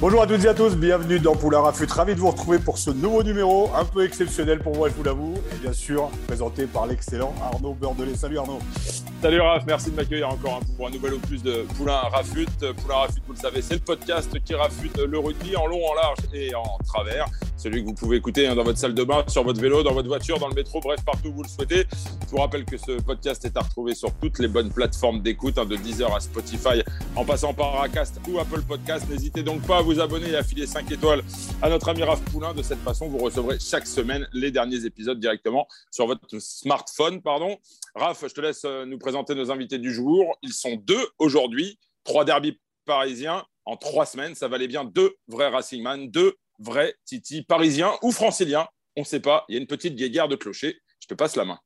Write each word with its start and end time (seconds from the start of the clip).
Bonjour 0.00 0.22
à 0.22 0.28
toutes 0.28 0.44
et 0.44 0.48
à 0.48 0.54
tous, 0.54 0.76
bienvenue 0.76 1.18
dans 1.18 1.34
Poulain 1.34 1.58
Rafut. 1.58 1.90
Ravi 1.90 2.14
de 2.14 2.20
vous 2.20 2.30
retrouver 2.30 2.60
pour 2.60 2.78
ce 2.78 2.90
nouveau 2.90 3.24
numéro, 3.24 3.68
un 3.74 3.84
peu 3.84 4.04
exceptionnel 4.04 4.60
pour 4.60 4.76
moi, 4.76 4.88
je 4.88 4.94
vous 4.94 5.02
l'avoue, 5.02 5.34
et 5.52 5.56
bien 5.56 5.72
sûr 5.72 6.08
présenté 6.28 6.66
par 6.66 6.86
l'excellent 6.86 7.34
Arnaud 7.42 7.74
Beurdelet. 7.74 8.14
Salut 8.14 8.38
Arnaud. 8.38 8.60
Salut 9.20 9.40
Raph, 9.40 9.64
merci 9.66 9.90
de 9.90 9.96
m'accueillir 9.96 10.28
encore 10.28 10.60
pour 10.76 10.86
un 10.86 10.90
nouvel 10.90 11.14
opus 11.14 11.42
de 11.42 11.64
Poulain 11.76 12.02
Rafut. 12.02 12.46
Poulain 12.80 12.98
Rafut, 12.98 13.20
vous 13.26 13.32
le 13.32 13.38
savez, 13.38 13.62
c'est 13.62 13.74
le 13.74 13.80
podcast 13.80 14.32
qui 14.44 14.54
rafute 14.54 14.96
le 14.96 15.18
rugby 15.18 15.56
en 15.56 15.66
long, 15.66 15.84
en 15.84 15.94
large 15.94 16.18
et 16.32 16.54
en 16.54 16.78
travers. 16.86 17.26
Celui 17.56 17.82
que 17.82 17.88
vous 17.88 17.94
pouvez 17.94 18.18
écouter 18.18 18.46
hein, 18.46 18.54
dans 18.54 18.62
votre 18.62 18.78
salle 18.78 18.94
de 18.94 19.02
bain, 19.02 19.24
sur 19.26 19.42
votre 19.42 19.60
vélo, 19.60 19.82
dans 19.82 19.92
votre 19.92 20.06
voiture, 20.06 20.38
dans 20.38 20.46
le 20.46 20.54
métro, 20.54 20.78
bref, 20.78 21.00
partout 21.04 21.30
où 21.30 21.32
vous 21.32 21.42
le 21.42 21.48
souhaitez. 21.48 21.84
Je 22.26 22.30
vous 22.30 22.36
rappelle 22.36 22.64
que 22.64 22.76
ce 22.76 22.92
podcast 23.02 23.44
est 23.44 23.56
à 23.56 23.60
retrouver 23.62 23.96
sur 23.96 24.14
toutes 24.14 24.38
les 24.38 24.46
bonnes 24.46 24.70
plateformes 24.70 25.20
d'écoute, 25.20 25.58
hein, 25.58 25.66
de 25.66 25.74
Deezer 25.74 26.14
à 26.14 26.20
Spotify, 26.20 26.84
en 27.16 27.24
passant 27.24 27.52
par 27.52 27.82
Acast 27.82 28.20
ou 28.28 28.38
Apple 28.38 28.62
Podcast. 28.62 29.04
N'hésitez 29.10 29.42
donc 29.42 29.62
pas 29.62 29.78
à 29.78 29.82
vous 29.82 29.98
abonner 29.98 30.30
et 30.30 30.36
à 30.36 30.44
filer 30.44 30.68
5 30.68 30.92
étoiles 30.92 31.22
à 31.60 31.68
notre 31.68 31.88
ami 31.88 32.04
Raph 32.04 32.20
Poulain. 32.30 32.54
De 32.54 32.62
cette 32.62 32.82
façon, 32.84 33.08
vous 33.08 33.18
recevrez 33.18 33.58
chaque 33.58 33.88
semaine 33.88 34.28
les 34.32 34.52
derniers 34.52 34.84
épisodes 34.84 35.18
directement 35.18 35.66
sur 35.90 36.06
votre 36.06 36.38
smartphone. 36.38 37.20
Pardon. 37.20 37.58
Raph, 37.96 38.22
je 38.28 38.32
te 38.32 38.40
laisse 38.40 38.62
euh, 38.64 38.86
nous 38.86 38.98
présenter 38.98 39.07
nos 39.12 39.50
invités 39.50 39.78
du 39.78 39.92
jour. 39.92 40.36
Ils 40.42 40.52
sont 40.52 40.76
deux 40.76 41.08
aujourd'hui, 41.18 41.78
trois 42.04 42.24
derbys 42.24 42.58
parisiens 42.84 43.44
en 43.64 43.76
trois 43.76 44.06
semaines. 44.06 44.34
Ça 44.34 44.48
valait 44.48 44.68
bien 44.68 44.84
deux 44.84 45.14
vrais 45.26 45.48
Racingman, 45.48 46.10
deux 46.10 46.34
vrais 46.58 46.94
Titi 47.04 47.42
parisiens 47.42 47.92
ou 48.02 48.12
franciliens. 48.12 48.66
On 48.96 49.02
ne 49.02 49.06
sait 49.06 49.20
pas. 49.20 49.44
Il 49.48 49.54
y 49.54 49.58
a 49.58 49.60
une 49.60 49.66
petite 49.66 49.94
guéguerre 49.94 50.28
de 50.28 50.36
clocher. 50.36 50.78
Je 51.00 51.06
te 51.06 51.14
passe 51.14 51.36
la 51.36 51.44
main. 51.44 51.58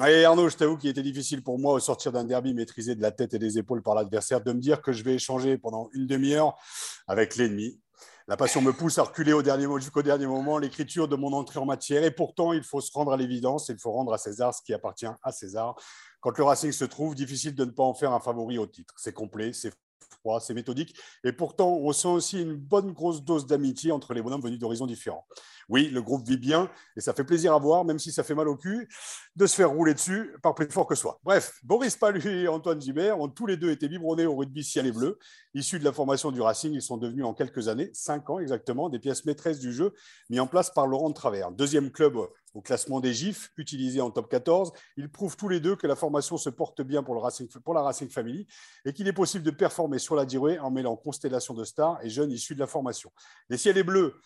Allez 0.00 0.24
Arnaud, 0.24 0.50
je 0.50 0.56
t'avoue 0.56 0.76
qu'il 0.76 0.90
était 0.90 1.02
difficile 1.02 1.42
pour 1.42 1.58
moi 1.58 1.72
au 1.72 1.80
sortir 1.80 2.12
d'un 2.12 2.24
derby 2.24 2.52
maîtrisé 2.52 2.94
de 2.94 3.00
la 3.00 3.10
tête 3.10 3.32
et 3.32 3.38
des 3.38 3.56
épaules 3.56 3.82
par 3.82 3.94
l'adversaire 3.94 4.42
de 4.42 4.52
me 4.52 4.60
dire 4.60 4.82
que 4.82 4.92
je 4.92 5.02
vais 5.02 5.14
échanger 5.14 5.56
pendant 5.56 5.88
une 5.94 6.06
demi-heure 6.06 6.58
avec 7.06 7.36
l'ennemi. 7.36 7.80
La 8.28 8.36
passion 8.36 8.60
me 8.60 8.74
pousse 8.74 8.98
à 8.98 9.04
reculer 9.04 9.32
au 9.32 9.40
dernier, 9.40 9.66
jusqu'au 9.80 10.02
dernier 10.02 10.26
moment 10.26 10.58
l'écriture 10.58 11.08
de 11.08 11.16
mon 11.16 11.32
entrée 11.32 11.58
en 11.58 11.64
matière. 11.64 12.04
Et 12.04 12.10
pourtant, 12.10 12.52
il 12.52 12.62
faut 12.62 12.82
se 12.82 12.92
rendre 12.92 13.12
à 13.12 13.16
l'évidence, 13.16 13.70
il 13.70 13.78
faut 13.78 13.90
rendre 13.90 14.12
à 14.12 14.18
César 14.18 14.52
ce 14.52 14.60
qui 14.60 14.74
appartient 14.74 15.06
à 15.22 15.32
César. 15.32 15.74
Quand 16.20 16.36
le 16.36 16.44
Racing 16.44 16.72
se 16.72 16.84
trouve, 16.84 17.14
difficile 17.14 17.54
de 17.54 17.64
ne 17.64 17.70
pas 17.70 17.84
en 17.84 17.94
faire 17.94 18.12
un 18.12 18.20
favori 18.20 18.58
au 18.58 18.66
titre. 18.66 18.94
C'est 18.96 19.12
complet, 19.12 19.52
c'est 19.52 19.72
froid, 20.20 20.40
c'est 20.40 20.54
méthodique. 20.54 20.94
Et 21.24 21.32
pourtant, 21.32 21.76
on 21.76 21.92
sent 21.92 22.08
aussi 22.08 22.42
une 22.42 22.54
bonne 22.54 22.92
grosse 22.92 23.22
dose 23.22 23.46
d'amitié 23.46 23.92
entre 23.92 24.14
les 24.14 24.22
bonhommes 24.22 24.42
venus 24.42 24.58
d'horizons 24.58 24.86
différents. 24.86 25.26
Oui, 25.68 25.88
le 25.90 26.00
groupe 26.00 26.26
vit 26.26 26.38
bien 26.38 26.70
et 26.96 27.00
ça 27.00 27.12
fait 27.12 27.24
plaisir 27.24 27.54
à 27.54 27.58
voir, 27.58 27.84
même 27.84 27.98
si 27.98 28.10
ça 28.10 28.22
fait 28.22 28.34
mal 28.34 28.48
au 28.48 28.56
cul, 28.56 28.88
de 29.36 29.46
se 29.46 29.54
faire 29.54 29.70
rouler 29.70 29.92
dessus 29.92 30.34
par 30.42 30.54
plus 30.54 30.66
fort 30.70 30.86
que 30.86 30.94
soi. 30.94 31.20
Bref, 31.22 31.52
Boris 31.62 31.94
Palu 31.96 32.26
et 32.26 32.48
Antoine 32.48 32.80
Gibert 32.80 33.20
ont 33.20 33.28
tous 33.28 33.46
les 33.46 33.58
deux 33.58 33.70
été 33.70 33.86
biberonnés 33.86 34.26
au 34.26 34.34
rugby 34.34 34.64
ciel 34.64 34.86
et 34.86 34.92
bleu. 34.92 35.18
Issus 35.54 35.78
de 35.78 35.84
la 35.84 35.92
formation 35.92 36.32
du 36.32 36.40
Racing, 36.40 36.72
ils 36.72 36.82
sont 36.82 36.96
devenus 36.96 37.24
en 37.24 37.34
quelques 37.34 37.68
années, 37.68 37.90
cinq 37.92 38.30
ans 38.30 38.38
exactement, 38.38 38.88
des 38.88 38.98
pièces 38.98 39.24
maîtresses 39.26 39.58
du 39.58 39.72
jeu 39.72 39.92
mis 40.30 40.40
en 40.40 40.46
place 40.46 40.70
par 40.70 40.86
Laurent 40.86 41.12
Travers. 41.12 41.50
Deuxième 41.52 41.90
club 41.90 42.16
au 42.58 42.60
classement 42.60 42.98
des 42.98 43.14
GIFs, 43.14 43.52
utilisé 43.56 44.00
en 44.00 44.10
top 44.10 44.28
14. 44.28 44.72
Ils 44.96 45.08
prouvent 45.08 45.36
tous 45.36 45.48
les 45.48 45.60
deux 45.60 45.76
que 45.76 45.86
la 45.86 45.94
formation 45.94 46.36
se 46.36 46.50
porte 46.50 46.82
bien 46.82 47.04
pour, 47.04 47.22
Racing, 47.22 47.48
la 47.72 47.82
Racing 47.82 48.10
Family 48.10 48.48
et 48.84 48.92
qu'il 48.92 49.06
est 49.06 49.12
possible 49.12 49.44
de 49.44 49.52
performer 49.52 50.00
sur 50.00 50.16
la 50.16 50.24
durée 50.24 50.58
en 50.58 50.72
mêlant 50.72 50.96
constellation 50.96 51.54
de 51.54 51.62
stars 51.62 52.00
et 52.02 52.10
jeunes 52.10 52.32
issus 52.32 52.56
de 52.56 52.60
la 52.60 52.66
formation. 52.66 53.12
Les 53.48 53.58
ciels 53.58 53.78
et 53.78 53.84
bleus 53.84 54.16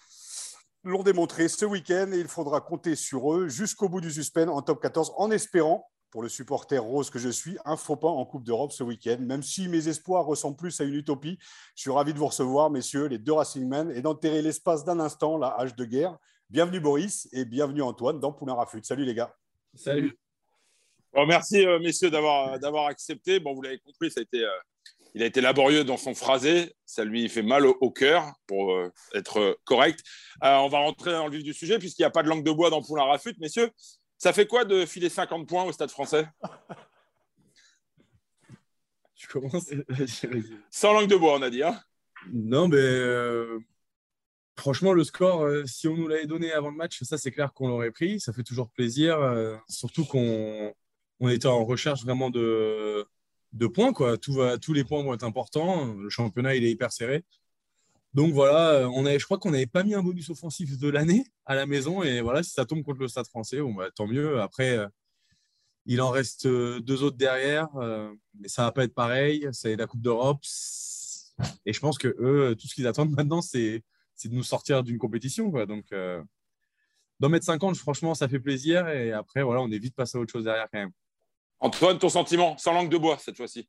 l'ont 0.82 1.02
démontré 1.02 1.46
ce 1.48 1.66
week-end 1.66 2.10
et 2.10 2.20
il 2.20 2.26
faudra 2.26 2.62
compter 2.62 2.96
sur 2.96 3.34
eux 3.34 3.48
jusqu'au 3.48 3.90
bout 3.90 4.00
du 4.00 4.10
suspense 4.10 4.48
en 4.48 4.62
top 4.62 4.80
14 4.80 5.12
en 5.18 5.30
espérant, 5.30 5.86
pour 6.10 6.22
le 6.22 6.28
supporter 6.30 6.78
rose 6.78 7.10
que 7.10 7.18
je 7.18 7.28
suis, 7.28 7.58
un 7.64 7.76
faux 7.76 7.96
pas 7.96 8.08
en 8.08 8.24
Coupe 8.24 8.44
d'Europe 8.44 8.72
ce 8.72 8.82
week-end. 8.82 9.16
Même 9.20 9.42
si 9.42 9.68
mes 9.68 9.88
espoirs 9.88 10.24
ressemblent 10.24 10.56
plus 10.56 10.78
à 10.80 10.84
une 10.84 10.94
utopie, 10.94 11.38
je 11.74 11.82
suis 11.82 11.90
ravi 11.90 12.12
de 12.12 12.18
vous 12.18 12.26
recevoir, 12.26 12.70
messieurs, 12.70 13.06
les 13.06 13.18
deux 13.18 13.32
Racingmen, 13.32 13.90
et 13.90 14.02
d'enterrer 14.02 14.42
l'espace 14.42 14.84
d'un 14.84 15.00
instant 15.00 15.38
la 15.38 15.48
hache 15.48 15.74
de 15.74 15.84
guerre. 15.86 16.18
Bienvenue 16.52 16.80
Boris 16.80 17.30
et 17.32 17.46
bienvenue 17.46 17.80
Antoine 17.80 18.20
dans 18.20 18.30
Poulain 18.30 18.52
Rafut. 18.52 18.84
Salut 18.84 19.06
les 19.06 19.14
gars. 19.14 19.34
Salut. 19.74 20.18
Bon, 21.14 21.24
merci 21.24 21.64
euh, 21.64 21.78
messieurs 21.78 22.10
d'avoir 22.10 22.60
d'avoir 22.60 22.88
accepté. 22.88 23.40
Bon, 23.40 23.54
vous 23.54 23.62
l'avez 23.62 23.78
compris, 23.78 24.10
ça 24.10 24.20
a 24.20 24.22
été 24.22 24.44
euh, 24.44 24.50
il 25.14 25.22
a 25.22 25.26
été 25.26 25.40
laborieux 25.40 25.82
dans 25.82 25.96
son 25.96 26.14
phrasé, 26.14 26.74
ça 26.84 27.06
lui 27.06 27.26
fait 27.30 27.40
mal 27.40 27.64
au, 27.64 27.90
cœur 27.90 28.34
pour 28.46 28.74
euh, 28.74 28.92
être 29.14 29.58
correct. 29.64 30.02
Euh, 30.44 30.56
on 30.56 30.68
va 30.68 30.80
rentrer 30.80 31.12
dans 31.12 31.26
le 31.26 31.32
vif 31.32 31.42
du 31.42 31.54
sujet 31.54 31.78
puisqu'il 31.78 32.02
n'y 32.02 32.06
a 32.06 32.10
pas 32.10 32.22
de 32.22 32.28
langue 32.28 32.44
de 32.44 32.52
bois 32.52 32.68
dans 32.68 32.82
Poulain 32.82 33.04
Rafut, 33.04 33.34
messieurs. 33.38 33.70
Ça 34.18 34.34
fait 34.34 34.46
quoi 34.46 34.66
de 34.66 34.84
filer 34.84 35.08
50 35.08 35.48
points 35.48 35.64
au 35.64 35.72
Stade 35.72 35.90
français? 35.90 36.28
Tu 39.14 39.26
commences 39.26 39.70
Sans 40.70 40.92
langue 40.92 41.08
de 41.08 41.16
bois, 41.16 41.38
on 41.38 41.42
a 41.42 41.48
dit. 41.48 41.62
Hein? 41.62 41.80
Non, 42.30 42.68
mais 42.68 42.76
euh, 42.76 43.58
franchement, 44.56 44.92
le 44.92 45.04
score, 45.04 45.48
si 45.66 45.88
on 45.88 45.96
nous 45.96 46.08
l'avait 46.08 46.26
donné 46.26 46.52
avant 46.52 46.70
le 46.70 46.76
match, 46.76 47.02
ça 47.02 47.18
c'est 47.18 47.30
clair 47.30 47.52
qu'on 47.52 47.68
l'aurait 47.68 47.90
pris. 47.90 48.20
Ça 48.20 48.32
fait 48.32 48.42
toujours 48.42 48.70
plaisir, 48.70 49.18
surtout 49.68 50.04
qu'on 50.04 50.72
on 51.20 51.28
était 51.28 51.46
en 51.46 51.64
recherche 51.64 52.02
vraiment 52.02 52.30
de 52.30 53.06
de 53.52 53.66
points. 53.66 53.92
Quoi. 53.92 54.18
Tous 54.18 54.72
les 54.72 54.84
points 54.84 55.02
vont 55.02 55.14
être 55.14 55.24
importants. 55.24 55.94
Le 55.94 56.10
championnat, 56.10 56.54
il 56.56 56.64
est 56.64 56.70
hyper 56.70 56.92
serré. 56.92 57.24
Donc 58.14 58.32
voilà, 58.34 58.88
on 58.90 59.06
avait, 59.06 59.18
je 59.18 59.24
crois 59.24 59.38
qu'on 59.38 59.52
n'avait 59.52 59.66
pas 59.66 59.84
mis 59.84 59.94
un 59.94 60.02
bonus 60.02 60.28
offensif 60.28 60.78
de 60.78 60.88
l'année 60.88 61.24
à 61.46 61.54
la 61.54 61.64
maison. 61.66 62.02
Et 62.02 62.20
voilà, 62.20 62.42
si 62.42 62.50
ça 62.50 62.66
tombe 62.66 62.82
contre 62.82 63.00
le 63.00 63.08
Stade 63.08 63.26
français, 63.26 63.58
bah, 63.76 63.90
tant 63.94 64.06
mieux. 64.06 64.40
Après, 64.40 64.76
euh, 64.76 64.86
il 65.86 66.00
en 66.02 66.10
reste 66.10 66.46
euh, 66.46 66.80
deux 66.80 67.02
autres 67.02 67.16
derrière. 67.16 67.68
Euh, 67.76 68.12
mais 68.38 68.48
ça 68.48 68.62
ne 68.62 68.66
va 68.66 68.72
pas 68.72 68.84
être 68.84 68.94
pareil. 68.94 69.48
C'est 69.52 69.76
la 69.76 69.86
Coupe 69.86 70.02
d'Europe. 70.02 70.40
Et 71.64 71.72
je 71.72 71.80
pense 71.80 71.96
que 71.98 72.08
eux, 72.20 72.54
tout 72.54 72.68
ce 72.68 72.74
qu'ils 72.74 72.86
attendent 72.86 73.12
maintenant, 73.16 73.40
c'est 73.40 73.82
de 74.28 74.34
nous 74.34 74.42
sortir 74.42 74.82
d'une 74.82 74.98
compétition. 74.98 75.50
Quoi. 75.50 75.66
Donc, 75.66 75.86
d'en 77.20 77.28
mettre 77.28 77.46
50, 77.46 77.76
franchement, 77.76 78.14
ça 78.14 78.28
fait 78.28 78.40
plaisir. 78.40 78.88
Et 78.88 79.12
après, 79.12 79.42
voilà, 79.42 79.60
on 79.60 79.70
est 79.70 79.78
vite 79.78 79.94
passé 79.94 80.18
à 80.18 80.20
autre 80.20 80.32
chose 80.32 80.44
derrière 80.44 80.68
quand 80.72 80.78
même. 80.78 80.92
Antoine, 81.60 81.98
ton 81.98 82.08
sentiment, 82.08 82.58
sans 82.58 82.72
langue 82.72 82.90
de 82.90 82.98
bois 82.98 83.18
cette 83.18 83.36
fois-ci 83.36 83.68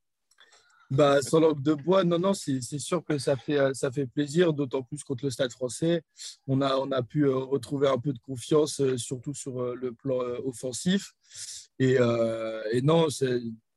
bah, 0.94 1.22
sans 1.22 1.40
langue 1.40 1.62
de 1.62 1.74
bois, 1.74 2.04
non, 2.04 2.20
non, 2.20 2.34
c'est 2.34 2.62
sûr 2.78 3.04
que 3.04 3.18
ça 3.18 3.36
fait, 3.36 3.74
ça 3.74 3.92
fait 3.92 4.06
plaisir, 4.06 4.54
d'autant 4.54 4.84
plus 4.84 5.04
contre 5.04 5.26
le 5.26 5.32
Stade 5.32 5.52
français. 5.52 6.04
On 6.48 6.62
a, 6.62 6.78
on 6.78 6.92
a 6.92 7.02
pu 7.02 7.26
euh, 7.26 7.36
retrouver 7.36 7.88
un 7.88 7.98
peu 7.98 8.14
de 8.14 8.20
confiance, 8.20 8.80
euh, 8.80 8.98
surtout 8.98 9.34
sur 9.34 9.60
euh, 9.60 9.76
le 9.76 9.92
plan 9.94 10.20
offensif. 10.46 11.14
Et, 11.80 11.98
et 12.72 12.82
non, 12.84 13.08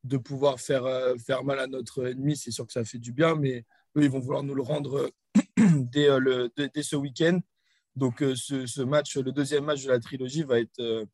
de 0.03 0.17
pouvoir 0.17 0.59
faire, 0.59 0.85
faire 1.25 1.43
mal 1.43 1.59
à 1.59 1.65
notre 1.65 2.05
ennemi, 2.05 2.37
c'est 2.37 2.51
sûr 2.51 2.65
que 2.67 2.71
ça 2.71 2.85
fait 2.85 2.99
du 2.99 3.11
bien, 3.11 3.35
mais 3.35 3.65
eux, 3.97 4.03
ils 4.03 4.09
vont 4.09 4.19
vouloir 4.19 4.43
nous 4.43 4.53
le 4.53 4.61
rendre 4.61 5.09
dès, 5.91 6.19
le, 6.19 6.51
dès, 6.55 6.83
ce 6.83 6.95
week-end. 6.95 7.39
Donc, 7.95 8.19
ce, 8.19 8.65
ce, 8.65 8.81
match, 8.81 9.17
le 9.17 9.31
deuxième 9.31 9.65
match 9.65 9.83
de 9.83 9.89
la 9.89 9.99
trilogie 9.99 10.43
va 10.43 10.59
être 10.59 11.07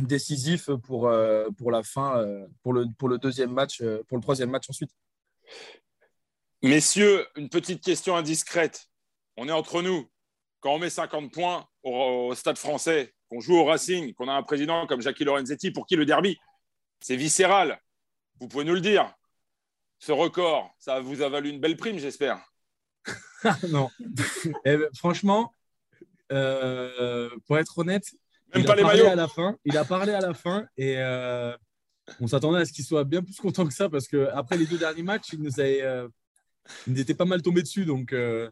décisif 0.00 0.70
pour, 0.82 1.08
euh, 1.08 1.48
pour 1.56 1.70
la 1.70 1.82
fin, 1.82 2.18
euh, 2.18 2.46
pour 2.62 2.72
le, 2.72 2.86
pour 2.98 3.08
le 3.08 3.18
deuxième 3.18 3.52
match, 3.52 3.80
euh, 3.80 4.02
pour 4.08 4.16
le 4.16 4.22
troisième 4.22 4.50
match 4.50 4.68
ensuite. 4.68 4.90
Messieurs, 6.62 7.26
une 7.36 7.48
petite 7.48 7.82
question 7.82 8.16
indiscrète. 8.16 8.86
On 9.36 9.48
est 9.48 9.52
entre 9.52 9.82
nous. 9.82 10.10
Quand 10.60 10.74
on 10.74 10.78
met 10.78 10.90
50 10.90 11.30
points 11.30 11.66
au, 11.82 12.34
Stade 12.34 12.56
français, 12.56 13.14
qu'on 13.28 13.40
joue 13.40 13.56
au 13.56 13.64
Racing, 13.64 14.14
qu'on 14.14 14.28
a 14.28 14.32
un 14.32 14.42
président 14.42 14.86
comme 14.86 15.02
Jackie 15.02 15.24
Lorenzetti, 15.24 15.70
pour 15.70 15.86
qui 15.86 15.96
le 15.96 16.06
derby, 16.06 16.38
c'est 17.00 17.16
viscéral. 17.16 17.78
Vous 18.40 18.48
pouvez 18.48 18.64
nous 18.64 18.74
le 18.74 18.80
dire. 18.80 19.14
Ce 19.98 20.10
record, 20.10 20.74
ça 20.78 21.00
vous 21.00 21.20
a 21.22 21.28
valu 21.28 21.50
une 21.50 21.60
belle 21.60 21.76
prime, 21.76 21.98
j'espère. 21.98 22.40
non. 23.70 23.90
Eh 24.64 24.76
ben, 24.76 24.88
franchement, 24.94 25.52
pour 26.28 27.58
être 27.58 27.78
honnête, 27.78 28.10
il 28.56 28.70
a 28.70 28.76
parlé 28.76 29.02
À 29.02 29.14
la 29.14 29.28
fin, 29.28 29.56
il 29.64 29.76
a 29.76 29.84
parlé 29.84 30.12
à 30.12 30.20
la 30.20 30.34
fin 30.34 30.66
et 30.76 30.96
euh, 30.98 31.56
on 32.20 32.26
s'attendait 32.26 32.60
à 32.60 32.64
ce 32.64 32.72
qu'il 32.72 32.84
soit 32.84 33.04
bien 33.04 33.22
plus 33.22 33.36
content 33.36 33.66
que 33.66 33.74
ça 33.74 33.88
parce 33.88 34.06
qu'après 34.06 34.56
les 34.56 34.66
deux 34.66 34.78
derniers 34.78 35.02
matchs, 35.02 35.32
il 35.32 35.42
nous, 35.42 35.60
avait, 35.60 35.82
euh, 35.82 36.08
était 36.94 37.14
pas 37.14 37.24
mal 37.24 37.42
tombé 37.42 37.62
dessus. 37.62 37.84
Donc, 37.84 38.12
euh, 38.12 38.50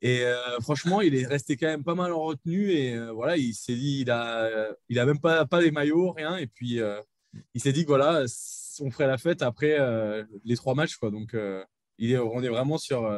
et 0.00 0.24
franchement, 0.62 1.00
il 1.00 1.14
est 1.14 1.26
resté 1.26 1.56
quand 1.56 1.68
même 1.68 1.84
pas 1.84 1.94
mal 1.94 2.12
en 2.12 2.22
retenue 2.22 2.72
et 2.72 2.98
voilà, 3.12 3.36
il 3.36 3.54
s'est 3.54 3.76
dit, 3.76 4.00
il 4.00 4.10
a, 4.10 4.74
il 4.88 4.98
a 4.98 5.06
même 5.06 5.20
pas, 5.20 5.46
pas 5.46 5.60
les 5.60 5.70
maillots, 5.70 6.10
rien. 6.10 6.36
Et 6.38 6.48
puis, 6.48 6.80
il 7.54 7.60
s'est 7.60 7.72
dit 7.72 7.82
que 7.82 7.88
voilà, 7.88 8.24
on 8.80 8.90
ferait 8.90 9.06
la 9.06 9.16
fête 9.16 9.42
après 9.42 9.78
les 10.44 10.56
trois 10.56 10.74
matchs. 10.74 10.96
Quoi. 10.96 11.12
Donc, 11.12 11.36
il 11.98 12.10
est, 12.10 12.18
on 12.18 12.42
est 12.42 12.48
vraiment 12.48 12.78
sur 12.78 13.08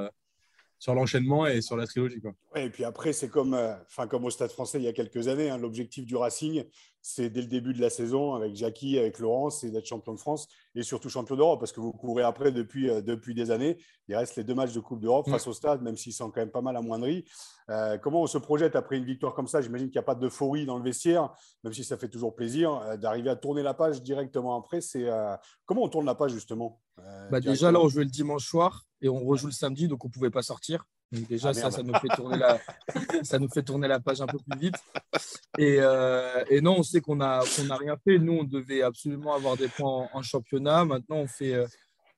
sur 0.85 0.95
l'enchaînement 0.95 1.47
et 1.47 1.63
sur 1.63 1.79
la 1.79 1.87
trilogie. 1.87 2.21
Quoi. 2.21 2.35
et 2.57 2.69
puis 2.69 2.85
après, 2.85 3.15
c'est 3.15 3.31
comme, 3.31 3.55
euh, 3.55 3.73
comme 4.11 4.27
au 4.27 4.31
Stade 4.31 4.51
français 4.51 4.79
il 4.79 4.85
y 4.85 4.89
a 4.89 4.93
quelques 4.93 5.29
années. 5.29 5.49
Hein, 5.49 5.57
l'objectif 5.57 6.05
du 6.05 6.15
Racing, 6.15 6.63
c'est 7.07 7.29
dès 7.29 7.43
le 7.43 7.49
début 7.49 7.75
de 7.75 7.83
la 7.83 7.91
saison, 7.91 8.35
avec 8.35 8.57
Jackie, 8.57 8.99
avec 8.99 9.19
Laurent, 9.19 9.51
c'est 9.51 9.71
d'être 9.71 9.85
champion 9.85 10.15
de 10.15 10.19
France 10.19 10.49
et 10.75 10.83
surtout 10.83 11.11
champion 11.11 11.37
d'Europe, 11.37 11.61
parce 11.61 11.71
que 11.71 11.81
vous 11.81 11.93
courez 11.93 12.23
après 12.23 12.51
depuis, 12.51 12.89
euh, 12.89 13.03
depuis 13.03 13.35
des 13.35 13.51
années. 13.51 13.77
Il 14.09 14.17
reste 14.17 14.37
les 14.37 14.43
deux 14.43 14.55
matchs 14.55 14.73
de 14.73 14.81
Coupe 14.81 15.01
d'Europe 15.01 15.29
face 15.29 15.47
au 15.47 15.53
Stade, 15.53 15.83
même 15.83 15.99
s'ils 15.99 16.15
sont 16.15 16.31
quand 16.31 16.41
même 16.41 16.51
pas 16.51 16.63
mal 16.63 16.79
amoindris. 16.79 17.27
Euh, 17.69 17.99
comment 17.99 18.23
on 18.23 18.27
se 18.27 18.39
projette 18.39 18.75
après 18.75 18.97
une 18.97 19.05
victoire 19.05 19.35
comme 19.35 19.49
ça? 19.49 19.61
J'imagine 19.61 19.89
qu'il 19.89 19.99
n'y 19.99 20.03
a 20.03 20.07
pas 20.07 20.15
d'euphorie 20.15 20.65
dans 20.65 20.79
le 20.79 20.83
vestiaire, 20.83 21.31
même 21.63 21.75
si 21.75 21.85
ça 21.85 21.99
fait 21.99 22.09
toujours 22.09 22.35
plaisir 22.35 22.97
d'arriver 22.97 23.29
à 23.29 23.37
tourner 23.37 23.63
la 23.63 23.75
page 23.75 24.03
directement 24.03 24.57
après. 24.57 24.81
C'est 24.81 25.07
comment 25.67 25.83
on 25.83 25.89
tourne 25.89 26.07
la 26.07 26.15
page 26.15 26.33
justement? 26.33 26.81
Bah 27.31 27.41
Déjà 27.41 27.71
là, 27.71 27.81
on 27.81 27.89
jouait 27.89 28.05
le 28.05 28.11
dimanche 28.11 28.47
soir 28.47 28.87
et 29.03 29.11
on 29.11 29.23
rejoue 29.27 29.47
le 29.49 29.53
samedi, 29.53 29.89
donc 29.89 30.03
on 30.07 30.09
ne 30.09 30.13
pouvait 30.13 30.31
pas 30.31 30.43
sortir. 30.43 30.87
Donc 31.15 31.29
déjà, 31.29 31.51
ah, 31.51 31.55
ça, 31.55 31.71
ça 31.71 31.83
nous, 31.83 31.95
fait 31.95 32.09
tourner 32.09 32.39
la, 32.39 32.59
ça 33.23 33.39
nous 33.39 33.49
fait 33.49 33.63
tourner 33.63 33.87
la 33.87 34.01
page 34.01 34.21
un 34.21 34.27
peu 34.27 34.39
plus 34.39 34.59
vite. 34.59 34.75
Et, 35.59 35.77
euh, 35.79 36.45
et 36.51 36.61
non, 36.61 36.79
on 36.79 36.83
sait 36.83 37.01
qu'on 37.01 37.17
n'a 37.17 37.41
qu'on 37.41 37.77
rien 37.77 37.97
fait. 38.03 38.19
Nous, 38.19 38.33
on 38.33 38.45
devait 38.45 38.83
absolument 38.83 39.35
avoir 39.35 39.57
des 39.57 39.69
points 39.69 40.09
en, 40.13 40.23
championnat. 40.23 40.85
Maintenant, 40.85 41.17
on 41.17 41.27
fait, 41.29 41.55
euh, 41.55 41.67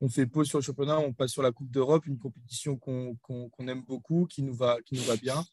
on 0.01 0.09
fait 0.09 0.27
pause 0.27 0.49
sur 0.49 0.59
le 0.59 0.63
championnat, 0.63 0.99
on 0.99 1.13
passe 1.13 1.33
sur 1.33 1.43
la 1.43 1.53
Coupe 1.53 1.71
d'Europe, 1.71 2.07
une 2.07 2.19
compétition 2.19 2.77
qu'on 2.77 3.69
aime 3.69 3.83
beaucoup, 3.83 4.27
qui 4.27 4.43
nous 4.43 4.55
va, 4.55 4.79
qui 4.87 4.95
nous 4.95 5.05
va 5.05 5.17
bien. 5.17 5.45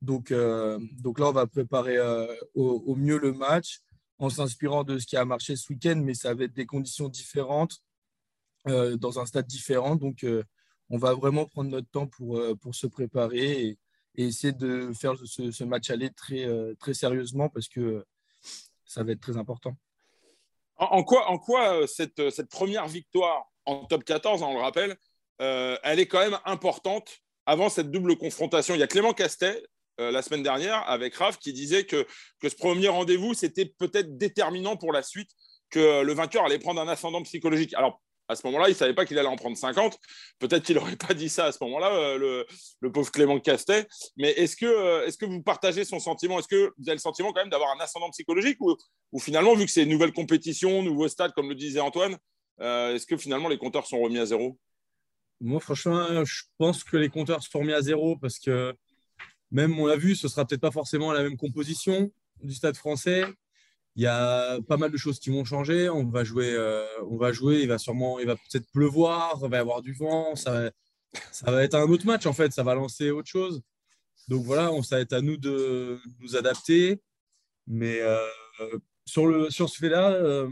Donc, 0.00 0.30
euh, 0.30 0.78
donc 1.00 1.18
là, 1.18 1.26
on 1.26 1.32
va 1.32 1.46
préparer 1.46 1.98
au, 2.54 2.84
au, 2.86 2.94
mieux 2.94 3.18
le 3.18 3.32
match 3.32 3.80
en 4.18 4.30
s'inspirant 4.30 4.84
de 4.84 4.98
ce 4.98 5.06
qui 5.06 5.16
a 5.16 5.24
marché 5.24 5.56
ce 5.56 5.72
week-end, 5.72 6.00
mais 6.04 6.14
ça 6.14 6.34
va 6.34 6.44
être 6.44 6.54
des 6.54 6.66
conditions 6.66 7.08
différentes, 7.08 7.82
dans 8.64 9.18
un 9.18 9.26
stade 9.26 9.46
différent. 9.46 9.96
Donc, 9.96 10.24
on 10.92 10.98
va 10.98 11.14
vraiment 11.14 11.46
prendre 11.46 11.70
notre 11.70 11.88
temps 11.88 12.06
pour, 12.06 12.38
euh, 12.38 12.54
pour 12.54 12.74
se 12.74 12.86
préparer 12.86 13.62
et, 13.62 13.78
essayer 14.14 14.52
de 14.52 14.92
faire 14.92 15.14
ce, 15.16 15.64
match 15.64 15.88
aller 15.88 16.10
très, 16.10 16.44
euh, 16.44 16.74
très 16.78 16.92
sérieusement 16.92 17.48
parce 17.48 17.66
que 17.66 18.04
ça 18.84 19.02
va 19.02 19.12
être 19.12 19.20
très 19.20 19.38
important. 19.38 19.74
En, 20.76 21.02
quoi, 21.02 21.30
en 21.30 21.38
quoi 21.38 21.80
euh, 21.80 21.86
cette, 21.86 22.28
cette, 22.28 22.50
première 22.50 22.86
victoire 22.88 23.50
en 23.64 23.86
top 23.86 24.04
14, 24.04 24.42
on 24.42 24.52
le 24.52 24.60
rappelle, 24.60 24.96
elle 25.38 25.98
est 25.98 26.06
quand 26.06 26.20
même 26.20 26.38
importante 26.44 27.22
avant 27.46 27.70
cette 27.70 27.90
double 27.90 28.16
confrontation? 28.16 28.74
Il 28.74 28.80
y 28.80 28.82
a 28.82 28.86
Clément 28.86 29.14
Castet, 29.14 29.62
la 29.98 30.22
semaine 30.22 30.42
dernière, 30.42 30.88
avec 30.88 31.14
Raph, 31.14 31.38
qui 31.38 31.52
disait 31.52 31.84
que, 31.86 32.06
que 32.38 32.48
ce 32.48 32.54
premier 32.54 32.88
rendez-vous, 32.88 33.34
c'était 33.34 33.66
peut-être 33.66 34.18
déterminant 34.18 34.76
pour 34.76 34.92
la 34.92 35.02
suite, 35.02 35.30
que 35.70 36.02
le 36.02 36.12
vainqueur 36.12 36.44
allait 36.44 36.58
prendre 36.58 36.80
un 36.80 36.86
ascendant 36.86 37.22
psychologique. 37.22 37.74
Alors, 37.74 38.00
à 38.32 38.36
ce 38.36 38.46
moment-là, 38.46 38.68
il 38.68 38.72
ne 38.72 38.76
savait 38.76 38.94
pas 38.94 39.06
qu'il 39.06 39.18
allait 39.18 39.28
en 39.28 39.36
prendre 39.36 39.56
50. 39.56 39.98
Peut-être 40.38 40.64
qu'il 40.64 40.76
n'aurait 40.76 40.96
pas 40.96 41.14
dit 41.14 41.28
ça 41.28 41.46
à 41.46 41.52
ce 41.52 41.58
moment-là, 41.62 41.94
euh, 41.94 42.44
le, 42.80 42.92
pauvre 42.92 43.10
Clément 43.10 43.38
Castet. 43.38 43.86
Mais 44.16 44.30
est-ce 44.32 44.56
que, 44.56 44.66
euh, 44.66 45.06
est 45.06 45.18
que 45.18 45.26
vous 45.26 45.42
partagez 45.42 45.84
son 45.84 46.00
sentiment? 46.00 46.38
Est-ce 46.38 46.48
que 46.48 46.72
vous 46.76 46.88
avez 46.88 46.96
le 46.96 47.00
sentiment 47.00 47.32
quand 47.32 47.40
même 47.40 47.50
d'avoir 47.50 47.74
un 47.76 47.80
ascendant 47.80 48.10
psychologique 48.10 48.58
ou, 48.60 49.18
finalement, 49.18 49.54
vu 49.54 49.66
que 49.66 49.70
c'est 49.70 49.84
une 49.84 49.90
nouvelle 49.90 50.12
compétition, 50.12 50.82
nouveau 50.82 51.08
stade, 51.08 51.32
comme 51.32 51.48
le 51.48 51.54
disait 51.54 51.80
Antoine, 51.80 52.16
euh, 52.60 52.94
est-ce 52.94 53.06
que 53.06 53.16
finalement 53.16 53.48
les 53.48 53.58
compteurs 53.58 53.86
sont 53.86 54.00
remis 54.00 54.18
à 54.18 54.26
zéro? 54.26 54.58
Moi, 55.40 55.60
franchement, 55.60 56.24
je 56.24 56.42
pense 56.58 56.84
que 56.84 56.96
les 56.96 57.08
compteurs 57.08 57.42
sont 57.42 57.58
remis 57.58 57.72
à 57.72 57.82
zéro 57.82 58.16
parce 58.16 58.38
que 58.38 58.74
même, 59.50 59.78
on 59.78 59.86
l'a 59.86 59.96
vu, 59.96 60.14
ce 60.14 60.28
sera 60.28 60.46
peut-être 60.46 60.60
pas 60.60 60.70
forcément 60.70 61.12
la 61.12 61.22
même 61.22 61.36
composition 61.36 62.10
du 62.42 62.54
stade 62.54 62.76
français. 62.76 63.24
Il 63.96 64.02
y 64.02 64.06
a 64.06 64.58
pas 64.62 64.76
mal 64.78 64.90
de 64.90 64.96
choses 64.96 65.18
qui 65.18 65.30
vont 65.30 65.44
changer. 65.44 65.88
On 65.90 66.04
va 66.06 66.24
jouer, 66.24 66.54
euh, 66.54 66.84
on 67.10 67.16
va 67.16 67.32
jouer. 67.32 67.60
Il 67.60 67.68
va 67.68 67.78
sûrement, 67.78 68.18
il 68.18 68.26
va 68.26 68.36
peut-être 68.36 68.70
pleuvoir, 68.72 69.38
il 69.42 69.50
va 69.50 69.56
y 69.58 69.60
avoir 69.60 69.82
du 69.82 69.92
vent. 69.92 70.34
Ça 70.34 70.52
va, 70.52 70.70
ça 71.30 71.50
va 71.50 71.62
être 71.62 71.74
un 71.74 71.82
autre 71.82 72.06
match 72.06 72.26
en 72.26 72.32
fait. 72.32 72.52
Ça 72.52 72.62
va 72.62 72.74
lancer 72.74 73.10
autre 73.10 73.28
chose. 73.28 73.62
Donc 74.28 74.44
voilà, 74.44 74.70
ça 74.82 74.96
va 74.96 75.02
être 75.02 75.12
à 75.12 75.20
nous 75.20 75.36
de 75.36 76.00
nous 76.20 76.36
adapter. 76.36 77.02
Mais 77.66 78.00
euh, 78.00 78.18
sur, 79.06 79.26
le, 79.26 79.50
sur 79.50 79.68
ce 79.68 79.78
fait-là, 79.78 80.12
euh, 80.12 80.48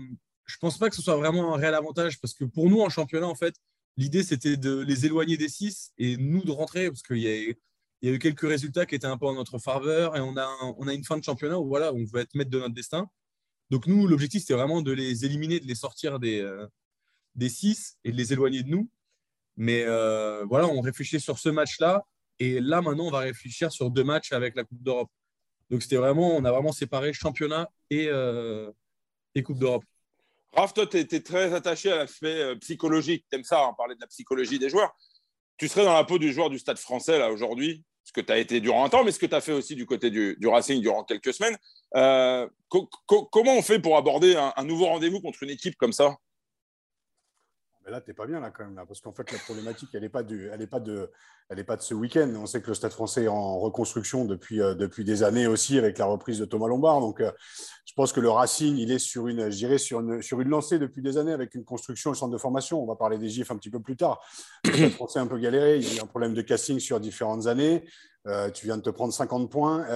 je 0.46 0.56
pense 0.58 0.78
pas 0.78 0.90
que 0.90 0.96
ce 0.96 1.02
soit 1.02 1.16
vraiment 1.16 1.54
un 1.54 1.58
réel 1.58 1.74
avantage 1.74 2.20
parce 2.20 2.34
que 2.34 2.44
pour 2.44 2.68
nous 2.68 2.80
en 2.80 2.88
championnat, 2.88 3.26
en 3.26 3.34
fait, 3.34 3.54
l'idée 3.96 4.22
c'était 4.22 4.56
de 4.56 4.80
les 4.80 5.06
éloigner 5.06 5.36
des 5.36 5.48
six 5.48 5.92
et 5.98 6.16
nous 6.16 6.42
de 6.44 6.50
rentrer 6.50 6.88
parce 6.88 7.02
qu'il 7.02 7.18
y 7.18 7.28
a, 7.28 7.34
il 7.36 7.56
y 8.02 8.08
a 8.08 8.14
eu 8.14 8.18
quelques 8.18 8.48
résultats 8.48 8.86
qui 8.86 8.94
étaient 8.94 9.06
un 9.06 9.18
peu 9.18 9.26
en 9.26 9.34
notre 9.34 9.58
faveur 9.58 10.16
et 10.16 10.20
on 10.20 10.36
a, 10.36 10.48
on 10.78 10.88
a 10.88 10.94
une 10.94 11.04
fin 11.04 11.18
de 11.18 11.24
championnat 11.24 11.58
où 11.58 11.66
voilà, 11.68 11.92
on 11.92 12.04
veut 12.04 12.20
être 12.20 12.34
maître 12.34 12.50
de 12.50 12.58
notre 12.58 12.74
destin. 12.74 13.08
Donc 13.70 13.86
nous, 13.86 14.06
l'objectif, 14.06 14.40
c'était 14.40 14.54
vraiment 14.54 14.82
de 14.82 14.92
les 14.92 15.24
éliminer, 15.24 15.60
de 15.60 15.66
les 15.66 15.74
sortir 15.74 16.18
des, 16.18 16.40
euh, 16.40 16.66
des 17.36 17.48
six 17.48 17.96
et 18.04 18.12
de 18.12 18.16
les 18.16 18.32
éloigner 18.32 18.62
de 18.62 18.68
nous. 18.68 18.90
Mais 19.56 19.84
euh, 19.86 20.44
voilà, 20.48 20.66
on 20.66 20.80
réfléchit 20.80 21.20
sur 21.20 21.38
ce 21.38 21.48
match-là. 21.48 22.04
Et 22.38 22.60
là, 22.60 22.80
maintenant, 22.80 23.06
on 23.06 23.10
va 23.10 23.20
réfléchir 23.20 23.70
sur 23.70 23.90
deux 23.90 24.04
matchs 24.04 24.32
avec 24.32 24.56
la 24.56 24.64
Coupe 24.64 24.82
d'Europe. 24.82 25.10
Donc 25.68 25.82
c'était 25.82 25.96
vraiment, 25.96 26.36
on 26.36 26.44
a 26.44 26.50
vraiment 26.50 26.72
séparé 26.72 27.12
championnat 27.12 27.68
et, 27.90 28.08
euh, 28.08 28.70
et 29.34 29.42
Coupe 29.42 29.58
d'Europe. 29.58 29.84
Raph, 30.52 30.74
toi, 30.74 30.86
tu 30.86 30.98
étais 30.98 31.20
très 31.20 31.52
attaché 31.54 31.92
à 31.92 31.96
l'aspect 31.96 32.56
psychologique. 32.56 33.24
Tu 33.30 33.36
aimes 33.36 33.44
ça, 33.44 33.64
hein, 33.64 33.74
parler 33.76 33.94
de 33.94 34.00
la 34.00 34.08
psychologie 34.08 34.58
des 34.58 34.68
joueurs. 34.68 34.92
Tu 35.58 35.68
serais 35.68 35.84
dans 35.84 35.94
la 35.94 36.02
peau 36.02 36.18
du 36.18 36.32
joueur 36.32 36.50
du 36.50 36.58
stade 36.58 36.78
français, 36.78 37.18
là, 37.18 37.30
aujourd'hui, 37.30 37.84
ce 38.04 38.12
que 38.12 38.20
tu 38.20 38.32
as 38.32 38.38
été 38.38 38.60
durant 38.60 38.84
un 38.84 38.88
temps, 38.88 39.04
mais 39.04 39.12
ce 39.12 39.18
que 39.18 39.26
tu 39.26 39.34
as 39.34 39.40
fait 39.40 39.52
aussi 39.52 39.74
du 39.74 39.86
côté 39.86 40.10
du, 40.10 40.36
du 40.38 40.48
Racing 40.48 40.80
durant 40.80 41.04
quelques 41.04 41.32
semaines. 41.32 41.56
Euh, 41.96 42.48
comment 42.68 43.56
on 43.56 43.62
fait 43.62 43.78
pour 43.78 43.96
aborder 43.96 44.36
un, 44.36 44.64
nouveau 44.64 44.86
rendez-vous 44.86 45.20
contre 45.20 45.42
une 45.42 45.50
équipe 45.50 45.76
comme 45.76 45.92
ça? 45.92 46.16
Mais 47.90 47.96
là, 47.96 48.00
tu 48.00 48.10
n'es 48.10 48.14
pas 48.14 48.26
bien 48.26 48.40
là 48.40 48.50
quand 48.50 48.64
même, 48.64 48.76
là, 48.76 48.84
parce 48.86 49.00
qu'en 49.00 49.12
fait, 49.12 49.30
la 49.32 49.38
problématique, 49.38 49.88
elle 49.94 50.02
n'est 50.02 50.08
pas, 50.08 50.22
pas, 50.22 50.80
de, 50.80 51.10
pas 51.66 51.76
de 51.76 51.82
ce 51.82 51.94
week-end. 51.94 52.32
On 52.36 52.46
sait 52.46 52.62
que 52.62 52.68
le 52.68 52.74
Stade 52.74 52.92
français 52.92 53.24
est 53.24 53.28
en 53.28 53.58
reconstruction 53.58 54.24
depuis, 54.24 54.60
euh, 54.60 54.74
depuis 54.74 55.04
des 55.04 55.22
années 55.22 55.46
aussi, 55.46 55.78
avec 55.78 55.98
la 55.98 56.06
reprise 56.06 56.38
de 56.38 56.44
Thomas 56.44 56.68
Lombard. 56.68 57.00
Donc, 57.00 57.20
euh, 57.20 57.32
je 57.84 57.92
pense 57.94 58.12
que 58.12 58.20
le 58.20 58.30
Racing, 58.30 58.76
il 58.76 58.92
est 58.92 58.98
sur 58.98 59.26
une, 59.26 59.50
sur 59.78 60.00
une, 60.00 60.22
sur 60.22 60.40
une 60.40 60.48
lancée 60.48 60.78
depuis 60.78 61.02
des 61.02 61.18
années, 61.18 61.32
avec 61.32 61.54
une 61.54 61.64
construction, 61.64 62.10
le 62.10 62.16
centre 62.16 62.32
de 62.32 62.38
formation. 62.38 62.82
On 62.82 62.86
va 62.86 62.96
parler 62.96 63.18
des 63.18 63.28
GIF 63.28 63.50
un 63.50 63.56
petit 63.56 63.70
peu 63.70 63.80
plus 63.80 63.96
tard. 63.96 64.20
Le 64.64 64.72
Stade 64.72 64.90
français 64.92 65.18
a 65.18 65.22
un 65.22 65.26
peu 65.26 65.38
galéré. 65.38 65.78
Il 65.78 65.88
y 65.88 65.96
a 65.96 66.00
eu 66.00 66.02
un 66.02 66.06
problème 66.06 66.34
de 66.34 66.42
casting 66.42 66.78
sur 66.78 67.00
différentes 67.00 67.46
années. 67.46 67.84
Tu 68.54 68.66
viens 68.66 68.76
de 68.76 68.82
te 68.82 68.90
prendre 68.90 69.12
50 69.12 69.50
points 69.50 69.86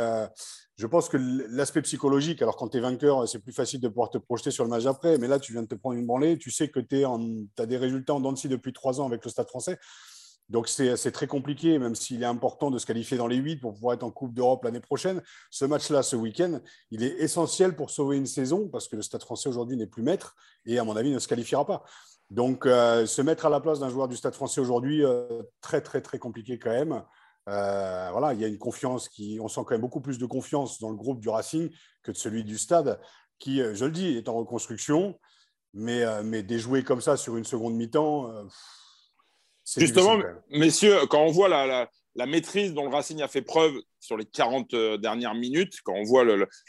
je 0.76 0.88
pense 0.88 1.08
que 1.08 1.16
l'aspect 1.50 1.82
psychologique, 1.82 2.42
alors 2.42 2.56
quand 2.56 2.68
tu 2.68 2.78
es 2.78 2.80
vainqueur, 2.80 3.28
c'est 3.28 3.38
plus 3.38 3.52
facile 3.52 3.80
de 3.80 3.88
pouvoir 3.88 4.10
te 4.10 4.18
projeter 4.18 4.50
sur 4.50 4.64
le 4.64 4.70
match 4.70 4.86
après, 4.86 5.18
mais 5.18 5.28
là, 5.28 5.38
tu 5.38 5.52
viens 5.52 5.62
de 5.62 5.68
te 5.68 5.76
prendre 5.76 5.96
une 5.96 6.06
branlée, 6.06 6.36
tu 6.36 6.50
sais 6.50 6.68
que 6.68 6.80
tu 6.80 7.04
as 7.04 7.66
des 7.66 7.76
résultats 7.76 8.14
en 8.14 8.20
dents 8.20 8.32
depuis 8.32 8.72
trois 8.72 9.00
ans 9.00 9.06
avec 9.06 9.24
le 9.24 9.30
Stade 9.30 9.48
français. 9.48 9.78
Donc 10.50 10.68
c'est 10.68 11.12
très 11.12 11.26
compliqué, 11.26 11.78
même 11.78 11.94
s'il 11.94 12.22
est 12.22 12.26
important 12.26 12.70
de 12.70 12.78
se 12.78 12.84
qualifier 12.84 13.16
dans 13.16 13.28
les 13.28 13.36
huit 13.36 13.56
pour 13.56 13.72
pouvoir 13.72 13.94
être 13.94 14.02
en 14.02 14.10
Coupe 14.10 14.34
d'Europe 14.34 14.64
l'année 14.64 14.80
prochaine. 14.80 15.22
Ce 15.50 15.64
match-là, 15.64 16.02
ce 16.02 16.16
week-end, 16.16 16.60
il 16.90 17.02
est 17.02 17.16
essentiel 17.20 17.76
pour 17.76 17.90
sauver 17.90 18.18
une 18.18 18.26
saison 18.26 18.68
parce 18.68 18.88
que 18.88 18.96
le 18.96 19.02
Stade 19.02 19.22
français 19.22 19.48
aujourd'hui 19.48 19.76
n'est 19.76 19.86
plus 19.86 20.02
maître 20.02 20.34
et 20.66 20.78
à 20.78 20.84
mon 20.84 20.96
avis 20.96 21.12
ne 21.12 21.18
se 21.18 21.28
qualifiera 21.28 21.64
pas. 21.64 21.84
Donc 22.30 22.66
euh, 22.66 23.06
se 23.06 23.22
mettre 23.22 23.46
à 23.46 23.48
la 23.48 23.60
place 23.60 23.78
d'un 23.78 23.88
joueur 23.88 24.08
du 24.08 24.16
Stade 24.16 24.34
français 24.34 24.60
aujourd'hui, 24.60 25.02
euh, 25.04 25.42
très 25.62 25.80
très 25.80 26.02
très 26.02 26.18
compliqué 26.18 26.58
quand 26.58 26.70
même. 26.70 27.02
Euh, 27.48 28.08
voilà, 28.10 28.32
il 28.32 28.40
y 28.40 28.44
a 28.44 28.48
une 28.48 28.58
confiance 28.58 29.08
qui, 29.08 29.38
on 29.40 29.48
sent 29.48 29.60
quand 29.66 29.72
même 29.72 29.80
beaucoup 29.80 30.00
plus 30.00 30.18
de 30.18 30.26
confiance 30.26 30.80
dans 30.80 30.90
le 30.90 30.96
groupe 30.96 31.20
du 31.20 31.28
Racing 31.28 31.70
que 32.02 32.10
de 32.10 32.16
celui 32.16 32.44
du 32.44 32.56
Stade, 32.56 32.98
qui, 33.38 33.60
euh, 33.60 33.74
je 33.74 33.84
le 33.84 33.90
dis, 33.90 34.16
est 34.16 34.28
en 34.28 34.34
reconstruction, 34.34 35.18
mais, 35.74 36.02
euh, 36.02 36.22
mais 36.22 36.42
déjouer 36.42 36.84
comme 36.84 37.00
ça 37.00 37.16
sur 37.16 37.36
une 37.36 37.44
seconde 37.44 37.74
mi-temps. 37.74 38.30
Justement, 39.76 40.18
messieurs, 40.50 41.06
quand 41.10 41.22
on 41.22 41.30
voit 41.30 41.48
la, 41.48 41.88
la, 42.14 42.26
maîtrise 42.26 42.72
dont 42.72 42.84
le 42.84 42.94
Racing 42.94 43.20
a 43.22 43.28
fait 43.28 43.42
preuve 43.42 43.74
sur 43.98 44.16
les 44.16 44.26
40 44.26 44.74
dernières 45.00 45.34
minutes, 45.34 45.80
quand 45.84 45.94
on 45.94 46.04
voit 46.04 46.24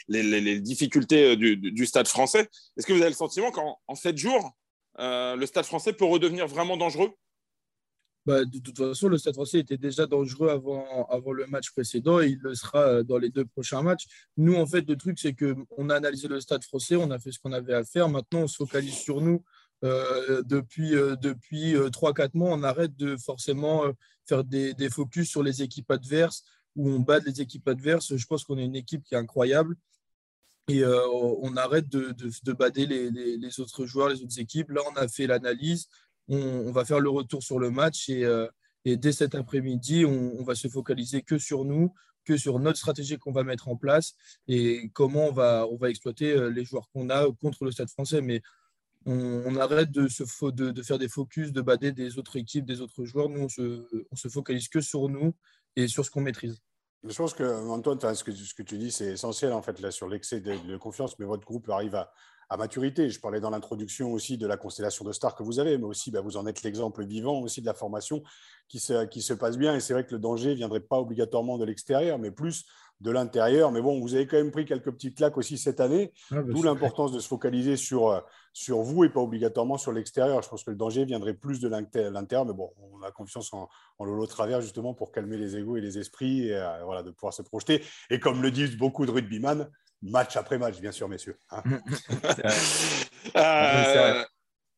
les, 0.08 0.60
difficultés 0.60 1.36
du, 1.36 1.86
Stade 1.86 2.08
français, 2.08 2.48
est-ce 2.76 2.86
que 2.86 2.92
vous 2.92 3.00
avez 3.00 3.10
le 3.10 3.16
sentiment 3.16 3.50
qu'en 3.50 3.78
en 3.86 3.94
7 3.94 4.16
jours, 4.16 4.50
le 4.98 5.44
Stade 5.44 5.66
français 5.66 5.92
peut 5.92 6.06
redevenir 6.06 6.46
vraiment 6.46 6.78
dangereux? 6.78 7.12
Bah, 8.26 8.44
de 8.44 8.58
toute 8.58 8.76
façon, 8.76 9.08
le 9.08 9.18
Stade 9.18 9.34
français 9.34 9.60
était 9.60 9.76
déjà 9.76 10.04
dangereux 10.06 10.48
avant, 10.48 11.06
avant 11.06 11.32
le 11.32 11.46
match 11.46 11.70
précédent 11.70 12.20
et 12.20 12.26
il 12.26 12.38
le 12.38 12.56
sera 12.56 12.80
euh, 12.80 13.02
dans 13.04 13.18
les 13.18 13.30
deux 13.30 13.44
prochains 13.44 13.82
matchs. 13.82 14.06
Nous, 14.36 14.56
en 14.56 14.66
fait, 14.66 14.86
le 14.88 14.96
truc, 14.96 15.20
c'est 15.20 15.32
qu'on 15.32 15.90
a 15.90 15.94
analysé 15.94 16.26
le 16.26 16.40
Stade 16.40 16.64
français, 16.64 16.96
on 16.96 17.12
a 17.12 17.20
fait 17.20 17.30
ce 17.30 17.38
qu'on 17.38 17.52
avait 17.52 17.74
à 17.74 17.84
faire. 17.84 18.08
Maintenant, 18.08 18.40
on 18.40 18.48
se 18.48 18.56
focalise 18.56 18.94
sur 18.94 19.20
nous. 19.20 19.44
Euh, 19.84 20.42
depuis 20.42 20.96
euh, 20.96 21.14
depuis 21.16 21.74
3-4 21.74 22.30
mois, 22.34 22.50
on 22.50 22.62
arrête 22.64 22.96
de 22.96 23.16
forcément 23.16 23.84
faire 24.24 24.42
des, 24.42 24.74
des, 24.74 24.90
focus 24.90 25.28
sur 25.28 25.42
les 25.42 25.62
équipes 25.62 25.90
adverses 25.90 26.42
où 26.74 26.90
on 26.90 26.98
bat 26.98 27.20
les 27.20 27.40
équipes 27.40 27.68
adverses. 27.68 28.16
Je 28.16 28.26
pense 28.26 28.42
qu'on 28.42 28.58
est 28.58 28.64
une 28.64 28.74
équipe 28.74 29.04
qui 29.04 29.14
est 29.14 29.18
incroyable. 29.18 29.76
Et 30.68 30.84
on 30.84 31.56
arrête 31.56 31.88
de, 31.88 32.10
de, 32.10 32.28
de 32.42 32.52
bader 32.52 32.86
les, 32.86 33.10
les, 33.36 33.60
autres 33.60 33.86
joueurs, 33.86 34.08
les 34.08 34.20
autres 34.20 34.40
équipes. 34.40 34.70
Là, 34.70 34.80
on 34.90 34.96
a 34.96 35.06
fait 35.06 35.28
l'analyse 35.28 35.86
on, 36.28 36.72
va 36.72 36.84
faire 36.84 37.00
le 37.00 37.10
retour 37.10 37.42
sur 37.42 37.58
le 37.58 37.70
match 37.70 38.08
et, 38.08 38.24
euh, 38.24 38.48
dès 38.84 39.12
cet 39.12 39.34
après-midi, 39.34 40.04
on, 40.04 40.42
va 40.44 40.54
se 40.54 40.68
focaliser 40.68 41.22
que 41.22 41.38
sur 41.38 41.64
nous, 41.64 41.92
que 42.24 42.36
sur 42.36 42.58
notre 42.58 42.78
stratégie 42.78 43.18
qu'on 43.18 43.32
va 43.32 43.44
mettre 43.44 43.68
en 43.68 43.76
place 43.76 44.14
et 44.48 44.90
comment 44.92 45.28
on 45.28 45.32
va, 45.32 45.66
exploiter 45.88 46.32
euh, 46.32 46.48
les 46.48 46.64
joueurs 46.64 46.88
qu'on 46.92 47.10
a 47.10 47.26
contre 47.40 47.64
le 47.64 47.70
Stade 47.72 47.90
français. 47.90 48.20
Mais 48.20 48.42
on, 49.06 49.56
arrête 49.56 49.90
de, 49.90 50.08
de, 50.50 50.70
de, 50.70 50.82
faire 50.82 50.98
des 50.98 51.08
focus, 51.08 51.52
de 51.52 51.60
bader 51.60 51.92
des 51.92 52.18
autres 52.18 52.36
équipes, 52.36 52.64
des 52.64 52.80
autres 52.80 53.04
joueurs. 53.04 53.28
Nous, 53.28 53.46
on 54.10 54.16
se, 54.16 54.28
focalise 54.28 54.68
que 54.68 54.80
sur 54.80 55.08
nous 55.08 55.32
et 55.76 55.86
sur 55.86 56.04
ce 56.04 56.10
qu'on 56.10 56.20
maîtrise. 56.20 56.60
Je 57.04 57.16
pense 57.16 57.34
que, 57.34 57.44
Antoine, 57.68 58.14
ce 58.14 58.24
que, 58.24 58.32
ce 58.32 58.54
que 58.54 58.62
tu 58.62 58.78
dis, 58.78 58.90
c'est 58.90 59.12
essentiel 59.12 59.52
en 59.52 59.62
fait 59.62 59.78
là, 59.80 59.92
sur 59.92 60.08
l'excès 60.08 60.40
de, 60.40 60.76
confiance, 60.76 61.18
mais 61.18 61.26
votre 61.26 61.46
groupe 61.46 61.68
arrive 61.70 61.94
à, 61.94 62.12
à 62.48 62.56
maturité. 62.56 63.10
Je 63.10 63.20
parlais 63.20 63.40
dans 63.40 63.50
l'introduction 63.50 64.12
aussi 64.12 64.38
de 64.38 64.46
la 64.46 64.56
constellation 64.56 65.04
de 65.04 65.12
stars 65.12 65.34
que 65.34 65.42
vous 65.42 65.58
avez, 65.58 65.78
mais 65.78 65.84
aussi 65.84 66.10
bah, 66.10 66.20
vous 66.20 66.36
en 66.36 66.46
êtes 66.46 66.62
l'exemple 66.62 67.04
vivant 67.04 67.40
aussi 67.40 67.60
de 67.60 67.66
la 67.66 67.74
formation 67.74 68.22
qui 68.68 68.78
se, 68.78 69.04
qui 69.06 69.22
se 69.22 69.32
passe 69.32 69.58
bien. 69.58 69.74
Et 69.74 69.80
c'est 69.80 69.92
vrai 69.92 70.06
que 70.06 70.12
le 70.12 70.20
danger 70.20 70.50
ne 70.50 70.54
viendrait 70.54 70.80
pas 70.80 70.98
obligatoirement 70.98 71.58
de 71.58 71.64
l'extérieur, 71.64 72.18
mais 72.18 72.30
plus 72.30 72.66
de 73.00 73.10
l'intérieur. 73.10 73.72
Mais 73.72 73.82
bon, 73.82 74.00
vous 74.00 74.14
avez 74.14 74.26
quand 74.26 74.36
même 74.36 74.50
pris 74.50 74.64
quelques 74.64 74.90
petites 74.90 75.16
claques 75.16 75.36
aussi 75.36 75.58
cette 75.58 75.80
année, 75.80 76.12
ah, 76.30 76.36
bah, 76.36 76.52
d'où 76.52 76.62
l'importance 76.62 77.12
de 77.12 77.18
se 77.18 77.28
focaliser 77.28 77.76
sur, 77.76 78.08
euh, 78.08 78.20
sur 78.52 78.80
vous 78.80 79.04
et 79.04 79.08
pas 79.08 79.20
obligatoirement 79.20 79.76
sur 79.76 79.92
l'extérieur. 79.92 80.42
Je 80.42 80.48
pense 80.48 80.64
que 80.64 80.70
le 80.70 80.76
danger 80.76 81.04
viendrait 81.04 81.34
plus 81.34 81.60
de 81.60 81.68
l'intérieur, 81.68 82.46
mais 82.46 82.54
bon, 82.54 82.72
on 82.92 83.02
a 83.02 83.10
confiance 83.10 83.52
en, 83.52 83.68
Lolo 84.00 84.26
Travers 84.26 84.60
justement 84.60 84.94
pour 84.94 85.12
calmer 85.12 85.36
les 85.36 85.56
égaux 85.56 85.76
et 85.76 85.80
les 85.80 85.98
esprits 85.98 86.48
et 86.48 86.56
euh, 86.56 86.84
voilà, 86.84 87.02
de 87.02 87.10
pouvoir 87.10 87.34
se 87.34 87.42
projeter. 87.42 87.82
Et 88.10 88.18
comme 88.18 88.42
le 88.42 88.50
disent 88.50 88.76
beaucoup 88.76 89.04
de 89.04 89.10
rugbyman, 89.10 89.68
match 90.10 90.36
après 90.36 90.58
match, 90.58 90.80
bien 90.80 90.92
sûr, 90.92 91.08
messieurs. 91.08 91.38
Hein. 91.50 91.62
Euh, 93.34 94.24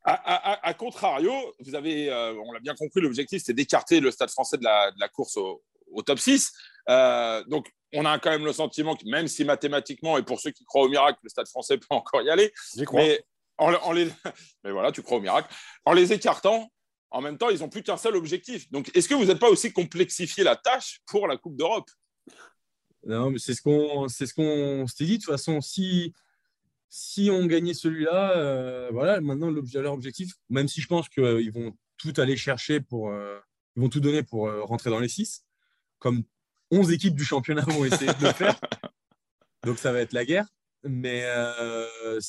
à, 0.05 0.73
contrario, 0.73 1.33
vous 1.61 1.75
avez, 1.75 2.11
on 2.11 2.51
l'a 2.53 2.61
bien 2.61 2.75
compris, 2.75 3.03
l'objectif 3.03 3.43
c'est 3.45 3.53
d'écarter 3.53 4.01
le 4.01 4.11
Stade 4.11 4.31
français 4.31 4.57
de 4.57 4.65
la, 4.65 4.91
de 4.91 4.99
la 4.99 5.09
course 5.09 5.37
au, 5.37 5.63
au, 5.93 6.01
top 6.01 6.19
6. 6.19 6.51
donc, 7.47 7.71
on 7.95 8.05
a 8.05 8.19
quand 8.19 8.31
même 8.31 8.45
le 8.45 8.53
sentiment 8.53 8.97
que 8.97 9.07
même 9.07 9.29
si 9.29 9.45
mathématiquement, 9.45 10.19
et 10.19 10.23
pour 10.23 10.41
ceux 10.41 10.51
qui 10.51 10.65
croient 10.65 10.83
au 10.83 10.89
miracle, 10.89 11.19
le 11.23 11.29
Stade 11.29 11.49
français 11.49 11.79
peut 11.79 11.87
encore 11.91 12.23
y 12.23 12.31
aller, 12.31 12.53
mais, 12.93 13.21
en, 13.59 13.93
les... 13.93 14.07
mais 14.65 14.71
voilà, 14.71 14.93
tu 14.93 15.03
crois 15.03 15.19
au 15.19 15.21
miracle, 15.21 15.53
en 15.85 15.93
les 15.93 16.13
écartant, 16.13 16.71
en 17.11 17.21
même 17.23 17.39
temps, 17.39 17.49
ils 17.49 17.61
n'ont 17.61 17.71
plus 17.71 17.83
qu'un 17.83 17.97
seul 17.97 18.17
objectif. 18.17 18.71
Donc, 18.71 18.91
est-ce 18.95 19.09
que 19.09 19.15
vous 19.15 19.25
n'êtes 19.25 19.39
pas 19.39 19.49
aussi 19.49 19.73
complexifié 19.73 20.45
la 20.45 20.57
tâche 20.57 21.01
pour 21.07 21.27
la 21.27 21.39
Coupe 21.39 21.57
d'Europe? 21.57 21.89
Non, 23.09 23.31
mais 23.31 23.39
c'est 23.39 23.55
ce 23.55 23.63
qu'on 23.63 24.07
c'est 24.09 24.27
ce 24.27 24.35
qu'on 24.35 24.87
s'était 24.87 25.07
dit. 25.07 25.19
De 25.19 25.23
toute 25.25 25.33
façon, 25.33 25.61
si, 25.61 26.13
si 26.89 27.31
on 27.33 27.47
gagnait 27.47 27.75
celui-là, 27.75 28.37
euh, 28.37 28.91
voilà, 28.93 29.21
maintenant, 29.21 29.51
leur 29.51 29.93
objectif, 29.95 30.35
même 30.51 30.69
si 30.69 30.81
je 30.81 30.87
pense 30.87 31.09
qu'ils 31.09 31.51
vont 31.51 31.75
tout 31.97 32.13
aller 32.19 32.37
chercher 32.37 32.81
pour. 32.81 33.11
Euh, 33.11 33.39
ils 33.77 33.83
vont 33.83 33.89
tout 33.89 34.01
donner 34.01 34.23
pour 34.23 34.49
euh, 34.49 34.63
rentrer 34.63 34.91
dans 34.91 35.01
les 35.01 35.09
six, 35.09 35.45
comme 35.99 36.23
11 36.71 36.93
équipes 36.93 37.15
du 37.15 37.25
championnat 37.25 37.63
vont 37.63 37.85
essayer 37.85 38.13
de 38.13 38.25
le 38.25 38.33
faire. 38.33 38.61
Donc 39.65 39.79
ça 39.79 39.93
va 39.93 40.01
être 40.01 40.13
la 40.13 40.25
guerre. 40.25 40.47
Mais 40.85 41.23
euh, 41.25 42.21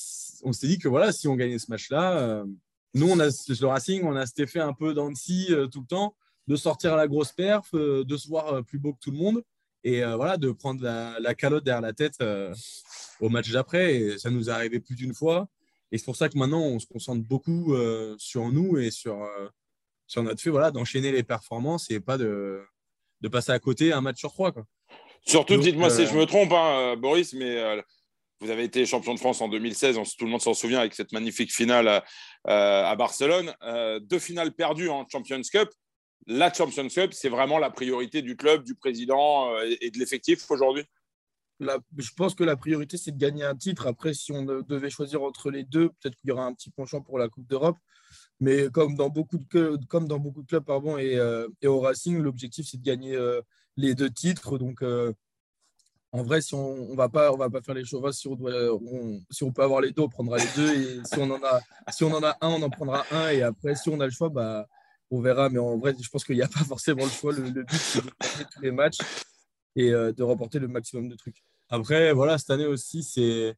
on 0.44 0.54
s'est 0.54 0.68
dit 0.68 0.80
que 0.80 0.88
voilà, 0.88 1.12
si 1.12 1.28
on 1.28 1.36
gagnait 1.36 1.60
ce 1.60 1.70
match-là, 1.70 2.18
euh, 2.20 2.46
nous, 2.94 3.10
on 3.10 3.20
a 3.20 3.26
le 3.26 3.66
Racing, 3.68 4.04
on 4.04 4.16
a 4.16 4.26
cet 4.26 4.40
effet 4.40 4.60
un 4.60 4.74
peu 4.74 4.94
d'anti 4.94 5.48
euh, 5.52 5.68
tout 5.68 5.82
le 5.82 5.86
temps, 5.86 6.16
de 6.48 6.56
sortir 6.56 6.94
à 6.94 6.98
la 6.98 7.08
grosse 7.08 7.32
perf, 7.32 7.74
de 7.74 8.18
se 8.18 8.28
voir 8.28 8.64
plus 8.64 8.80
beau 8.80 8.94
que 8.94 9.00
tout 9.00 9.12
le 9.12 9.18
monde 9.18 9.44
et 9.84 10.04
voilà, 10.04 10.38
de 10.38 10.52
prendre 10.52 10.84
la, 10.84 11.36
calotte 11.36 11.64
derrière 11.64 11.82
la 11.82 11.94
tête 11.94 12.18
au 13.20 13.30
match 13.30 13.50
d'après. 13.52 13.96
Et 13.96 14.18
ça 14.18 14.30
nous 14.30 14.50
est 14.50 14.54
arrivé 14.54 14.80
plus 14.80 14.96
d'une 14.96 15.14
fois. 15.14 15.48
Et 15.92 15.98
c'est 15.98 16.06
pour 16.06 16.16
ça 16.16 16.30
que 16.30 16.38
maintenant, 16.38 16.62
on 16.62 16.80
se 16.80 16.86
concentre 16.86 17.26
beaucoup 17.26 17.76
sur 18.18 18.50
nous 18.52 18.78
et 18.78 18.92
sur, 18.92 19.28
sur 20.08 20.24
notre 20.24 20.42
fait 20.42 20.50
voilà, 20.50 20.72
d'enchaîner 20.72 21.12
les 21.12 21.24
performances 21.24 21.90
et 21.92 22.00
pas 22.00 22.18
de, 22.18 22.62
de 23.22 23.28
passer 23.28 23.52
à 23.52 23.60
côté 23.60 23.94
un 23.94 24.02
match 24.02 24.20
sur 24.20 24.32
trois. 24.32 24.52
Quoi. 24.52 24.66
Surtout, 25.26 25.58
dites-moi 25.58 25.90
si 25.90 26.08
je 26.08 26.14
me 26.14 26.26
trompe, 26.26 26.52
hein, 26.54 26.96
Boris, 26.98 27.34
mais 27.34 27.58
euh, 27.58 27.82
vous 28.40 28.50
avez 28.50 28.64
été 28.64 28.86
champion 28.86 29.14
de 29.14 29.20
France 29.20 29.42
en 29.42 29.48
2016, 29.48 30.00
tout 30.18 30.26
le 30.26 30.32
monde 30.32 30.42
s'en 30.42 30.54
souvient, 30.54 30.80
avec 30.80 30.94
cette 30.94 31.12
magnifique 31.12 31.54
finale 31.54 31.88
euh, 31.88 32.84
à 32.86 32.96
Barcelone. 32.96 33.54
Euh, 33.64 34.00
deux 34.00 34.20
finales 34.20 34.54
perdues 34.54 34.90
en 34.90 35.06
Champions 35.08 35.42
Cup. 35.52 35.70
La 36.28 36.54
Champions 36.54 36.88
Cup, 36.88 37.14
c'est 37.14 37.30
vraiment 37.30 37.58
la 37.58 37.70
priorité 37.70 38.22
du 38.22 38.36
club, 38.36 38.64
du 38.64 38.76
président 38.76 39.58
et 39.62 39.90
de 39.90 39.98
l'effectif 39.98 40.50
aujourd'hui? 40.52 40.86
Je 41.60 42.12
pense 42.16 42.36
que 42.36 42.44
la 42.44 42.56
priorité, 42.56 42.98
c'est 42.98 43.12
de 43.12 43.18
gagner 43.18 43.44
un 43.44 43.56
titre. 43.56 43.88
Après, 43.88 44.14
si 44.14 44.32
on 44.32 44.44
devait 44.44 44.90
choisir 44.90 45.24
entre 45.24 45.52
les 45.52 45.64
deux, 45.64 45.90
peut-être 45.90 46.16
qu'il 46.16 46.30
y 46.30 46.32
aura 46.32 46.46
un 46.46 46.54
petit 46.54 46.70
penchant 46.70 47.02
pour 47.02 47.20
la 47.20 47.28
Coupe 47.28 47.48
d'Europe. 47.48 47.78
Mais 48.40 48.70
comme 48.70 48.96
dans 48.96 49.10
beaucoup 49.10 49.38
de, 49.38 49.78
comme 49.90 50.08
dans 50.08 50.20
beaucoup 50.20 50.42
de 50.42 50.48
clubs 50.48 50.64
pardon, 50.64 50.98
et, 50.98 51.18
euh, 51.18 51.48
au 51.66 51.82
Racing, 51.82 52.20
l'objectif, 52.20 52.68
c'est 52.70 52.78
de 52.78 52.86
gagner 52.86 53.16
euh, 53.16 53.42
les 53.76 53.94
deux 53.94 54.10
titres. 54.10 54.58
Donc, 54.58 54.82
euh, 54.82 55.14
en 56.14 56.24
vrai, 56.24 56.42
si 56.42 56.54
on 56.54 56.92
ne 56.92 56.96
va, 56.96 57.10
pas, 57.10 57.36
va 57.36 57.50
pas 57.50 57.62
faire 57.62 57.76
les 57.76 57.84
choses, 57.84 58.18
si 58.18 58.28
on, 58.28 58.36
doit, 58.36 58.54
si 59.30 59.44
on 59.44 59.52
peut 59.52 59.62
avoir 59.62 59.82
les 59.82 59.92
deux, 59.92 60.04
on 60.04 60.10
prendra 60.10 60.38
les 60.38 60.48
deux. 60.56 60.74
Et 60.74 61.02
si 61.04 61.20
on 61.20 61.30
en 61.30 61.44
a, 61.44 61.60
si 61.92 62.04
on 62.06 62.14
en 62.14 62.24
a 62.24 62.38
un, 62.40 62.48
on 62.48 62.62
en 62.62 62.70
prendra 62.70 63.06
un. 63.12 63.30
Et 63.30 63.42
après, 63.42 63.76
si 63.76 63.90
on 63.90 64.00
a 64.00 64.06
le 64.06 64.12
choix, 64.12 64.30
bah, 64.30 64.66
on 65.12 65.22
verra. 65.22 65.50
Mais 65.50 65.60
en 65.60 65.78
vrai, 65.78 65.96
je 66.00 66.10
pense 66.10 66.24
qu'il 66.24 66.36
n'y 66.36 66.42
a 66.42 66.48
pas 66.48 66.64
forcément 66.64 67.04
le 67.04 67.12
choix. 67.12 67.34
Le, 67.34 67.42
but, 67.42 67.66
c'est 67.72 68.04
de 68.04 68.12
gagner 68.20 68.46
tous 68.54 68.62
les 68.62 68.72
matchs 68.72 68.98
et 69.76 69.92
de 69.92 70.24
remporter 70.24 70.60
le 70.60 70.68
maximum 70.68 71.10
de 71.10 71.16
trucs. 71.16 71.44
Après, 71.70 72.12
voilà, 72.14 72.38
cette 72.38 72.50
année 72.50 72.66
aussi, 72.66 73.04
c'est 73.04 73.56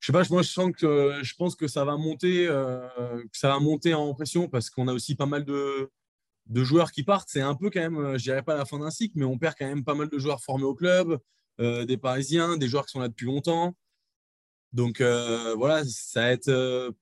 je 0.00 0.06
sais 0.06 0.12
pas, 0.12 0.22
moi 0.30 0.42
je 0.42 0.50
sens 0.50 0.70
que 0.72 1.18
je 1.22 1.34
pense 1.34 1.56
que 1.56 1.66
ça 1.66 1.84
va 1.84 1.96
monter, 1.96 2.46
euh, 2.46 2.86
ça 3.32 3.48
va 3.48 3.58
monter 3.58 3.94
en 3.94 4.14
pression 4.14 4.48
parce 4.48 4.70
qu'on 4.70 4.88
a 4.88 4.92
aussi 4.92 5.14
pas 5.14 5.26
mal 5.26 5.44
de, 5.44 5.90
de 6.46 6.64
joueurs 6.64 6.92
qui 6.92 7.02
partent. 7.02 7.28
C'est 7.30 7.40
un 7.40 7.54
peu 7.54 7.70
quand 7.70 7.80
même, 7.80 7.98
euh, 7.98 8.18
je 8.18 8.24
dirais 8.24 8.42
pas 8.42 8.56
la 8.56 8.64
fin 8.64 8.78
d'un 8.78 8.90
cycle, 8.90 9.14
mais 9.18 9.24
on 9.24 9.38
perd 9.38 9.54
quand 9.58 9.66
même 9.66 9.84
pas 9.84 9.94
mal 9.94 10.08
de 10.08 10.18
joueurs 10.18 10.40
formés 10.40 10.64
au 10.64 10.74
club, 10.74 11.18
euh, 11.60 11.84
des 11.86 11.96
Parisiens, 11.96 12.56
des 12.56 12.68
joueurs 12.68 12.86
qui 12.86 12.92
sont 12.92 13.00
là 13.00 13.08
depuis 13.08 13.26
longtemps. 13.26 13.74
Donc 14.72 15.00
voilà, 15.00 15.84
ça 15.86 16.20
va 16.20 16.30
être 16.32 16.94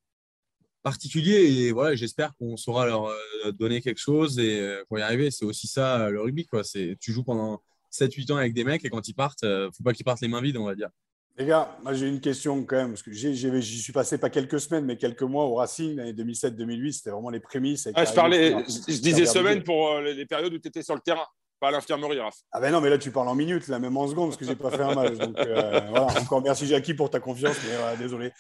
particulier 0.85 1.35
et 1.35 1.73
voilà, 1.73 1.97
j'espère 1.97 2.37
qu'on 2.37 2.57
saura 2.57 2.87
leur 2.87 3.11
donner 3.55 3.81
quelque 3.81 3.99
chose 3.99 4.39
et 4.39 4.79
pour 4.89 4.99
y 5.01 5.03
arriver, 5.03 5.33
c'est 5.33 5.45
aussi 5.45 5.67
ça 5.67 6.09
le 6.11 6.21
rugby 6.21 6.47
quoi. 6.47 6.63
C'est 6.63 6.97
tu 7.01 7.11
joues 7.13 7.25
pendant 7.25 7.61
7-8 7.91 8.33
ans 8.33 8.37
avec 8.37 8.55
des 8.55 8.63
mecs 8.63 8.85
et 8.85 8.91
quand 8.91 9.09
ils 9.09 9.15
partent, 9.15 9.45
faut 9.45 9.83
pas 9.83 9.93
qu'ils 9.93 10.05
partent 10.05 10.21
les 10.21 10.29
mains 10.29 10.41
vides, 10.41 10.59
on 10.59 10.67
va 10.67 10.77
dire. 10.77 10.91
Les 11.37 11.47
gars, 11.47 11.77
moi 11.83 11.95
j'ai 11.95 12.07
une 12.07 12.21
question 12.21 12.63
quand 12.65 12.77
même, 12.77 12.91
parce 12.91 13.03
que 13.03 13.11
j'y 13.11 13.83
suis 13.83 13.93
passé 13.93 14.19
pas 14.19 14.31
quelques 14.31 14.61
semaines, 14.61 14.85
mais 14.85 14.97
quelques 14.97 15.23
mois 15.23 15.45
au 15.47 15.57
Racing, 15.57 15.97
l'année 15.97 16.13
2007-2008, 16.13 16.93
c'était 16.93 17.11
vraiment 17.11 17.31
les 17.31 17.41
prémices. 17.41 17.89
Ah, 17.95 18.05
je, 18.05 18.13
parlais, 18.13 18.51
je, 18.69 19.01
disais 19.01 19.27
semaines 19.27 19.65
pour 19.65 19.89
euh, 19.89 20.13
les 20.13 20.27
périodes 20.27 20.55
où 20.55 20.59
tu 20.59 20.69
étais 20.69 20.83
sur 20.83 20.95
le 20.95 21.01
terrain, 21.01 21.27
pas 21.65 21.69
à 21.69 21.71
l'infirmerie, 21.71 22.21
Raph. 22.21 22.37
Ah 22.53 22.61
ben 22.61 22.71
non, 22.71 22.83
mais 22.83 22.91
là 22.91 22.99
tu 22.99 23.11
parles 23.11 23.29
en 23.29 23.35
minutes, 23.35 23.69
là, 23.69 23.79
même 23.79 23.97
en 23.97 24.07
secondes, 24.07 24.29
parce 24.29 24.37
que 24.37 24.45
j'ai 24.45 24.55
pas 24.55 24.71
fait 24.71 24.83
un 24.83 24.95
match. 24.95 25.15
Donc 25.19 25.39
euh, 25.39 25.81
voilà, 25.89 26.07
encore 26.21 26.43
merci 26.43 26.67
Jackie 26.67 26.93
pour 26.93 27.09
ta 27.09 27.21
confiance, 27.21 27.57
mais 27.65 27.97
désolé. 27.97 28.33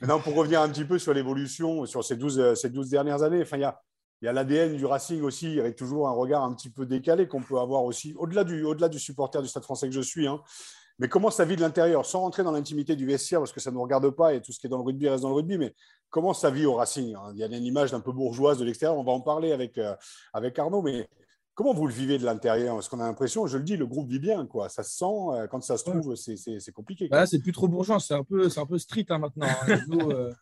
Maintenant, 0.00 0.20
pour 0.20 0.34
revenir 0.34 0.62
un 0.62 0.68
petit 0.70 0.84
peu 0.84 0.98
sur 0.98 1.12
l'évolution, 1.12 1.84
sur 1.84 2.02
ces 2.02 2.16
12, 2.16 2.38
euh, 2.38 2.54
ces 2.54 2.70
12 2.70 2.88
dernières 2.88 3.22
années, 3.22 3.42
enfin, 3.42 3.58
il 3.58 3.60
y 3.60 3.64
a, 3.64 3.78
y 4.22 4.28
a 4.28 4.32
l'ADN 4.32 4.76
du 4.76 4.86
Racing 4.86 5.20
aussi, 5.22 5.60
avec 5.60 5.76
toujours 5.76 6.08
un 6.08 6.12
regard 6.12 6.44
un 6.44 6.54
petit 6.54 6.70
peu 6.70 6.86
décalé 6.86 7.28
qu'on 7.28 7.42
peut 7.42 7.58
avoir 7.58 7.84
aussi, 7.84 8.14
au-delà 8.16 8.42
du, 8.42 8.64
au 8.64 8.74
du 8.74 8.98
supporter 8.98 9.42
du 9.42 9.48
Stade 9.48 9.64
français 9.64 9.88
que 9.88 9.94
je 9.94 10.00
suis. 10.00 10.26
Hein, 10.26 10.40
mais 10.98 11.08
comment 11.08 11.30
ça 11.30 11.44
vit 11.44 11.56
de 11.56 11.60
l'intérieur, 11.60 12.06
sans 12.06 12.20
rentrer 12.20 12.42
dans 12.42 12.52
l'intimité 12.52 12.96
du 12.96 13.06
vestiaire, 13.06 13.40
parce 13.40 13.52
que 13.52 13.60
ça 13.60 13.70
ne 13.70 13.74
nous 13.74 13.82
regarde 13.82 14.08
pas 14.10 14.34
et 14.34 14.40
tout 14.40 14.52
ce 14.52 14.58
qui 14.60 14.66
est 14.66 14.70
dans 14.70 14.78
le 14.78 14.84
rugby 14.84 15.08
reste 15.08 15.22
dans 15.22 15.30
le 15.30 15.34
rugby, 15.34 15.58
mais 15.58 15.74
comment 16.10 16.34
ça 16.34 16.50
vit 16.50 16.64
au 16.64 16.74
Racing 16.74 17.14
hein? 17.14 17.32
Il 17.34 17.40
y 17.40 17.42
a 17.42 17.46
une 17.46 17.64
image 17.64 17.90
d'un 17.90 18.00
peu 18.00 18.12
bourgeoise 18.12 18.58
de 18.58 18.64
l'extérieur, 18.64 18.96
on 18.96 19.04
va 19.04 19.12
en 19.12 19.20
parler 19.20 19.52
avec, 19.52 19.78
euh, 19.78 19.96
avec 20.32 20.58
Arnaud, 20.58 20.82
mais 20.82 21.08
comment 21.54 21.74
vous 21.74 21.86
le 21.86 21.92
vivez 21.92 22.18
de 22.18 22.24
l'intérieur? 22.24 22.74
Parce 22.74 22.88
qu'on 22.88 23.00
a 23.00 23.06
l'impression, 23.06 23.46
je 23.46 23.58
le 23.58 23.64
dis, 23.64 23.76
le 23.76 23.86
groupe 23.86 24.08
vit 24.08 24.18
bien, 24.18 24.46
quoi. 24.46 24.68
ça 24.68 24.82
se 24.82 24.96
sent, 24.96 25.04
euh, 25.04 25.46
quand 25.46 25.62
ça 25.62 25.76
se 25.76 25.84
trouve, 25.84 26.14
c'est 26.14 26.72
compliqué. 26.72 27.08
Bah 27.08 27.26
c'est 27.26 27.40
plus 27.40 27.52
trop 27.52 27.68
bourgeois, 27.68 28.00
c'est 28.00 28.14
un 28.14 28.24
peu, 28.24 28.48
un 28.54 28.66
peu 28.66 28.78
street 28.78 29.06
hein, 29.10 29.18
maintenant. 29.18 29.46
Hein. 29.46 29.78
Euh, 30.02 30.32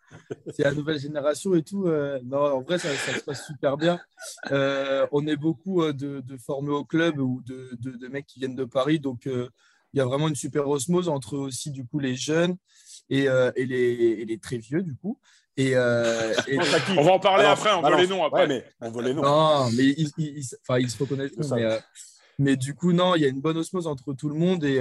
c'est 0.55 0.63
la 0.63 0.73
nouvelle 0.73 0.99
génération 0.99 1.55
et 1.55 1.63
tout. 1.63 1.87
non, 2.25 2.39
en 2.39 2.63
vrai, 2.63 2.79
ça, 2.79 2.89
se 2.95 3.25
passe 3.25 3.47
super 3.47 3.77
bien. 3.77 4.01
on 4.51 5.27
est 5.27 5.37
beaucoup 5.37 5.83
de, 5.93 6.21
de, 6.21 6.37
formés 6.37 6.71
au 6.71 6.85
club 6.85 7.19
ou 7.19 7.43
de, 7.45 7.71
de, 7.79 7.93
de, 7.93 8.09
mecs 8.09 8.27
qui 8.27 8.39
viennent 8.39 8.55
de 8.55 8.65
Paris, 8.65 9.01
donc 9.01 9.27
il 9.27 9.99
y 9.99 10.01
a 10.01 10.05
vraiment 10.05 10.29
une 10.29 10.35
super 10.35 10.69
osmose 10.69 11.09
entre 11.09 11.37
aussi 11.37 11.71
du 11.71 11.85
coup 11.85 11.99
les 11.99 12.15
jeunes 12.15 12.57
et, 13.11 13.29
euh, 13.29 13.51
et, 13.57 13.67
les, 13.67 14.25
les, 14.25 14.39
très 14.39 14.57
vieux 14.57 14.83
du 14.83 14.95
coup. 14.95 15.19
Et, 15.57 15.73
euh, 15.75 16.33
on 16.97 17.03
va 17.03 17.13
en 17.13 17.19
parler 17.19 17.45
après, 17.45 17.73
on 17.73 17.81
voit 17.81 18.01
les 18.01 18.07
noms 18.07 18.25
après. 18.25 18.47
mais 18.47 18.65
on 18.81 18.91
voit 18.91 19.03
les 19.03 19.13
noms. 19.13 19.23
Non, 19.23 19.71
mais 19.73 19.85
ils, 19.85 20.11
enfin, 20.63 20.79
ils 20.79 20.91
se 20.91 20.99
reconnaissent. 20.99 21.33
Mais, 21.37 21.65
euh, 21.65 21.79
mais, 22.39 22.57
du 22.57 22.75
coup, 22.75 22.93
non, 22.93 23.15
il 23.17 23.23
y 23.23 23.25
a 23.27 23.29
une 23.29 23.41
bonne 23.41 23.59
osmose 23.59 23.87
entre 23.87 24.15
tout 24.15 24.29
le 24.29 24.37
monde 24.37 24.65
et, 24.65 24.81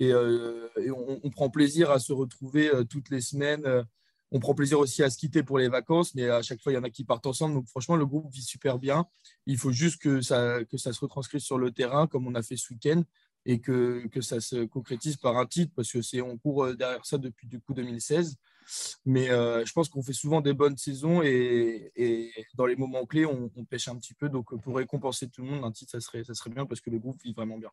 et, 0.00 0.12
on, 0.12 1.20
on, 1.22 1.30
prend 1.30 1.48
plaisir 1.48 1.90
à 1.90 1.98
se 1.98 2.12
retrouver 2.12 2.70
toutes 2.90 3.08
les 3.08 3.22
semaines. 3.22 3.64
On 4.32 4.40
prend 4.40 4.54
plaisir 4.54 4.80
aussi 4.80 5.02
à 5.04 5.10
se 5.10 5.16
quitter 5.16 5.44
pour 5.44 5.58
les 5.58 5.68
vacances, 5.68 6.14
mais 6.16 6.28
à 6.28 6.42
chaque 6.42 6.60
fois, 6.60 6.72
il 6.72 6.74
y 6.74 6.78
en 6.78 6.82
a 6.82 6.90
qui 6.90 7.04
partent 7.04 7.26
ensemble. 7.26 7.54
Donc, 7.54 7.68
franchement, 7.68 7.94
le 7.94 8.04
groupe 8.04 8.30
vit 8.32 8.42
super 8.42 8.78
bien. 8.80 9.06
Il 9.46 9.56
faut 9.56 9.70
juste 9.70 10.02
que 10.02 10.20
ça, 10.20 10.58
que 10.64 10.76
ça 10.76 10.92
se 10.92 11.00
retranscrive 11.00 11.40
sur 11.40 11.56
le 11.56 11.70
terrain, 11.70 12.08
comme 12.08 12.26
on 12.26 12.34
a 12.34 12.42
fait 12.42 12.56
ce 12.56 12.72
week-end 12.72 13.04
et 13.46 13.60
que, 13.60 14.08
ça 14.20 14.40
se 14.40 14.64
concrétise 14.64 15.16
par 15.16 15.36
un 15.36 15.46
titre 15.46 15.72
parce 15.76 15.92
que 15.92 16.02
c'est 16.02 16.20
on 16.20 16.38
court 16.38 16.64
euh, 16.64 16.74
derrière 16.74 17.04
ça 17.04 17.18
depuis 17.18 17.46
du 17.46 17.60
coup 17.60 17.74
2016 17.74 18.36
mais 19.04 19.30
euh, 19.30 19.64
je 19.66 19.72
pense 19.72 19.90
qu'on 19.90 20.02
fait 20.02 20.14
souvent 20.14 20.40
des 20.40 20.54
bonnes 20.54 20.78
saisons 20.78 21.22
et, 21.22 21.92
et 21.96 22.32
dans 22.54 22.64
les 22.64 22.76
moments 22.76 23.04
clés 23.04 23.26
on, 23.26 23.50
pêche 23.68 23.88
un 23.88 23.96
petit 23.96 24.14
peu. 24.14 24.28
Donc 24.28 24.58
pour 24.60 24.76
récompenser 24.76 25.28
tout 25.28 25.42
le 25.42 25.48
monde 25.48 25.64
un 25.64 25.72
titre 25.72 25.98
serait 25.98 26.24
ça 26.24 26.34
serait 26.34 26.50
bien 26.50 26.64
parce 26.64 26.80
que 26.80 26.90
le 26.90 26.98
groupe 26.98 27.22
vit 27.22 27.34
vraiment 27.34 27.58
bien 27.58 27.70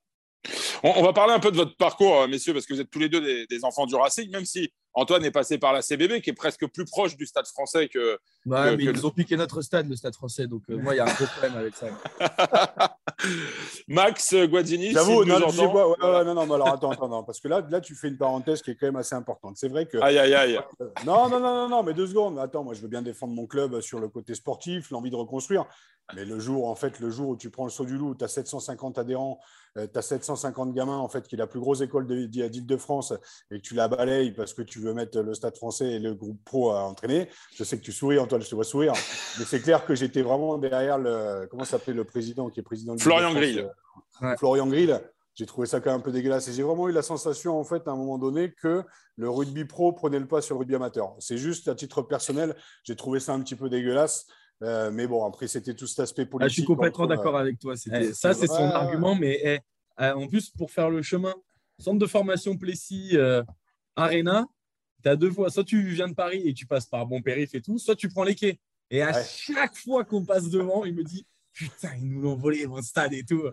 On, 0.84 1.04
va 1.04 1.14
parler 1.14 1.34
un 1.34 1.40
peu 1.40 1.52
de 1.52 1.58
votre 1.58 1.76
parcours, 1.78 2.28
messieurs, 2.28 2.54
parce 2.54 2.66
que 2.66 2.74
vous 2.74 2.82
êtes 2.82 2.90
tous 2.90 3.00
les 3.00 3.10
deux 3.10 3.46
des 3.46 3.64
enfants 3.66 3.86
du 3.86 3.96
Racing, 3.96 4.32
même 4.32 4.46
si 4.46 4.72
Antoine 4.94 5.24
est 5.24 5.32
passé 5.32 5.58
par 5.58 5.72
la 5.72 5.82
CBB, 5.82 6.22
qui 6.22 6.32
est 6.32 6.34
presque 6.34 6.68
plus 6.68 6.86
proche 6.86 7.16
du 7.16 7.26
stade 7.26 7.48
français 7.48 7.88
que. 7.88 8.18
mais 8.46 8.76
ils 8.78 9.06
ont 9.06 9.12
piqué 9.12 9.38
notre 9.38 9.62
stade, 9.62 9.88
le 9.88 9.96
stade 9.96 10.16
français. 10.16 10.48
Donc, 10.48 10.64
euh, 10.70 10.78
moi, 10.78 10.94
il 10.94 10.98
y 10.98 11.00
a 11.00 11.06
un 11.06 11.14
gros 11.14 11.26
problème 11.26 11.58
avec 11.58 11.76
ça. 11.76 11.88
Max 13.88 14.34
Guadini. 14.34 14.92
J'avoue, 14.92 15.24
non, 15.24 15.40
non, 15.40 16.46
non, 16.46 16.54
alors 16.54 16.68
attends, 16.70 16.92
attends, 16.92 17.24
parce 17.24 17.40
que 17.40 17.48
là, 17.48 17.66
là, 17.70 17.80
tu 17.80 17.96
fais 17.96 18.10
une 18.10 18.18
parenthèse 18.18 18.62
qui 18.62 18.72
est 18.72 18.76
quand 18.76 18.88
même 18.88 18.98
assez 18.98 19.16
importante. 19.16 19.56
C'est 19.58 19.70
vrai 19.70 19.86
que. 19.86 19.98
Aïe, 20.00 20.18
aïe, 20.18 20.34
aïe. 20.34 20.60
Non, 21.06 21.30
non, 21.30 21.40
non, 21.40 21.54
non, 21.56 21.70
non, 21.70 21.84
mais 21.84 21.94
deux 21.94 22.08
secondes. 22.08 22.38
Attends, 22.40 22.64
moi, 22.64 22.74
je 22.74 22.82
veux 22.82 22.90
bien 22.90 23.02
défendre 23.02 23.34
mon 23.34 23.46
club 23.46 23.80
sur 23.80 24.00
le 24.00 24.10
côté 24.10 24.36
sportif, 24.36 24.92
l'envie 24.92 25.12
de 25.12 25.16
reconstruire. 25.16 25.66
Mais 26.16 26.26
le 26.26 26.40
jour, 26.40 26.68
en 26.68 26.76
fait, 26.76 27.00
le 27.00 27.10
jour 27.10 27.30
où 27.30 27.38
tu 27.38 27.50
prends 27.50 27.64
le 27.64 27.70
saut 27.70 27.86
du 27.86 27.98
loup, 27.98 28.16
tu 28.16 28.24
as 28.24 28.28
750 28.28 28.98
adhérents, 28.98 29.40
tu 29.76 29.82
as 29.94 30.02
750 30.02 30.74
gamins, 30.74 30.98
en 30.98 31.08
fait, 31.08 31.28
qui 31.28 31.36
est 31.36 31.38
la 31.38 31.48
plus 31.48 31.60
grosse 31.60 31.82
école 31.82 32.08
d'Île-de-France, 32.08 33.14
et 33.52 33.58
que 33.58 33.62
tu 33.62 33.74
la 33.74 33.88
balayes 33.88 34.32
parce 34.32 34.54
que 34.54 34.62
tu 34.62 34.80
veux 34.80 34.94
mettre 34.94 35.20
le 35.20 35.34
stade 35.34 35.56
français 35.56 35.92
et 35.92 36.00
le 36.00 36.14
groupe 36.14 36.44
pro 36.44 36.72
à 36.72 36.84
entraîner. 36.84 37.30
Je 37.56 37.64
sais 37.64 37.78
que 37.78 37.84
tu 37.84 37.92
souris, 37.92 38.20
Antoine, 38.20 38.42
je 38.42 38.50
te 38.50 38.56
vois 38.56 38.64
sourire. 38.64 38.94
Mais 39.40 39.46
c'est 39.46 39.62
clair 39.62 39.86
que 39.86 39.96
j'étais 39.96 40.22
vraiment 40.22 40.58
derrière 40.58 40.98
le. 40.98 41.48
Comment 41.50 41.66
s'appelle 41.66 41.96
le 41.96 42.04
président 42.04 42.50
qui 42.50 42.60
est 42.60 42.64
président 42.64 42.96
de 42.96 43.02
Florian 43.02 43.34
Grill. 43.34 43.70
Euh, 44.22 44.36
Florian 44.38 44.68
Grill. 44.68 45.02
J'ai 45.34 45.46
trouvé 45.46 45.66
ça 45.66 45.80
quand 45.80 45.92
même 45.92 46.00
un 46.00 46.04
peu 46.04 46.12
dégueulasse. 46.12 46.50
Et 46.50 46.54
j'ai 46.54 46.64
vraiment 46.64 46.90
eu 46.90 46.92
la 46.92 47.02
sensation, 47.02 47.58
en 47.58 47.64
fait, 47.64 47.88
à 47.88 47.92
un 47.92 47.96
moment 47.96 48.18
donné, 48.18 48.52
que 48.52 48.84
le 49.16 49.30
rugby 49.30 49.66
pro 49.66 49.94
prenait 49.94 50.20
le 50.20 50.28
pas 50.28 50.42
sur 50.42 50.56
le 50.56 50.60
rugby 50.60 50.76
amateur. 50.76 51.16
C'est 51.20 51.38
juste, 51.38 51.68
à 51.68 51.76
titre 51.76 52.02
personnel, 52.02 52.56
j'ai 52.84 52.96
trouvé 52.96 53.20
ça 53.20 53.34
un 53.34 53.40
petit 53.42 53.56
peu 53.56 53.70
dégueulasse. 53.70 54.28
Euh, 54.64 54.92
mais 54.92 55.08
bon, 55.08 55.26
après, 55.26 55.48
c'était 55.48 55.74
tout 55.74 55.88
cet 55.88 56.02
aspect 56.02 56.26
politique. 56.26 56.46
Ah, 56.46 56.50
je 56.50 56.54
suis 56.54 56.64
complètement 56.64 57.08
d'accord 57.08 57.38
avec 57.38 57.58
toi. 57.60 57.74
Eh, 57.94 58.14
ça, 58.14 58.34
c'est 58.34 58.48
son 58.48 58.70
argument. 58.70 59.16
Mais 59.16 59.40
eh, 59.44 59.60
euh, 60.04 60.14
en 60.14 60.28
plus, 60.28 60.50
pour 60.50 60.72
faire 60.72 60.90
le 60.90 61.02
chemin, 61.02 61.34
centre 61.80 62.00
de 62.00 62.06
formation 62.06 62.58
Plessis, 62.58 63.12
euh, 63.14 63.44
Arena, 63.96 64.48
tu 65.04 65.10
as 65.10 65.16
deux 65.16 65.32
fois. 65.32 65.50
Soit 65.50 65.64
tu 65.64 65.82
viens 65.90 66.08
de 66.08 66.14
Paris 66.14 66.44
et 66.46 66.54
tu 66.54 66.66
passes 66.66 66.86
par 66.86 67.06
Bon 67.08 67.22
Périph 67.22 67.56
et 67.56 67.62
tout, 67.62 67.80
soit 67.80 67.96
tu 67.96 68.10
prends 68.10 68.24
les 68.24 68.36
quais. 68.36 68.60
Et 68.90 69.02
à 69.02 69.24
chaque 69.24 69.76
fois 69.78 70.04
qu'on 70.04 70.26
passe 70.26 70.50
devant, 70.50 70.86
il 70.86 70.94
me 70.94 71.04
dit 71.04 71.26
Putain, 71.54 71.92
ils 71.98 72.08
nous 72.08 72.22
l'ont 72.22 72.36
volé, 72.36 72.66
mon 72.68 72.82
stade 72.82 73.14
et 73.14 73.24
tout. 73.24 73.44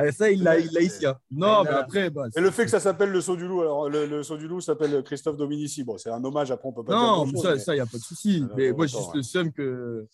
Euh, 0.00 0.12
ça, 0.12 0.30
il 0.30 0.42
l'a 0.42 0.58
ici. 0.58 1.06
Hein. 1.06 1.16
Non, 1.30 1.62
mais 1.64 1.70
après. 1.70 2.10
Bah, 2.10 2.26
et 2.34 2.40
le 2.40 2.50
fait 2.50 2.64
que 2.64 2.70
ça 2.70 2.80
s'appelle 2.80 3.10
le 3.10 3.20
saut 3.20 3.36
du 3.36 3.46
loup, 3.46 3.60
alors 3.60 3.88
le, 3.88 4.22
saut 4.22 4.36
du 4.36 4.48
loup 4.48 4.60
s'appelle 4.60 5.02
Christophe 5.02 5.36
Dominici. 5.36 5.84
Bon, 5.84 5.98
c'est 5.98 6.10
un 6.10 6.22
hommage, 6.22 6.50
après, 6.50 6.68
on 6.68 6.72
peut 6.72 6.84
pas 6.84 6.94
non, 6.94 7.24
dire. 7.24 7.34
Non, 7.34 7.58
ça, 7.58 7.74
il 7.74 7.76
n'y 7.76 7.80
a 7.80 7.86
pas 7.86 7.98
de 7.98 8.02
souci. 8.02 8.44
mais 8.56 8.72
moi, 8.72 8.86
juste 8.86 9.14
le 9.14 9.22
seum 9.22 9.52
que 9.52 10.06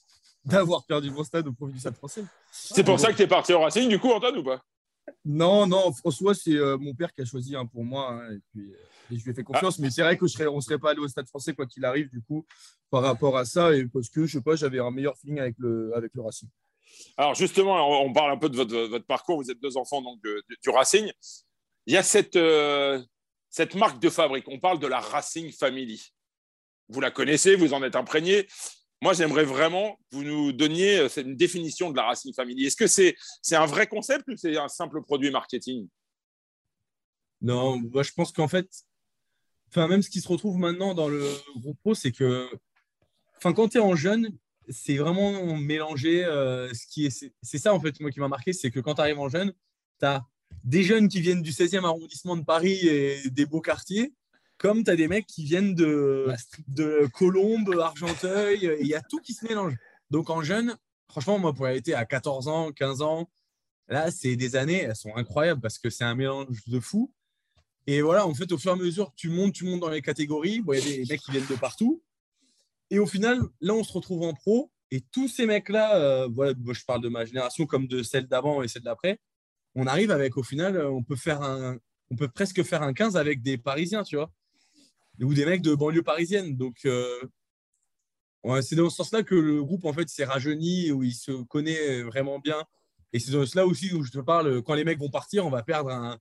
d'avoir 0.47 0.85
perdu 0.85 1.11
mon 1.11 1.25
stade 1.25 1.47
au 1.49 1.53
profit 1.53 1.75
du 1.75 1.81
stade 1.81 1.97
français. 1.97 2.25
C'est 2.50 2.85
pour 2.85 2.99
ça 2.99 3.12
que 3.12 3.17
tu 3.17 3.23
es 3.23 3.26
parti 3.26 3.53
au 3.53 3.61
Racing, 3.61 3.88
du 3.88 3.99
coup, 3.99 4.11
Antoine, 4.12 4.38
ou 4.38 4.45
pas? 4.45 4.62
Non, 5.25 5.67
non, 5.67 5.93
François, 5.93 6.35
c'est 6.35 6.55
euh, 6.55 6.79
mon 6.79 6.95
père 6.95 7.12
qui 7.12 7.21
a 7.21 7.25
choisi 7.25 7.55
un 7.55 7.67
pour 7.67 7.85
moi. 7.85 8.12
Hein, 8.12 8.33
et 8.33 8.41
puis, 8.50 8.73
euh, 8.73 8.76
je 9.11 9.23
lui 9.23 9.31
ai 9.31 9.35
fait 9.35 9.45
confiance. 9.45 9.76
Ah. 9.79 9.83
Mais 9.83 9.91
c'est 9.91 10.03
vrai 10.03 10.17
qu'on 10.17 10.26
ne 10.26 10.61
serait 10.61 10.79
pas 10.79 10.91
allé 10.91 11.00
au 11.00 11.09
stade 11.09 11.29
français, 11.29 11.55
quoi 11.55 11.67
qu'il 11.67 11.85
arrive, 11.85 12.09
du 12.11 12.23
coup, 12.23 12.47
par 12.91 13.03
rapport 13.03 13.37
à 13.37 13.45
ça. 13.45 13.75
Et 13.75 13.87
parce 13.87 14.09
que, 14.09 14.26
je 14.26 14.38
sais 14.38 14.43
pas, 14.43 14.57
j'avais 14.57 14.79
un 14.79 14.91
meilleur 14.91 15.17
feeling 15.19 15.41
avec 15.41 15.57
le, 15.59 15.93
avec 15.95 16.12
le 16.15 16.23
Racing. 16.23 16.49
Alors, 17.17 17.35
justement, 17.35 18.05
on 18.05 18.12
parle 18.12 18.33
un 18.33 18.37
peu 18.37 18.49
de 18.49 18.57
votre, 18.57 19.07
parcours. 19.07 19.43
Vous 19.43 19.50
êtes 19.50 19.61
deux 19.61 19.76
enfants 19.76 20.03
donc, 20.03 20.21
du 20.23 20.71
Racing. 20.71 21.11
Il 21.87 21.95
y 21.95 21.97
a 21.97 22.03
cette, 22.03 22.37
euh, 22.37 23.00
cette 23.50 23.75
marque 23.75 24.00
de 24.00 24.11
fabrique. 24.11 24.47
On 24.49 24.59
parle 24.59 24.79
de 24.79 24.87
la 24.87 25.00
Racing 25.00 25.53
Family. 25.53 26.12
Vous 26.88 27.00
la 27.00 27.11
connaissez, 27.11 27.57
vous 27.57 27.75
en 27.75 27.83
êtes 27.83 27.97
imprégné. 27.97 28.47
Moi, 29.03 29.12
j'aimerais 29.12 29.45
vraiment 29.45 29.97
que 30.11 30.17
vous 30.17 30.25
nous 30.25 30.53
donniez 30.53 30.99
euh, 30.99 31.09
une 31.17 31.37
définition 31.37 31.91
de 31.91 31.97
la 31.97 32.05
Racing 32.05 32.33
Family. 32.35 32.67
Est-ce 32.67 32.76
que 32.76 32.87
c'est 32.87 33.57
un 33.57 33.67
vrai 33.67 33.87
concept 33.87 34.26
ou 34.29 34.37
c'est 34.37 34.57
un 34.57 34.69
simple 34.69 35.03
produit 35.03 35.31
marketing? 35.31 35.88
Non, 37.43 37.79
moi, 37.79 38.03
je 38.03 38.12
pense 38.12 38.33
qu'en 38.33 38.49
fait, 38.49 38.69
enfin, 39.69 39.87
même 39.87 40.03
ce 40.03 40.09
qui 40.09 40.21
se 40.21 40.29
retrouve 40.29 40.57
maintenant 40.57 40.95
dans 40.95 41.09
le 41.09 41.23
groupe 41.57 41.79
pro, 41.81 41.95
c'est 41.95 42.12
que 42.12 42.49
enfin, 43.37 43.53
quand 43.53 43.69
tu 43.69 43.76
es 43.76 43.81
en 43.81 43.95
jeune, 43.95 44.31
c'est 44.69 44.97
vraiment 44.97 45.57
mélanger 45.57 46.25
euh, 46.25 46.73
ce. 46.73 47.29
C'est 47.43 47.59
ça, 47.59 47.75
en 47.75 47.81
fait, 47.81 48.00
moi 48.00 48.11
qui 48.11 48.21
m'a 48.21 48.28
marqué, 48.28 48.52
c'est 48.52 48.71
que 48.71 48.80
quand 48.80 48.95
tu 48.95 49.00
arrives 49.02 49.19
en 49.19 49.28
jeune, 49.28 49.52
tu 50.00 50.06
as 50.06 50.25
des 50.65 50.82
jeunes 50.82 51.09
qui 51.09 51.21
viennent 51.21 51.43
du 51.43 51.52
16e 51.52 51.85
arrondissement 51.85 52.37
de 52.37 52.45
Paris 52.45 52.87
et 52.89 53.30
des 53.30 53.47
beaux 53.47 53.61
quartiers, 53.61 54.15
comme 54.58 54.84
tu 54.84 54.90
as 54.90 54.97
des 54.97 55.08
mecs 55.08 55.26
qui 55.26 55.45
viennent 55.45 55.75
de, 55.75 56.26
de 56.69 57.08
Colombes, 57.12 57.75
Argenteuil, 57.78 58.76
il 58.80 58.86
y 58.86 58.95
a 58.95 59.02
tout 59.02 59.21
qui 59.21 59.34
se 59.34 59.47
mélange. 59.47 59.75
Donc 60.10 60.30
en 60.30 60.42
jeune, 60.42 60.76
franchement, 61.08 61.38
moi, 61.38 61.52
pour 61.52 61.69
été 61.69 61.95
à 61.95 62.04
14 62.04 62.49
ans, 62.49 62.73
15 62.73 63.02
ans, 63.02 63.30
là, 63.88 64.10
c'est 64.10 64.36
des 64.36 64.56
années, 64.56 64.82
elles 64.82 64.97
sont 64.97 65.14
incroyables 65.16 65.60
parce 65.60 65.78
que 65.78 65.90
c'est 65.90 66.04
un 66.04 66.14
mélange 66.14 66.64
de 66.66 66.80
fou. 66.80 67.12
Et 67.86 68.02
voilà, 68.02 68.26
en 68.26 68.34
fait, 68.34 68.50
au 68.52 68.58
fur 68.58 68.73
et 68.73 68.75
à 68.75 68.76
mesure 68.76 69.12
tu 69.14 69.28
montes, 69.28 69.54
tu 69.54 69.64
montes 69.64 69.80
dans 69.80 69.90
les 69.90 70.02
catégories. 70.02 70.62
Il 70.66 70.75
y 70.75 70.78
a 70.78 71.04
des 71.04 71.06
mecs 71.08 71.21
qui 71.21 71.30
viennent 71.30 71.47
de 71.47 71.54
partout. 71.54 72.02
Et 72.90 72.99
au 72.99 73.06
final, 73.06 73.40
là, 73.60 73.75
on 73.75 73.84
se 73.84 73.92
retrouve 73.92 74.23
en 74.23 74.34
pro. 74.34 74.71
Et 74.90 75.00
tous 75.00 75.28
ces 75.28 75.47
mecs-là, 75.47 75.97
euh, 75.97 76.28
voilà, 76.32 76.52
je 76.73 76.84
parle 76.84 77.02
de 77.02 77.08
ma 77.08 77.25
génération 77.25 77.66
comme 77.66 77.88
de 77.88 78.02
celle 78.02 78.26
d'avant 78.26 78.62
et 78.62 78.69
celle 78.69 78.82
d'après, 78.82 79.21
on 79.75 79.86
arrive 79.86 80.10
avec, 80.10 80.36
au 80.36 80.42
final, 80.42 80.80
on 80.86 81.02
peut, 81.02 81.16
faire 81.16 81.42
un, 81.42 81.76
on 82.10 82.16
peut 82.16 82.28
presque 82.28 82.62
faire 82.62 82.82
un 82.82 82.92
15 82.92 83.16
avec 83.16 83.42
des 83.42 83.58
Parisiens, 83.58 84.04
tu 84.04 84.16
vois 84.16 84.32
ou 85.21 85.35
des 85.35 85.47
mecs 85.47 85.63
de 85.63 85.75
banlieue 85.75 86.02
parisienne. 86.02 86.57
Donc, 86.57 86.79
euh, 86.85 87.21
c'est 88.63 88.76
dans 88.76 88.91
ce 88.91 88.97
sens-là 88.97 89.23
que 89.23 89.35
le 89.35 89.63
groupe 89.65 89.85
en 89.85 89.93
fait 89.93 90.09
s'est 90.09 90.25
rajeuni, 90.25 90.93
où 90.93 91.02
il 91.02 91.15
se 91.15 91.33
connaît 91.45 92.02
vraiment 92.02 92.39
bien. 92.39 92.63
Et 93.13 93.19
c'est 93.19 93.33
dans 93.33 93.47
cela 93.47 93.67
aussi 93.67 93.93
où 93.93 94.02
je 94.02 94.13
te 94.13 94.19
parle, 94.19 94.63
quand 94.63 94.75
les 94.75 94.85
mecs 94.85 94.99
vont 94.99 95.11
partir, 95.11 95.47
on 95.47 95.50
va 95.50 95.63
perdre 95.63 96.19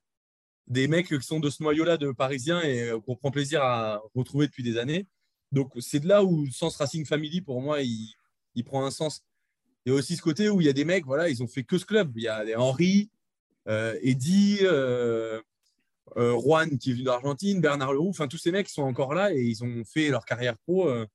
des 0.68 0.88
mecs 0.88 1.08
qui 1.08 1.22
sont 1.22 1.40
de 1.40 1.50
ce 1.50 1.62
noyau-là 1.62 1.98
de 1.98 2.12
Parisiens 2.12 2.62
et 2.62 2.90
euh, 2.90 3.00
qu'on 3.00 3.16
prend 3.16 3.32
plaisir 3.32 3.62
à 3.62 4.02
retrouver 4.16 4.48
depuis 4.48 4.64
des 4.64 4.78
années. 4.78 5.08
Donc, 5.52 5.74
c'est 5.80 6.00
de 6.00 6.08
là 6.08 6.24
où 6.24 6.46
le 6.46 6.52
sens 6.52 6.76
Racing 6.78 7.06
Family, 7.06 7.42
pour 7.42 7.62
moi, 7.62 7.80
il, 7.82 8.64
prend 8.64 8.86
un 8.86 8.92
sens. 8.92 9.24
Il 9.86 9.92
y 9.92 9.96
a 9.96 9.96
aussi 9.96 10.16
ce 10.16 10.22
côté 10.22 10.50
où 10.50 10.62
il 10.62 10.68
y 10.68 10.70
a 10.70 10.74
des 10.74 10.86
mecs, 10.86 11.06
voilà, 11.06 11.30
ils 11.30 11.44
ont 11.44 11.48
fait 11.48 11.64
que 11.64 11.78
ce 11.78 11.86
club. 11.86 12.12
Il 12.16 12.24
y 12.24 12.28
a 12.28 12.44
Henri, 12.60 13.10
euh, 13.68 13.96
euh, 14.04 14.62
euh, 14.64 15.42
Juan 16.16 16.78
qui 16.78 16.92
est 16.92 16.94
venu 16.94 17.04
d'Argentine, 17.04 17.60
Bernard 17.60 17.94
Leroux, 17.94 18.10
enfin 18.10 18.28
tous 18.28 18.38
ces 18.38 18.52
mecs 18.52 18.70
sont 18.70 18.84
encore 18.84 19.14
là 19.14 19.34
et 19.34 19.42
ils 19.42 19.64
ont 19.64 19.84
fait 19.86 20.10
leur 20.10 20.26
carrière 20.26 20.58
pro 20.58 20.88
euh, 20.88 21.06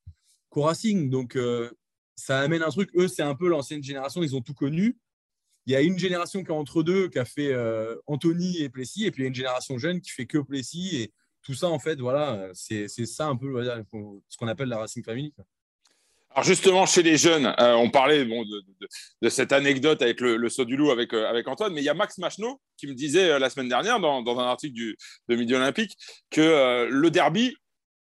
Racing. 0.54 1.10
Donc 1.10 1.36
euh, 1.36 1.70
ça 2.16 2.40
amène 2.40 2.62
un 2.62 2.70
truc. 2.70 2.90
Eux, 2.96 3.08
c'est 3.08 3.22
un 3.22 3.34
peu 3.34 3.48
l'ancienne 3.48 3.82
génération, 3.82 4.22
ils 4.22 4.36
ont 4.36 4.42
tout 4.42 4.54
connu. 4.54 4.98
Il 5.66 5.72
y 5.72 5.76
a 5.76 5.80
une 5.80 5.98
génération 5.98 6.42
qui 6.42 6.50
est 6.50 6.54
entre 6.54 6.82
deux, 6.82 7.08
qui 7.08 7.18
a 7.18 7.24
fait 7.24 7.52
euh, 7.52 7.96
Anthony 8.06 8.58
et 8.62 8.68
Plessis, 8.68 9.06
et 9.06 9.10
puis 9.10 9.22
il 9.22 9.24
y 9.24 9.26
a 9.26 9.28
une 9.28 9.34
génération 9.34 9.78
jeune 9.78 10.00
qui 10.00 10.10
fait 10.10 10.26
que 10.26 10.38
Plessis. 10.38 10.96
Et 10.96 11.12
tout 11.42 11.54
ça, 11.54 11.68
en 11.68 11.78
fait, 11.78 12.00
voilà, 12.00 12.50
c'est 12.54 12.88
ça 12.88 13.28
un 13.28 13.36
peu 13.36 13.62
ce 14.28 14.36
qu'on 14.36 14.48
appelle 14.48 14.68
la 14.68 14.78
Racing 14.78 15.04
Family. 15.04 15.32
Alors 16.32 16.44
justement, 16.44 16.86
chez 16.86 17.02
les 17.02 17.16
jeunes, 17.16 17.46
euh, 17.58 17.74
on 17.74 17.90
parlait 17.90 18.24
de, 18.24 19.28
cette 19.28 19.50
anecdote 19.50 20.00
avec 20.00 20.20
le, 20.20 20.48
saut 20.48 20.64
du 20.64 20.76
loup 20.76 20.92
avec, 20.92 21.12
euh, 21.12 21.28
avec 21.28 21.48
Antoine, 21.48 21.72
mais 21.72 21.80
il 21.80 21.84
y 21.84 21.88
a 21.88 21.94
Max 21.94 22.18
Machno 22.18 22.60
qui 22.76 22.86
me 22.86 22.94
disait 22.94 23.30
euh, 23.30 23.38
la 23.40 23.50
semaine 23.50 23.68
dernière 23.68 23.98
dans, 23.98 24.38
un 24.38 24.46
article 24.46 24.74
du, 24.74 24.96
de 25.28 25.34
Midi 25.34 25.56
Olympique 25.56 25.96
que 26.30 26.86
le 26.88 27.10
derby, 27.10 27.56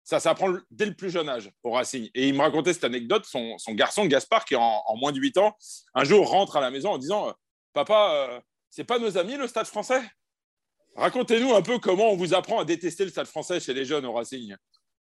ça 0.04 0.20
s'apprend 0.20 0.52
dès 0.70 0.84
le 0.84 0.94
plus 0.94 1.08
jeune 1.08 1.28
âge 1.28 1.50
au 1.62 1.70
Racing. 1.70 2.10
Et 2.14 2.28
il 2.28 2.34
me 2.34 2.40
racontait 2.40 2.74
cette 2.74 2.84
anecdote, 2.84 3.24
son, 3.24 3.56
garçon 3.70 4.04
Gaspard, 4.04 4.44
qui 4.44 4.54
est 4.54 4.58
en, 4.58 4.96
moins 4.96 5.12
de 5.12 5.18
8 5.18 5.38
ans, 5.38 5.56
un 5.94 6.04
jour 6.04 6.28
rentre 6.28 6.56
à 6.56 6.60
la 6.60 6.70
maison 6.70 6.90
en 6.90 6.98
disant 6.98 7.32
Papa, 7.72 8.42
c'est 8.68 8.84
pas 8.84 8.98
nos 8.98 9.16
amis 9.16 9.36
le 9.36 9.46
stade 9.46 9.66
français? 9.66 10.02
Racontez-nous 10.96 11.54
un 11.54 11.62
peu 11.62 11.78
comment 11.78 12.10
on 12.10 12.16
vous 12.16 12.34
apprend 12.34 12.60
à 12.60 12.64
détester 12.66 13.04
le 13.04 13.10
stade 13.10 13.26
français 13.26 13.58
chez 13.58 13.72
les 13.72 13.86
jeunes 13.86 14.04
au 14.04 14.12
Racing. 14.12 14.54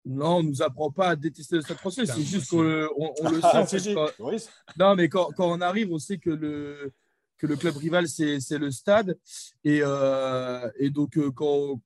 Non, 0.05 0.37
on 0.37 0.43
ne 0.43 0.49
nous 0.49 0.61
apprend 0.61 0.91
pas 0.91 1.09
à 1.09 1.15
détester 1.15 1.57
le 1.57 1.61
stade 1.61 1.77
français. 1.77 2.05
C'est 2.05 2.21
juste 2.21 2.49
qu'on 2.49 2.61
le 2.63 2.89
ah, 3.43 3.65
sait. 3.67 3.95
Non, 4.77 4.95
mais 4.95 5.09
quand, 5.09 5.31
on 5.37 5.61
arrive, 5.61 5.91
on 5.91 5.99
sait 5.99 6.17
que 6.17 6.31
le, 6.31 6.91
que 7.37 7.45
le 7.45 7.55
club 7.55 7.77
rival, 7.77 8.07
c'est 8.07 8.57
le 8.57 8.71
stade. 8.71 9.17
Et, 9.63 9.81
euh, 9.83 10.69
et 10.79 10.89
donc, 10.89 11.17
euh, 11.17 11.31
quand, 11.31 11.79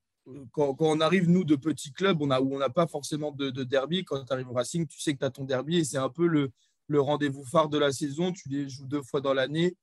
quand, 0.52 0.78
on 0.80 1.02
arrive, 1.02 1.30
nous, 1.30 1.44
de 1.44 1.56
petits 1.56 1.92
clubs, 1.92 2.22
on 2.22 2.32
a, 2.32 2.40
où 2.40 2.56
on 2.56 2.60
n'a 2.60 2.70
pas 2.70 2.88
forcément 2.88 3.32
de, 3.32 3.50
derby, 3.64 4.06
quand 4.06 4.24
tu 4.24 4.32
arrives 4.32 4.50
au 4.50 4.54
Racing, 4.54 4.88
tu 4.88 5.00
sais 5.00 5.14
que 5.14 5.20
tu 5.20 5.26
as 5.26 5.30
ton 5.30 5.44
derby 5.44 5.78
et 5.78 5.84
c'est 5.84 5.98
un 5.98 6.10
peu 6.10 6.26
le, 6.26 6.52
le 6.88 7.02
rendez-vous 7.02 7.44
phare 7.44 7.68
de 7.68 7.78
la 7.78 7.92
saison. 7.92 8.32
Tu 8.32 8.48
les 8.48 8.70
joues 8.70 8.86
deux 8.86 9.02
fois 9.02 9.20
dans 9.20 9.34
l'année. 9.34 9.76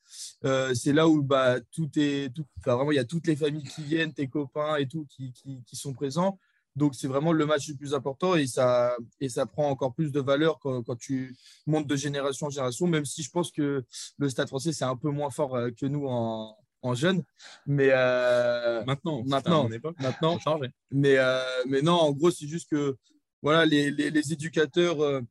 Euh, 0.44 0.72
c'est 0.72 0.94
là 0.94 1.06
où 1.06 1.22
bah, 1.22 1.60
tout 1.70 1.90
est. 1.96 2.32
Tout, 2.34 2.46
vraiment, 2.64 2.92
il 2.92 2.96
y 2.96 2.98
a 3.00 3.04
toutes 3.04 3.26
les 3.26 3.36
familles 3.36 3.68
qui 3.68 3.82
viennent, 3.82 4.14
tes 4.14 4.28
copains 4.28 4.76
et 4.76 4.86
tout 4.86 5.06
qui, 5.10 5.32
qui, 5.32 5.62
qui 5.66 5.76
sont 5.76 5.92
présents. 5.92 6.38
Donc, 6.74 6.94
c'est 6.94 7.06
vraiment 7.06 7.32
le 7.32 7.44
match 7.44 7.68
le 7.68 7.74
plus 7.74 7.94
important 7.94 8.34
et 8.34 8.46
ça, 8.46 8.96
et 9.20 9.28
ça 9.28 9.44
prend 9.44 9.68
encore 9.68 9.94
plus 9.94 10.10
de 10.10 10.20
valeur 10.20 10.58
quand, 10.58 10.82
quand, 10.82 10.96
tu 10.96 11.36
montes 11.66 11.86
de 11.86 11.96
génération 11.96 12.46
en 12.46 12.50
génération, 12.50 12.86
même 12.86 13.04
si 13.04 13.22
je 13.22 13.30
pense 13.30 13.50
que 13.50 13.84
le 14.18 14.28
stade 14.30 14.48
français, 14.48 14.72
c'est 14.72 14.84
un 14.84 14.96
peu 14.96 15.10
moins 15.10 15.30
fort 15.30 15.54
euh, 15.54 15.70
que 15.70 15.84
nous 15.84 16.06
en, 16.06 16.56
en 16.80 16.94
jeunes. 16.94 17.22
Mais 17.66 17.90
euh, 17.92 18.82
maintenant, 18.84 19.22
maintenant, 19.24 19.68
maintenant, 20.00 20.38
changé. 20.38 20.68
Mais, 20.90 21.16
euh, 21.18 21.42
mais 21.66 21.82
non, 21.82 21.94
en 21.94 22.12
gros, 22.12 22.30
c'est 22.30 22.46
juste 22.46 22.70
que 22.70 22.96
voilà, 23.42 23.66
les, 23.66 23.90
les, 23.90 24.10
les 24.10 24.32
éducateurs 24.32 25.22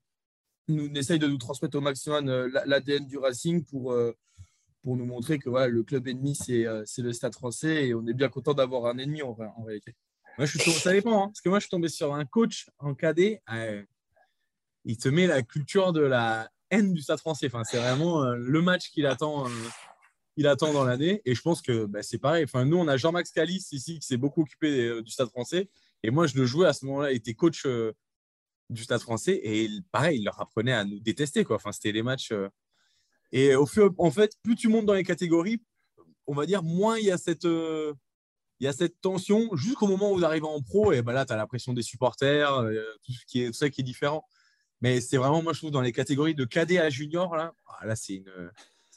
nous 0.67 0.91
essayent 0.95 1.19
de 1.19 1.27
nous 1.27 1.37
transmettre 1.37 1.77
au 1.77 1.81
maximum 1.81 2.25
l'ADN 2.65 3.07
du 3.07 3.17
Racing 3.17 3.63
pour 3.63 3.95
pour 4.81 4.97
nous 4.97 5.05
montrer 5.05 5.37
que 5.37 5.49
voilà, 5.49 5.67
le 5.67 5.83
club 5.83 6.07
ennemi, 6.07 6.35
c'est 6.35 6.65
le 6.65 7.13
stade 7.13 7.35
français 7.35 7.87
et 7.87 7.93
on 7.93 8.05
est 8.07 8.13
bien 8.13 8.29
content 8.29 8.53
d'avoir 8.53 8.87
un 8.87 8.97
ennemi 8.97 9.21
en, 9.21 9.37
en 9.39 9.63
réalité. 9.63 9.95
Je 10.45 10.57
suis 10.57 10.71
ça 10.71 10.91
dépend, 10.91 11.23
hein, 11.23 11.27
parce 11.27 11.41
que 11.41 11.49
moi, 11.49 11.59
je 11.59 11.63
suis 11.63 11.69
tombé 11.69 11.89
sur 11.89 12.13
un 12.13 12.25
coach 12.25 12.67
en 12.79 12.93
cadet. 12.93 13.41
il 14.85 14.97
te 14.97 15.09
met 15.09 15.27
la 15.27 15.41
culture 15.41 15.93
de 15.93 16.01
la 16.01 16.49
haine 16.69 16.93
du 16.93 17.01
stade 17.01 17.19
français. 17.19 17.47
Enfin, 17.47 17.63
c'est 17.63 17.77
vraiment 17.77 18.23
le 18.23 18.61
match 18.61 18.91
qu'il 18.91 19.05
attend 19.05 19.47
il 20.37 20.47
attend 20.47 20.73
dans 20.73 20.83
l'année. 20.83 21.21
Et 21.25 21.35
je 21.35 21.41
pense 21.41 21.61
que 21.61 21.85
bah, 21.85 22.03
c'est 22.03 22.17
pareil. 22.17 22.43
Enfin, 22.43 22.65
nous, 22.65 22.77
on 22.77 22.87
a 22.87 22.97
Jean-Max 22.97 23.31
Calis 23.31 23.67
ici 23.71 23.99
qui 23.99 24.05
s'est 24.05 24.17
beaucoup 24.17 24.41
occupé 24.41 24.87
euh, 24.87 25.01
du 25.01 25.11
Stade 25.11 25.29
français. 25.29 25.69
Et 26.03 26.11
moi, 26.11 26.27
je 26.27 26.37
le 26.37 26.45
jouais 26.45 26.67
à 26.67 26.73
ce 26.73 26.85
moment-là. 26.85 27.11
Il 27.11 27.17
était 27.17 27.33
coach 27.33 27.65
euh, 27.65 27.93
du 28.69 28.83
Stade 28.83 29.01
français. 29.01 29.39
Et 29.43 29.69
pareil, 29.91 30.19
il 30.19 30.25
leur 30.25 30.39
apprenait 30.39 30.73
à 30.73 30.85
nous 30.85 30.99
détester. 30.99 31.43
Quoi. 31.43 31.57
Enfin, 31.57 31.71
c'était 31.71 31.91
les 31.91 32.03
matchs. 32.03 32.31
Euh, 32.31 32.49
et 33.31 33.55
au 33.55 33.65
fur, 33.65 33.93
en 33.97 34.11
fait, 34.11 34.33
plus 34.43 34.55
tu 34.55 34.67
montes 34.67 34.85
dans 34.85 34.93
les 34.93 35.03
catégories, 35.03 35.61
on 36.27 36.33
va 36.33 36.45
dire, 36.45 36.63
moins 36.63 36.97
il 36.97 37.05
y 37.05 37.11
a 37.11 37.17
cette, 37.17 37.47
il 38.61 38.65
y 38.65 38.67
a 38.67 38.73
cette 38.73 39.01
tension 39.01 39.53
jusqu'au 39.55 39.87
moment 39.87 40.11
où 40.11 40.17
vous 40.17 40.23
arrivez 40.23 40.45
en 40.45 40.61
pro. 40.61 40.93
Et 40.93 41.01
ben 41.01 41.11
là, 41.11 41.25
tu 41.25 41.33
as 41.33 41.35
la 41.35 41.47
pression 41.47 41.73
des 41.73 41.81
supporters, 41.81 42.63
tout, 43.03 43.11
ce 43.11 43.25
qui 43.25 43.43
est, 43.43 43.47
tout 43.47 43.53
ça 43.53 43.69
qui 43.69 43.81
est 43.81 43.83
différent. 43.83 44.23
Mais 44.79 45.01
c'est 45.01 45.17
vraiment, 45.17 45.43
moi, 45.43 45.51
je 45.51 45.59
trouve, 45.59 45.71
dans 45.71 45.81
les 45.81 45.91
catégories 45.91 46.35
de 46.35 46.45
cadet 46.45 46.77
à 46.77 46.89
junior, 46.89 47.35
là, 47.35 47.53
ah, 47.67 47.85
là 47.85 47.95
c'est 47.95 48.13
une 48.13 48.31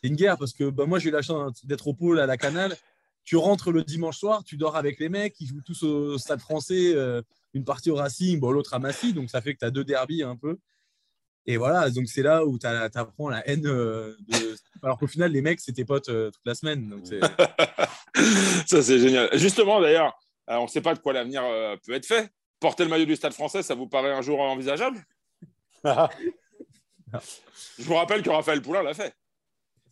une 0.05 0.17
guerre 0.17 0.39
parce 0.39 0.53
que 0.53 0.71
bah, 0.71 0.87
moi, 0.87 0.99
j'ai 0.99 1.09
eu 1.09 1.13
la 1.13 1.23
chance 1.23 1.65
d'être 1.65 1.89
au 1.89 1.95
pôle 1.95 2.21
à 2.21 2.27
la 2.27 2.37
Canal. 2.37 2.77
Tu 3.25 3.37
rentres 3.37 3.73
le 3.73 3.83
dimanche 3.83 4.19
soir, 4.19 4.45
tu 4.45 4.59
dors 4.59 4.77
avec 4.77 5.01
les 5.01 5.09
mecs, 5.09 5.35
ils 5.41 5.47
jouent 5.47 5.63
tous 5.63 5.83
au 5.83 6.19
stade 6.19 6.41
français, 6.41 6.95
euh, 6.95 7.23
une 7.55 7.65
partie 7.65 7.91
au 7.91 7.95
Racing, 7.95 8.39
bon, 8.39 8.51
l'autre 8.51 8.75
à 8.75 8.79
Massy, 8.79 9.15
donc 9.15 9.31
ça 9.31 9.41
fait 9.41 9.55
que 9.55 9.61
tu 9.61 9.65
as 9.65 9.71
deux 9.71 9.85
derbies 9.85 10.23
un 10.23 10.37
peu. 10.37 10.59
Et 11.47 11.57
voilà, 11.57 11.89
donc 11.89 12.07
c'est 12.09 12.23
là 12.23 12.45
où 12.45 12.59
tu 12.59 12.67
apprends 12.67 13.31
la 13.31 13.47
haine. 13.49 13.67
Euh, 13.67 14.15
alors 14.85 14.99
qu'au 14.99 15.07
final, 15.07 15.33
les 15.33 15.43
mecs, 15.43 15.61
c'était 15.61 15.85
potes 15.85 16.09
euh, 16.09 16.31
toute 16.31 16.45
la 16.45 16.55
semaine. 16.55 16.89
Donc 16.89 17.07
ça, 18.67 18.83
c'est 18.83 18.99
génial. 18.99 19.31
Justement, 19.33 19.81
d'ailleurs, 19.81 20.19
on 20.47 20.65
ne 20.65 20.69
sait 20.69 20.83
pas 20.83 20.95
de 20.95 20.99
quoi 21.01 21.13
l'avenir 21.13 21.43
peut 21.87 21.95
être 21.95 22.07
fait. 22.07 22.31
Porter 22.61 22.85
le 22.85 22.91
maillot 22.91 23.07
du 23.07 23.17
stade 23.17 23.33
français, 23.33 23.63
ça 23.63 23.75
vous 23.75 23.89
paraît 23.89 24.13
un 24.13 24.23
jour 24.23 24.41
envisageable? 24.41 25.03
Je 27.79 27.85
vous 27.85 27.95
rappelle 27.95 28.23
que 28.23 28.31
Raphaël 28.31 28.63
Poulain 28.63 28.83
l'a 28.83 28.95
fait. 28.95 29.15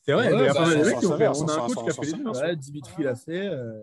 C'est 0.05 0.13
vrai, 0.15 0.33
ouais, 0.33 0.53
bah, 0.53 0.67
mecs 0.67 0.99
qui 0.99 1.07
ont 1.07 1.17
fait. 1.17 1.29
On 1.29 1.47
a 1.47 1.53
un 1.53 1.67
coach 1.69 1.85
qui 1.85 1.91
a 1.91 1.93
fait 1.93 2.07
les 2.07 2.13
deux. 2.13 2.29
Ouais, 2.29 2.57
Dimitri 2.57 3.05
l'a 3.05 3.15
fait. 3.15 3.47
Euh, 3.47 3.83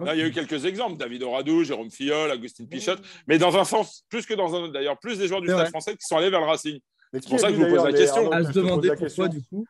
Là, 0.00 0.14
il 0.16 0.20
y 0.20 0.22
a 0.22 0.26
eu 0.26 0.32
quelques 0.32 0.64
exemples 0.64 0.96
David 0.96 1.22
Oradou, 1.22 1.62
Jérôme 1.62 1.90
Fillol, 1.90 2.28
Agustin 2.30 2.66
Pichot, 2.66 2.96
mais 3.28 3.38
dans 3.38 3.56
un 3.56 3.64
sens 3.64 4.04
plus 4.08 4.26
que 4.26 4.34
dans 4.34 4.52
un 4.54 4.62
autre 4.62 4.72
d'ailleurs, 4.72 4.98
plus 4.98 5.18
des 5.18 5.28
joueurs 5.28 5.40
du 5.40 5.46
stade 5.46 5.68
français 5.68 5.92
qui 5.92 6.04
sont 6.04 6.16
allés 6.16 6.30
vers 6.30 6.40
le 6.40 6.46
Racing. 6.46 6.80
C'est 7.12 7.28
pour 7.28 7.40
ça 7.40 7.48
que 7.48 7.54
je 7.54 7.62
vous 7.62 7.74
pose 7.74 7.84
la 7.84 7.92
question. 7.92 8.30
À 8.30 8.44
se 8.44 8.52
demander 8.52 8.92
pourquoi, 8.96 9.28
du 9.28 9.42
coup. 9.42 9.64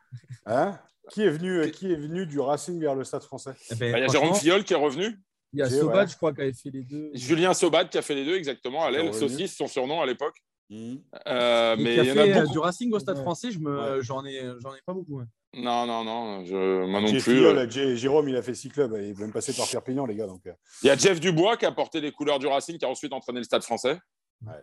Hein 0.45 0.77
qui, 1.09 1.23
est 1.23 1.29
venu, 1.29 1.69
qui 1.71 1.91
est 1.91 1.95
venu 1.95 2.25
du 2.25 2.39
Racing 2.39 2.79
vers 2.79 2.95
le 2.95 3.03
stade 3.03 3.23
français 3.23 3.51
eh 3.69 3.75
ben, 3.75 3.91
bah, 3.91 3.99
Il 3.99 4.01
y 4.01 4.05
a 4.05 4.07
Jérôme 4.07 4.33
Fillol 4.33 4.63
qui 4.63 4.73
est 4.73 4.77
revenu. 4.77 5.19
Il 5.53 5.59
y 5.59 5.61
a 5.61 5.69
Sobat, 5.69 6.05
je 6.05 6.15
crois, 6.15 6.33
qui 6.33 6.41
avait 6.41 6.53
fait 6.53 6.69
les 6.69 6.83
deux. 6.83 7.11
Julien 7.13 7.53
Sobat 7.53 7.85
qui 7.85 7.97
a 7.97 8.01
fait 8.01 8.15
les 8.15 8.23
deux, 8.23 8.35
exactement, 8.35 8.85
à 8.85 8.91
l'aile, 8.91 9.13
Saucisse, 9.13 9.55
son 9.55 9.67
surnom 9.67 10.01
à 10.01 10.05
l'époque. 10.05 10.37
Mmh. 10.69 10.95
Euh, 11.27 11.75
mais 11.77 11.97
il 11.97 12.05
y 12.05 12.11
en 12.13 12.17
a 12.17 12.21
euh, 12.21 12.41
beaucoup. 12.41 12.53
Du 12.53 12.59
Racing 12.59 12.93
au 12.93 12.99
stade 12.99 13.17
français, 13.17 13.49
j'en 13.51 14.25
ai, 14.25 14.35
ai 14.35 14.53
pas 14.85 14.93
beaucoup. 14.93 15.21
Non, 15.53 15.85
non, 15.85 16.05
non, 16.05 16.45
je, 16.45 16.85
moi 16.85 17.01
non 17.01 17.11
plus. 17.11 17.45
Euh. 17.45 17.95
Jérôme, 17.97 18.29
il 18.29 18.37
a 18.37 18.41
fait 18.41 18.53
six 18.53 18.69
clubs, 18.69 18.93
il 18.97 19.09
est 19.09 19.19
même 19.19 19.33
passé 19.33 19.51
par 19.53 19.67
Perpignan, 19.67 20.05
les 20.05 20.15
gars. 20.15 20.27
Donc... 20.27 20.47
Euh. 20.47 20.53
Il 20.81 20.87
y 20.87 20.89
a 20.89 20.95
Jeff 20.95 21.19
Dubois 21.19 21.57
qui 21.57 21.65
a 21.65 21.73
porté 21.73 21.99
les 21.99 22.13
couleurs 22.13 22.39
du 22.39 22.47
Racing, 22.47 22.77
qui 22.77 22.85
a 22.85 22.89
ensuite 22.89 23.11
entraîné 23.11 23.39
le 23.39 23.43
Stade 23.43 23.63
français. 23.63 23.99
Ouais. 24.45 24.53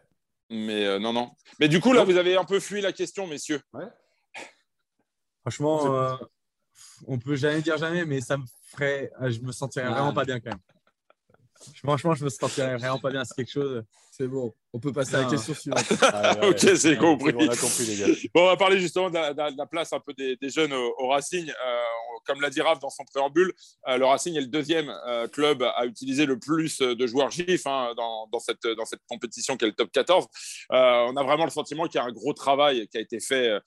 Mais 0.51 0.87
euh, 0.87 0.99
non, 0.99 1.13
non. 1.13 1.31
Mais 1.61 1.69
du 1.69 1.81
coup, 1.81 1.93
là, 1.93 2.05
vous 2.05 2.17
avez 2.17 2.37
un 2.37 2.45
peu 2.45 2.61
fui 2.61 2.81
la 2.81 2.93
question, 2.93 3.27
messieurs. 3.27 3.61
Ouais. 3.73 3.85
Franchement, 5.43 6.19
on 7.07 7.19
peut 7.19 7.37
jamais 7.37 7.63
dire 7.63 7.77
jamais, 7.79 8.05
mais 8.05 8.21
ça 8.21 8.37
me 8.37 8.45
ferait. 8.71 9.11
Je 9.21 9.41
me 9.41 9.53
sentirais 9.53 9.89
vraiment 9.89 10.13
pas 10.13 10.25
bien 10.25 10.41
quand 10.41 10.51
même. 10.51 10.61
Franchement, 11.83 12.15
je 12.15 12.25
me 12.25 12.31
sentirais 12.31 12.77
vraiment 12.77 12.99
pas 12.99 13.11
bien. 13.11 13.25
C'est 13.25 13.35
quelque 13.35 13.51
chose. 13.51 13.83
C'est 14.11 14.27
bon. 14.27 14.55
On 14.73 14.81
peut 14.81 14.93
passer 14.93 15.15
à 15.17 15.23
la 15.23 15.31
question 15.31 15.55
suivante. 15.55 15.85
Ah, 16.03 16.37
ok, 16.43 16.59
c'est 16.59 16.97
compris. 16.97 17.33
On 17.37 17.49
a 17.49 17.57
compris, 17.57 17.85
les 17.85 17.97
gars. 17.97 18.07
Bon, 18.35 18.43
on 18.43 18.47
va 18.47 18.57
parler 18.57 18.81
justement 18.81 19.11
de 19.11 19.15
la, 19.15 19.67
place 19.67 19.93
un 19.93 20.01
peu 20.01 20.13
des, 20.13 20.37
jeunes 20.51 20.73
au, 20.73 21.09
Racing. 21.09 21.49
Euh, 21.49 21.83
comme 22.29 22.41
l'a 22.41 22.51
dit 22.51 22.61
Raph 22.61 22.79
dans 22.79 22.91
son 22.91 23.05
préambule, 23.05 23.53
euh, 23.89 23.97
le 23.97 24.05
Racing 24.05 24.37
est 24.37 24.41
le 24.41 24.47
deuxième 24.47 24.89
euh, 25.07 25.27
club 25.27 25.63
à 25.63 25.87
utiliser 25.87 26.27
le 26.27 26.39
plus 26.39 26.79
de 26.79 27.07
joueurs 27.07 27.31
GIF 27.31 27.67
hein, 27.67 27.95
dans, 27.97 28.39
cette, 28.39 28.61
compétition 29.09 29.57
qui 29.57 29.65
est 29.65 29.69
le 29.69 29.75
top 29.75 29.91
14. 29.91 30.27
on 30.71 31.17
a 31.17 31.23
vraiment 31.25 31.45
le 31.45 31.51
sentiment 31.51 31.87
qu'il 31.87 32.01
y 32.01 32.03
a 32.03 32.05
un 32.05 32.13
gros 32.13 32.33
travail 32.33 32.87
qui 32.89 32.99
a 32.99 33.01
été 33.01 33.19
fait 33.19 33.59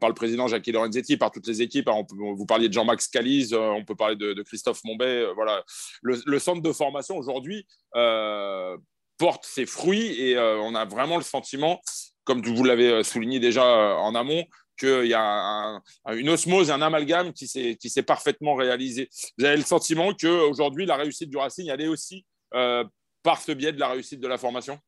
par 0.00 0.08
le 0.08 0.14
président 0.14 0.48
Jackie 0.48 0.72
Lorenzetti, 0.72 1.16
par 1.16 1.30
toutes 1.30 1.46
les 1.46 1.62
équipes. 1.62 1.88
Vous 2.10 2.46
parliez 2.46 2.68
de 2.68 2.72
Jean-Max 2.72 3.08
Calize, 3.08 3.54
on 3.54 3.84
peut 3.84 3.94
parler 3.94 4.16
de, 4.16 4.42
Christophe 4.42 4.80
Mombay. 4.84 5.26
voilà. 5.34 5.62
Le, 6.02 6.38
centre 6.38 6.62
de 6.62 6.72
formation 6.72 7.16
aujourd'hui 7.16 7.66
porte 9.18 9.44
ses 9.44 9.66
fruits 9.66 10.20
et 10.20 10.36
euh, 10.36 10.58
on 10.60 10.74
a 10.74 10.84
vraiment 10.84 11.16
le 11.16 11.22
sentiment, 11.22 11.80
comme 12.24 12.42
vous 12.42 12.64
l'avez 12.64 12.88
euh, 12.88 13.02
souligné 13.02 13.40
déjà 13.40 13.64
euh, 13.64 13.94
en 13.94 14.14
amont, 14.14 14.44
qu'il 14.76 15.06
y 15.06 15.14
a 15.14 15.80
une 16.12 16.28
osmose, 16.28 16.70
un 16.70 16.82
amalgame 16.82 17.32
qui 17.32 17.46
s'est 17.46 18.02
parfaitement 18.02 18.54
réalisé. 18.54 19.08
Vous 19.38 19.44
avez 19.44 19.56
le 19.56 19.62
sentiment 19.62 20.12
qu'aujourd'hui, 20.14 20.86
la 20.86 20.96
réussite 20.96 21.30
du 21.30 21.36
Racing, 21.36 21.68
elle 21.70 21.80
est 21.80 21.88
aussi 21.88 22.24
par 22.50 23.40
ce 23.40 23.52
biais 23.52 23.72
de 23.72 23.80
la 23.80 23.88
réussite 23.88 24.20
de 24.20 24.28
la 24.28 24.38
formation? 24.38 24.78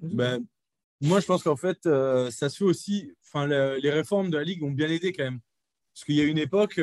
Ben, 0.00 0.44
Moi, 1.00 1.20
je 1.20 1.26
pense 1.26 1.42
qu'en 1.42 1.56
fait, 1.56 1.82
ça 2.30 2.48
se 2.48 2.56
fait 2.56 2.64
aussi. 2.64 3.12
Les 3.34 3.90
réformes 3.90 4.30
de 4.30 4.38
la 4.38 4.44
Ligue 4.44 4.62
ont 4.62 4.70
bien 4.70 4.88
aidé 4.88 5.12
quand 5.12 5.24
même. 5.24 5.40
Parce 5.94 6.04
qu'il 6.04 6.14
y 6.14 6.20
a 6.20 6.24
une 6.24 6.38
époque, 6.38 6.80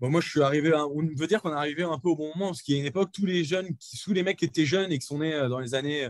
moi, 0.00 0.20
je 0.20 0.28
suis 0.28 0.42
arrivé. 0.42 0.74
on 0.74 1.02
veut 1.16 1.26
dire 1.26 1.40
qu'on 1.40 1.52
est 1.52 1.56
arrivé 1.56 1.82
un 1.82 1.98
peu 1.98 2.10
au 2.10 2.16
bon 2.16 2.28
moment, 2.34 2.48
parce 2.48 2.62
qu'il 2.62 2.74
y 2.74 2.78
a 2.78 2.80
une 2.80 2.86
époque, 2.86 3.10
tous 3.12 3.26
les 3.26 3.44
jeunes, 3.44 3.68
tous 4.04 4.12
les 4.12 4.22
mecs 4.22 4.38
qui 4.38 4.44
étaient 4.44 4.66
jeunes 4.66 4.92
et 4.92 4.98
qui 4.98 5.06
sont 5.06 5.18
nés 5.18 5.34
euh, 5.34 5.48
dans 5.48 5.58
les 5.58 5.74
années 5.74 6.08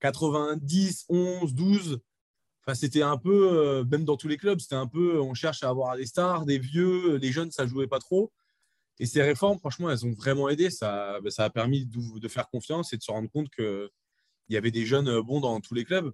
90, 0.00 1.06
11, 1.08 1.54
12, 1.54 2.00
c'était 2.74 3.02
un 3.02 3.16
peu, 3.16 3.52
euh, 3.52 3.84
même 3.84 4.04
dans 4.04 4.16
tous 4.16 4.28
les 4.28 4.36
clubs, 4.36 4.60
c'était 4.60 4.76
un 4.76 4.86
peu, 4.86 5.20
on 5.20 5.34
cherche 5.34 5.62
à 5.62 5.68
avoir 5.68 5.96
des 5.96 6.06
stars, 6.06 6.46
des 6.46 6.58
vieux, 6.58 7.16
les 7.16 7.32
jeunes, 7.32 7.50
ça 7.50 7.66
jouait 7.66 7.88
pas 7.88 7.98
trop. 7.98 8.32
Et 8.98 9.06
ces 9.06 9.22
réformes, 9.22 9.58
franchement, 9.58 9.90
elles 9.90 10.06
ont 10.06 10.12
vraiment 10.12 10.48
aidé. 10.48 10.70
Ça, 10.70 11.18
ça 11.28 11.44
a 11.44 11.50
permis 11.50 11.86
de, 11.86 12.28
faire 12.28 12.48
confiance 12.48 12.92
et 12.92 12.96
de 12.96 13.02
se 13.02 13.10
rendre 13.10 13.30
compte 13.30 13.50
qu'il 13.50 13.88
y 14.50 14.56
avait 14.56 14.70
des 14.70 14.86
jeunes 14.86 15.20
bons 15.22 15.40
dans 15.40 15.60
tous 15.60 15.74
les 15.74 15.84
clubs. 15.84 16.12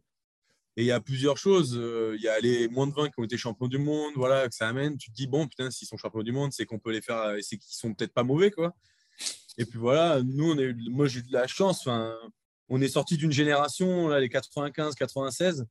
Et 0.76 0.82
il 0.82 0.86
y 0.86 0.92
a 0.92 1.00
plusieurs 1.00 1.36
choses. 1.36 1.76
Euh, 1.76 2.14
il 2.16 2.22
y 2.22 2.28
a 2.28 2.38
les 2.40 2.68
moins 2.68 2.86
de 2.86 2.94
20 2.94 3.08
qui 3.08 3.14
ont 3.18 3.24
été 3.24 3.36
champions 3.36 3.66
du 3.68 3.78
monde, 3.78 4.12
voilà, 4.16 4.48
que 4.48 4.54
ça 4.54 4.68
amène. 4.68 4.96
Tu 4.96 5.10
te 5.10 5.16
dis, 5.16 5.26
bon, 5.26 5.46
putain, 5.46 5.70
s'ils 5.70 5.88
sont 5.88 5.96
champions 5.96 6.22
du 6.22 6.32
monde, 6.32 6.52
c'est 6.52 6.64
qu'on 6.66 6.78
peut 6.78 6.92
les 6.92 7.02
faire, 7.02 7.34
c'est 7.42 7.58
qu'ils 7.58 7.74
sont 7.74 7.92
peut-être 7.94 8.14
pas 8.14 8.22
mauvais, 8.22 8.50
quoi. 8.50 8.74
Et 9.58 9.66
puis 9.66 9.78
voilà, 9.78 10.22
nous, 10.22 10.52
on 10.52 10.90
moi, 10.90 11.08
j'ai 11.08 11.20
eu 11.20 11.22
de 11.24 11.32
la 11.32 11.48
chance. 11.48 11.88
On 12.68 12.80
est 12.80 12.88
sorti 12.88 13.16
d'une 13.16 13.32
génération, 13.32 14.08
là, 14.08 14.20
les 14.20 14.28
95, 14.28 14.94
96. 14.94 15.66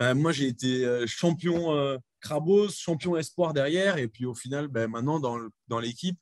Moi, 0.00 0.32
j'ai 0.32 0.46
été 0.46 0.84
euh, 0.84 1.06
champion 1.06 1.74
euh, 1.74 1.96
Crabos, 2.20 2.70
champion 2.70 3.16
espoir 3.16 3.52
derrière. 3.54 3.98
Et 3.98 4.08
puis 4.08 4.26
au 4.26 4.34
final, 4.34 4.68
ben, 4.68 4.88
maintenant, 4.88 5.20
dans, 5.20 5.38
dans 5.68 5.80
l'équipe, 5.80 6.18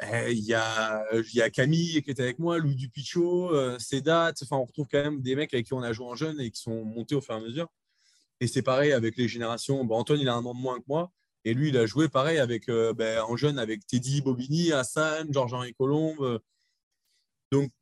eh, 0.00 0.32
il 0.32 0.44
y, 0.44 0.54
a, 0.54 1.04
y 1.34 1.40
a 1.40 1.50
Camille 1.50 2.02
qui 2.02 2.10
était 2.10 2.22
avec 2.22 2.38
moi, 2.38 2.58
Louis 2.58 2.76
Dupichot, 2.76 3.52
euh, 3.52 3.78
Sedat. 3.80 4.32
Enfin, 4.42 4.56
on 4.56 4.64
retrouve 4.64 4.86
quand 4.90 5.02
même 5.02 5.20
des 5.20 5.34
mecs 5.34 5.52
avec 5.52 5.66
qui 5.66 5.74
on 5.74 5.82
a 5.82 5.92
joué 5.92 6.06
en 6.06 6.14
jeune 6.14 6.40
et 6.40 6.50
qui 6.52 6.60
sont 6.60 6.84
montés 6.84 7.16
au 7.16 7.20
fur 7.20 7.34
et 7.34 7.38
à 7.38 7.40
mesure. 7.40 7.68
Et 8.40 8.46
c'est 8.46 8.62
pareil 8.62 8.92
avec 8.92 9.16
les 9.16 9.26
générations. 9.26 9.84
Bon, 9.84 9.96
Antoine, 9.96 10.20
il 10.20 10.28
a 10.28 10.34
un 10.34 10.44
an 10.44 10.54
de 10.54 10.60
moins 10.60 10.78
que 10.78 10.84
moi. 10.86 11.10
Et 11.44 11.54
lui, 11.54 11.70
il 11.70 11.76
a 11.76 11.86
joué 11.86 12.08
pareil 12.08 12.38
avec, 12.38 12.68
euh, 12.68 12.92
ben, 12.92 13.20
en 13.22 13.36
jeune 13.36 13.58
avec 13.58 13.86
Teddy 13.86 14.20
Bobigny, 14.20 14.72
Hassan, 14.72 15.32
Georges-Henri 15.32 15.74
Colombe. 15.74 16.40
Donc, 17.50 17.72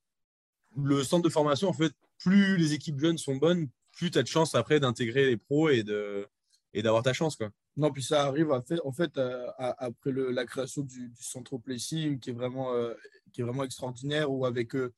le 0.77 1.05
centre 1.05 1.25
de 1.25 1.29
formation, 1.29 1.69
en 1.69 1.73
fait, 1.75 1.93
plus 2.19 2.57
les 2.57 2.73
équipes 2.73 2.99
jeunes 2.99 3.19
sont 3.19 3.37
bonnes, 3.37 3.69
plus 3.97 4.11
tu 4.11 4.19
as 4.19 4.23
de 4.23 4.29
chance 4.29 4.55
après 4.55 4.79
d'intégrer 4.79 5.27
les 5.27 5.37
pros 5.37 5.71
et 5.71 5.83
de, 5.83 6.29
et 6.75 6.83
d'avoir 6.83 7.03
ta 7.03 7.13
chance. 7.13 7.35
Quoi. 7.35 7.51
Non, 7.77 7.91
puis 7.91 8.03
ça 8.03 8.25
arrive 8.25 8.53
en 8.53 8.93
fait 8.93 9.19
euh, 9.19 9.47
après 9.59 10.13
la 10.13 10.45
création 10.45 10.83
du, 10.83 11.09
du 11.09 11.23
Centro 11.23 11.59
Plessis, 11.59 12.19
qui 12.21 12.31
est 12.31 12.33
vraiment, 12.35 12.73
euh, 12.75 12.95
qui 13.33 13.41
est 13.41 13.45
vraiment 13.45 13.65
extraordinaire, 13.65 14.31
ou 14.31 14.47
avec 14.47 14.77
euh, 14.77 14.93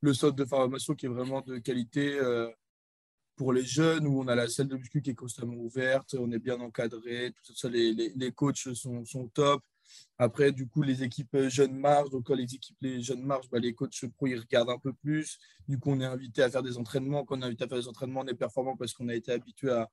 le 0.00 0.14
centre 0.14 0.36
de 0.36 0.44
formation 0.44 0.94
qui 0.94 1.06
est 1.06 1.10
vraiment 1.10 1.40
de 1.40 1.58
qualité 1.58 2.18
pour 3.34 3.52
les 3.52 3.64
jeunes, 3.64 4.06
où 4.06 4.20
on 4.20 4.28
a 4.28 4.34
la 4.34 4.48
salle 4.48 4.68
de 4.68 4.76
muscu 4.76 5.02
qui 5.02 5.10
est 5.10 5.14
constamment 5.14 5.56
ouverte, 5.56 6.14
on 6.18 6.30
est 6.30 6.38
bien 6.38 6.60
encadré, 6.60 7.32
tout 7.44 7.54
ça, 7.54 7.68
les, 7.68 7.92
les, 7.92 8.12
les 8.16 8.32
coachs 8.32 8.74
sont, 8.74 9.04
sont, 9.04 9.28
top. 9.28 9.62
Après, 10.18 10.52
du 10.52 10.68
coup, 10.68 10.82
les 10.82 11.02
équipes 11.02 11.36
jeunes 11.48 11.76
marchent. 11.76 12.10
Donc, 12.10 12.24
quand 12.26 12.34
les 12.34 12.54
équipes 12.54 12.76
les 12.80 13.02
jeunes 13.02 13.22
marchent, 13.22 13.48
bah, 13.50 13.58
les 13.58 13.74
coachs 13.74 14.06
pro, 14.16 14.26
ils 14.26 14.38
regardent 14.38 14.70
un 14.70 14.78
peu 14.78 14.92
plus. 14.92 15.38
Du 15.68 15.78
coup, 15.78 15.90
on 15.90 16.00
est 16.00 16.04
invité 16.04 16.42
à 16.42 16.50
faire 16.50 16.62
des 16.62 16.78
entraînements. 16.78 17.24
Quand 17.24 17.38
on 17.38 17.42
est 17.42 17.46
invité 17.46 17.64
à 17.64 17.68
faire 17.68 17.78
des 17.78 17.88
entraînements, 17.88 18.20
on 18.20 18.26
est 18.26 18.34
performant 18.34 18.76
parce 18.76 18.92
qu'on 18.92 19.08
a 19.08 19.14
été 19.14 19.32
habitué 19.32 19.70
à, 19.70 19.90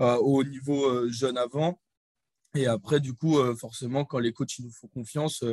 euh, 0.00 0.16
au 0.16 0.42
niveau 0.44 0.86
euh, 0.86 1.10
jeune 1.10 1.36
avant. 1.36 1.78
Et 2.54 2.66
après, 2.66 3.00
du 3.00 3.14
coup, 3.14 3.38
euh, 3.38 3.54
forcément, 3.54 4.04
quand 4.04 4.18
les 4.18 4.32
coachs 4.32 4.58
nous 4.60 4.70
font 4.70 4.88
confiance, 4.88 5.44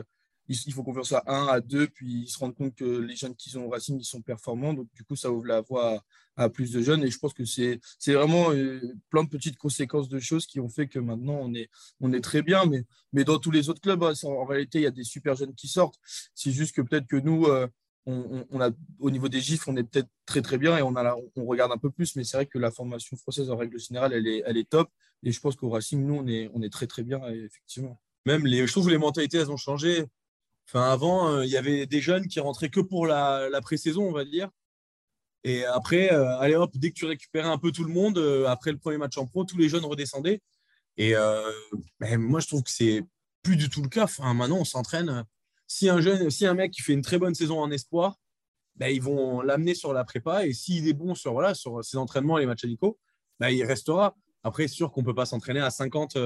ils, 0.47 0.73
font 0.73 0.83
confiance 0.83 1.11
à 1.11 1.23
un, 1.27 1.47
à 1.47 1.59
deux, 1.59 1.87
puis 1.87 2.23
ils 2.23 2.29
se 2.29 2.39
rendent 2.39 2.55
compte 2.55 2.75
que 2.75 2.85
les 2.85 3.15
jeunes 3.15 3.35
qui 3.35 3.55
ont 3.57 3.65
au 3.65 3.69
Racing, 3.69 3.99
ils 3.99 4.05
sont 4.05 4.21
performants. 4.21 4.73
Donc, 4.73 4.87
du 4.93 5.03
coup, 5.03 5.15
ça 5.15 5.31
ouvre 5.31 5.45
la 5.45 5.61
voie 5.61 6.03
à, 6.35 6.49
plus 6.49 6.71
de 6.71 6.81
jeunes. 6.81 7.03
Et 7.03 7.11
je 7.11 7.17
pense 7.19 7.33
que 7.33 7.43
c'est 7.45 7.79
vraiment 8.05 8.51
euh, 8.51 8.81
plein 9.09 9.23
de 9.23 9.29
petites 9.29 9.57
conséquences 9.57 10.09
de 10.09 10.19
choses 10.19 10.45
qui 10.45 10.59
ont 10.59 10.69
fait 10.69 10.87
que 10.87 10.99
maintenant, 10.99 11.39
on 11.41 11.53
est, 11.53 11.69
on 11.99 12.13
est 12.13 12.21
très 12.21 12.41
bien. 12.41 12.65
Mais, 12.65 12.83
mais 13.13 13.23
dans 13.23 13.39
tous 13.39 13.51
les 13.51 13.69
autres 13.69 13.81
clubs, 13.81 14.03
hein, 14.03 14.13
en, 14.23 14.45
réalité, 14.45 14.79
il 14.79 14.83
y 14.83 14.87
a 14.87 14.91
des 14.91 15.03
super 15.03 15.35
jeunes 15.35 15.53
qui 15.53 15.67
sortent. 15.67 15.99
C'est 16.33 16.51
juste 16.51 16.75
que 16.75 16.81
peut-être 16.81 17.07
que 17.07 17.17
nous, 17.17 17.45
euh, 17.45 17.67
on, 18.05 18.61
a, 18.61 18.69
au 18.99 19.11
niveau 19.11 19.27
des 19.27 19.41
gifs, 19.41 19.67
on 19.67 19.75
est 19.75 19.83
peut-être 19.83 20.07
très 20.25 20.41
très 20.41 20.57
bien 20.57 20.77
et 20.77 20.81
on, 20.81 20.95
a 20.95 21.15
on 21.35 21.45
regarde 21.45 21.73
un 21.73 21.77
peu 21.77 21.89
plus, 21.89 22.15
mais 22.15 22.23
c'est 22.23 22.37
vrai 22.37 22.45
que 22.45 22.57
la 22.57 22.71
formation 22.71 23.17
française 23.17 23.51
en 23.51 23.57
règle 23.57 23.77
générale, 23.79 24.13
elle 24.13 24.27
est, 24.27 24.43
elle 24.45 24.57
est 24.57 24.69
top. 24.69 24.89
Et 25.23 25.31
je 25.31 25.39
pense 25.41 25.55
qu'au 25.55 25.69
Racing, 25.69 26.05
nous, 26.05 26.15
on 26.15 26.27
est, 26.27 26.49
on 26.53 26.61
est 26.61 26.71
très 26.71 26.87
très 26.87 27.03
bien, 27.03 27.19
effectivement. 27.27 27.99
Même 28.25 28.45
les, 28.45 28.65
je 28.65 28.71
trouve 28.71 28.85
que 28.85 28.91
les 28.91 28.97
mentalités, 28.97 29.37
elles 29.37 29.51
ont 29.51 29.57
changé. 29.57 30.05
Enfin, 30.67 30.91
avant, 30.91 31.29
euh, 31.29 31.45
il 31.45 31.51
y 31.51 31.57
avait 31.57 31.85
des 31.85 32.01
jeunes 32.01 32.27
qui 32.27 32.39
rentraient 32.41 32.69
que 32.69 32.81
pour 32.81 33.07
la, 33.07 33.49
pré-saison, 33.61 34.03
on 34.03 34.11
va 34.11 34.25
dire. 34.25 34.49
Et 35.43 35.63
après, 35.65 36.11
euh, 36.11 36.37
allez 36.39 36.55
hop, 36.55 36.71
dès 36.75 36.89
que 36.89 36.95
tu 36.95 37.05
récupérais 37.05 37.47
un 37.47 37.57
peu 37.57 37.71
tout 37.71 37.85
le 37.85 37.93
monde, 37.93 38.17
euh, 38.17 38.47
après 38.47 38.71
le 38.71 38.77
premier 38.77 38.97
match 38.97 39.17
en 39.17 39.25
pro, 39.25 39.45
tous 39.45 39.57
les 39.57 39.69
jeunes 39.69 39.85
redescendaient. 39.85 40.41
Et 40.97 41.13
ben, 41.99 42.17
moi, 42.17 42.39
je 42.39 42.47
trouve 42.47 42.63
que 42.63 42.71
c'est 42.71 43.03
plus 43.43 43.55
du 43.55 43.69
tout 43.69 43.83
le 43.83 43.89
cas. 43.89 44.05
Enfin, 44.05 44.33
maintenant, 44.33 44.57
on 44.57 44.65
s'entraîne. 44.65 45.25
Si 45.67 45.89
un 45.89 46.01
jeune, 46.01 46.29
si 46.31 46.45
un 46.45 46.55
mec 46.55 46.71
qui 46.71 46.81
fait 46.81 46.93
une 46.93 47.03
très 47.03 47.19
bonne 47.19 47.35
saison 47.35 47.59
en 47.59 47.69
espoir, 47.71 48.17
ben, 48.75 48.87
ils 48.87 49.01
vont 49.01 49.41
l'amener 49.41 49.75
sur 49.75 49.93
la 49.93 50.03
prépa. 50.03 50.47
Et 50.47 50.53
s'il 50.53 50.87
est 50.87 50.93
bon 50.93 51.13
sur, 51.15 51.33
voilà, 51.33 51.53
sur 51.53 51.85
ses 51.85 51.97
entraînements 51.97 52.39
et 52.39 52.41
les 52.41 52.47
matchs 52.47 52.65
amicaux, 52.65 52.97
ben, 53.39 53.49
il 53.49 53.63
restera. 53.63 54.15
Après, 54.43 54.67
sûr 54.67 54.91
qu'on 54.91 55.01
ne 55.01 55.05
peut 55.05 55.15
pas 55.15 55.27
s'entraîner 55.27 55.59
à 55.59 55.69
50 55.69 56.17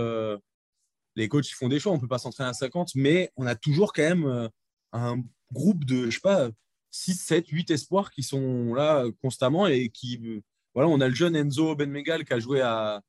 les 1.15 1.27
coachs 1.27 1.47
font 1.47 1.69
des 1.69 1.79
choix, 1.79 1.91
on 1.91 1.95
ne 1.95 2.01
peut 2.01 2.07
pas 2.07 2.19
s'entraîner 2.19 2.49
à 2.49 2.53
50, 2.53 2.95
mais 2.95 3.31
on 3.35 3.45
a 3.45 3.55
toujours 3.55 3.93
quand 3.93 4.03
même 4.03 4.25
euh, 4.25 4.47
un 4.93 5.21
groupe 5.51 5.85
de, 5.85 6.05
je 6.05 6.15
sais 6.15 6.21
pas, 6.21 6.49
6, 6.91 7.15
7, 7.15 7.47
8 7.47 7.71
espoirs 7.71 8.11
qui 8.11 8.23
sont 8.23 8.73
là 8.73 9.05
constamment 9.21 9.67
et 9.67 9.89
qui, 9.89 10.19
euh, 10.23 10.41
voilà, 10.73 10.89
on 10.89 11.01
a 11.01 11.07
le 11.07 11.15
jeune 11.15 11.35
Enzo 11.35 11.75
Benmegal 11.75 12.25
qui 12.25 12.33
a 12.33 12.39
joué 12.39 12.61
à, 12.61 13.01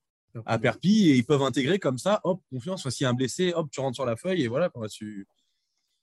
à 0.47 0.59
Perpi 0.59 1.11
et 1.11 1.17
ils 1.17 1.25
peuvent 1.25 1.43
intégrer 1.43 1.79
comme 1.79 1.99
ça, 1.99 2.21
hop, 2.25 2.41
confiance, 2.51 2.87
a 2.87 3.09
un 3.09 3.15
blessé, 3.15 3.53
hop, 3.55 3.69
tu 3.71 3.81
rentres 3.81 3.97
sur 3.97 4.07
la 4.07 4.17
feuille 4.17 4.43
et 4.43 4.49
voilà, 4.49 4.71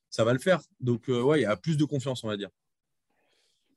ça 0.09 0.23
va 0.23 0.33
le 0.33 0.39
faire. 0.39 0.61
Donc, 0.79 1.09
euh, 1.09 1.33
il 1.35 1.41
y 1.41 1.45
a 1.45 1.55
plus 1.55 1.77
de 1.77 1.85
confiance, 1.85 2.23
on 2.23 2.27
va 2.27 2.37
dire. 2.37 2.49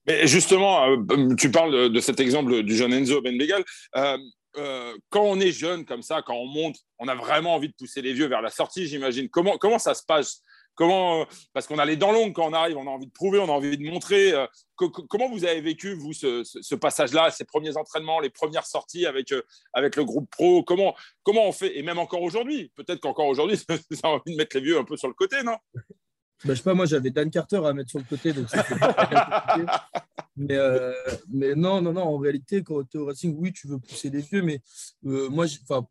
Mais 0.07 0.27
justement, 0.27 0.97
tu 1.37 1.51
parles 1.51 1.91
de, 1.91 2.01
cet 2.01 2.19
exemple 2.19 2.63
du 2.65 2.75
jeune 2.75 2.93
Enzo 2.93 3.23
Benmegal. 3.23 3.65
Euh, 3.97 4.19
quand 4.55 5.23
on 5.23 5.41
est 5.41 5.53
jeune 5.53 5.85
comme 5.85 6.03
ça, 6.03 6.23
quand 6.23 6.37
on 6.37 6.47
monte, 6.47 6.77
on 6.99 7.09
a 7.09 7.15
vraiment 7.15 7.55
envie 7.55 7.69
de 7.69 7.75
pousser 7.75 8.03
les 8.03 8.13
vieux 8.13 8.27
vers 8.27 8.43
la 8.43 8.51
sortie, 8.51 8.87
j'imagine. 8.87 9.29
Comment, 9.29 9.59
comment 9.59 9.79
ça 9.79 9.95
se 9.95 10.05
passe? 10.05 10.43
Comment, 10.75 11.21
euh, 11.21 11.25
parce 11.53 11.67
qu'on 11.67 11.79
a 11.79 11.85
les 11.85 11.97
dents 11.97 12.13
longues 12.13 12.33
quand 12.33 12.49
on 12.49 12.53
arrive, 12.53 12.79
on 12.79 12.87
a 12.87 12.91
envie 12.91 13.07
de 13.07 13.13
prouver, 13.13 13.39
on 13.39 13.49
a 13.49 13.53
envie 13.53 13.77
de 13.77 13.91
montrer. 13.91 14.33
Euh, 14.33 14.47
comment 14.77 15.29
vous 15.29 15.45
avez 15.45 15.61
vécu, 15.61 15.95
vous, 15.95 16.13
ce, 16.15 16.75
passage-là, 16.75 17.31
ces 17.31 17.45
premiers 17.45 17.77
entraînements, 17.77 18.21
les 18.21 18.31
premières 18.31 18.67
sorties 18.67 19.05
avec, 19.05 19.35
avec 19.75 19.97
le 19.97 20.05
groupe 20.05 20.31
pro? 20.31 20.63
Comment, 20.63 20.97
comment 21.23 21.47
on 21.47 21.53
fait? 21.53 21.79
Et 21.79 21.83
même 21.83 21.99
encore 21.99 22.23
aujourd'hui, 22.23 22.73
peut-être 22.75 23.01
qu'encore 23.01 23.27
aujourd'hui, 23.27 23.57
ça 23.59 23.67
a 24.05 24.09
envie 24.09 24.33
de 24.33 24.37
mettre 24.37 24.57
les 24.57 24.63
vieux 24.63 24.79
un 24.79 24.85
peu 24.85 24.97
sur 24.97 25.09
le 25.09 25.15
côté, 25.15 25.43
non? 25.43 25.57
Bah, 25.75 25.83
je 26.45 26.55
sais 26.55 26.63
pas, 26.63 26.75
moi 26.75 26.87
j'avais 26.87 27.11
Dan 27.11 27.31
Carter 27.31 27.61
à 27.65 27.73
mettre 27.73 27.91
sur 27.91 28.01
le 28.01 28.05
côté, 28.05 28.33
donc 28.33 28.47
mais, 30.37 30.57
euh, 30.57 30.93
mais 31.29 31.55
non, 31.55 31.83
non, 31.83 31.93
non, 31.93 32.03
en 32.03 32.17
réalité, 32.17 32.63
quand 32.63 32.83
tu 32.89 32.97
es 32.97 33.01
au 33.01 33.07
Racing, 33.07 33.35
oui, 33.37 33.53
tu 33.53 33.67
veux 33.69 33.79
pousser 33.79 34.09
les 34.09 34.23
vieux, 34.23 34.43
mais 34.43 34.63
euh, 35.05 35.29
moi, 35.29 35.47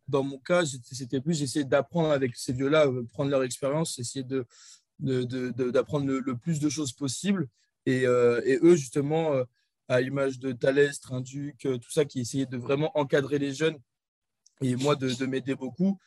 dans 0.08 0.24
mon 0.24 0.38
cas, 0.38 0.64
c'était 0.64 1.20
plus 1.20 1.34
j'essayais 1.34 1.64
d'apprendre 1.64 2.10
avec 2.10 2.34
ces 2.36 2.52
vieux-là, 2.52 2.86
euh, 2.86 3.04
prendre 3.12 3.30
leur 3.30 3.44
expérience, 3.44 3.98
essayer 4.00 4.24
de, 4.24 4.44
d'apprendre 4.98 6.06
le, 6.06 6.36
plus 6.36 6.58
de 6.58 6.68
choses 6.68 6.92
possible. 6.92 7.48
Et, 7.86 8.02
et 8.02 8.58
eux, 8.62 8.76
justement, 8.76 9.32
à 9.88 10.00
l'image 10.00 10.38
de 10.38 10.52
Thalès, 10.52 11.00
Trinduc, 11.00 11.58
tout 11.58 11.90
ça, 11.90 12.04
qui 12.04 12.20
essayaient 12.20 12.46
de 12.46 12.56
vraiment 12.56 12.96
encadrer 12.96 13.38
les 13.40 13.52
jeunes 13.52 13.76
et 14.60 14.76
moi 14.76 14.94
de 14.94 15.26
m'aider 15.26 15.56
beaucoup. 15.56 15.98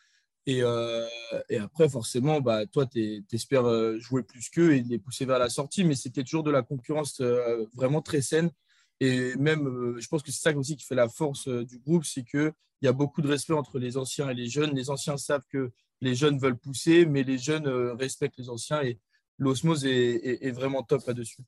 Et, 0.47 0.62
euh, 0.62 1.08
et, 1.49 1.58
après, 1.58 1.89
forcément, 1.89 2.39
bah, 2.39 2.65
toi, 2.67 2.86
tu 2.86 3.23
espères 3.31 3.65
euh, 3.65 3.99
jouer 3.99 4.21
plus 4.21 4.49
qu'eux 4.49 4.73
et 4.73 4.84
les 4.84 4.99
pousser 4.99 5.25
vers 5.25 5.39
la 5.39 5.49
sortie, 5.49 5.84
mais 5.84 5.95
c'était 5.95 6.23
toujours 6.23 6.43
de 6.43 6.51
la 6.51 6.62
concurrence 6.62 7.19
euh, 7.21 7.65
vraiment 7.73 8.01
très 8.01 8.21
saine. 8.21 8.51
Et 8.99 9.36
même, 9.36 9.99
je 9.99 10.08
pense 10.08 10.21
que 10.21 10.31
c'est 10.31 10.41
ça 10.41 10.55
aussi 10.55 10.77
qui 10.77 10.86
fait 10.86 10.95
la 10.95 11.10
force 11.10 11.49
du 11.49 11.79
groupe, 11.79 12.05
c'est 12.05 12.23
qu'il 12.23 12.53
y 12.81 12.88
a 12.88 12.93
beaucoup 12.93 13.21
de 13.21 13.27
respect 13.27 13.53
entre 13.53 13.79
les 13.79 13.97
anciens 13.97 14.29
et 14.29 14.34
les 14.34 14.47
jeunes. 14.47 14.73
Les 14.73 14.89
anciens 14.89 15.17
savent 15.17 15.45
que 15.51 15.71
les 15.99 16.15
jeunes 16.15 16.38
veulent 16.38 16.58
pousser, 16.58 17.05
mais 17.05 17.23
les 17.23 17.38
jeunes 17.38 17.67
respectent 17.67 18.38
les 18.38 18.49
anciens 18.49 18.81
et 18.84 18.99
l'osmose 19.38 19.86
est, 19.86 20.45
est, 20.45 20.51
vraiment 20.51 20.81
top 20.81 21.05
là-dessus. 21.08 21.41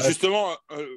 justement, 0.00 0.54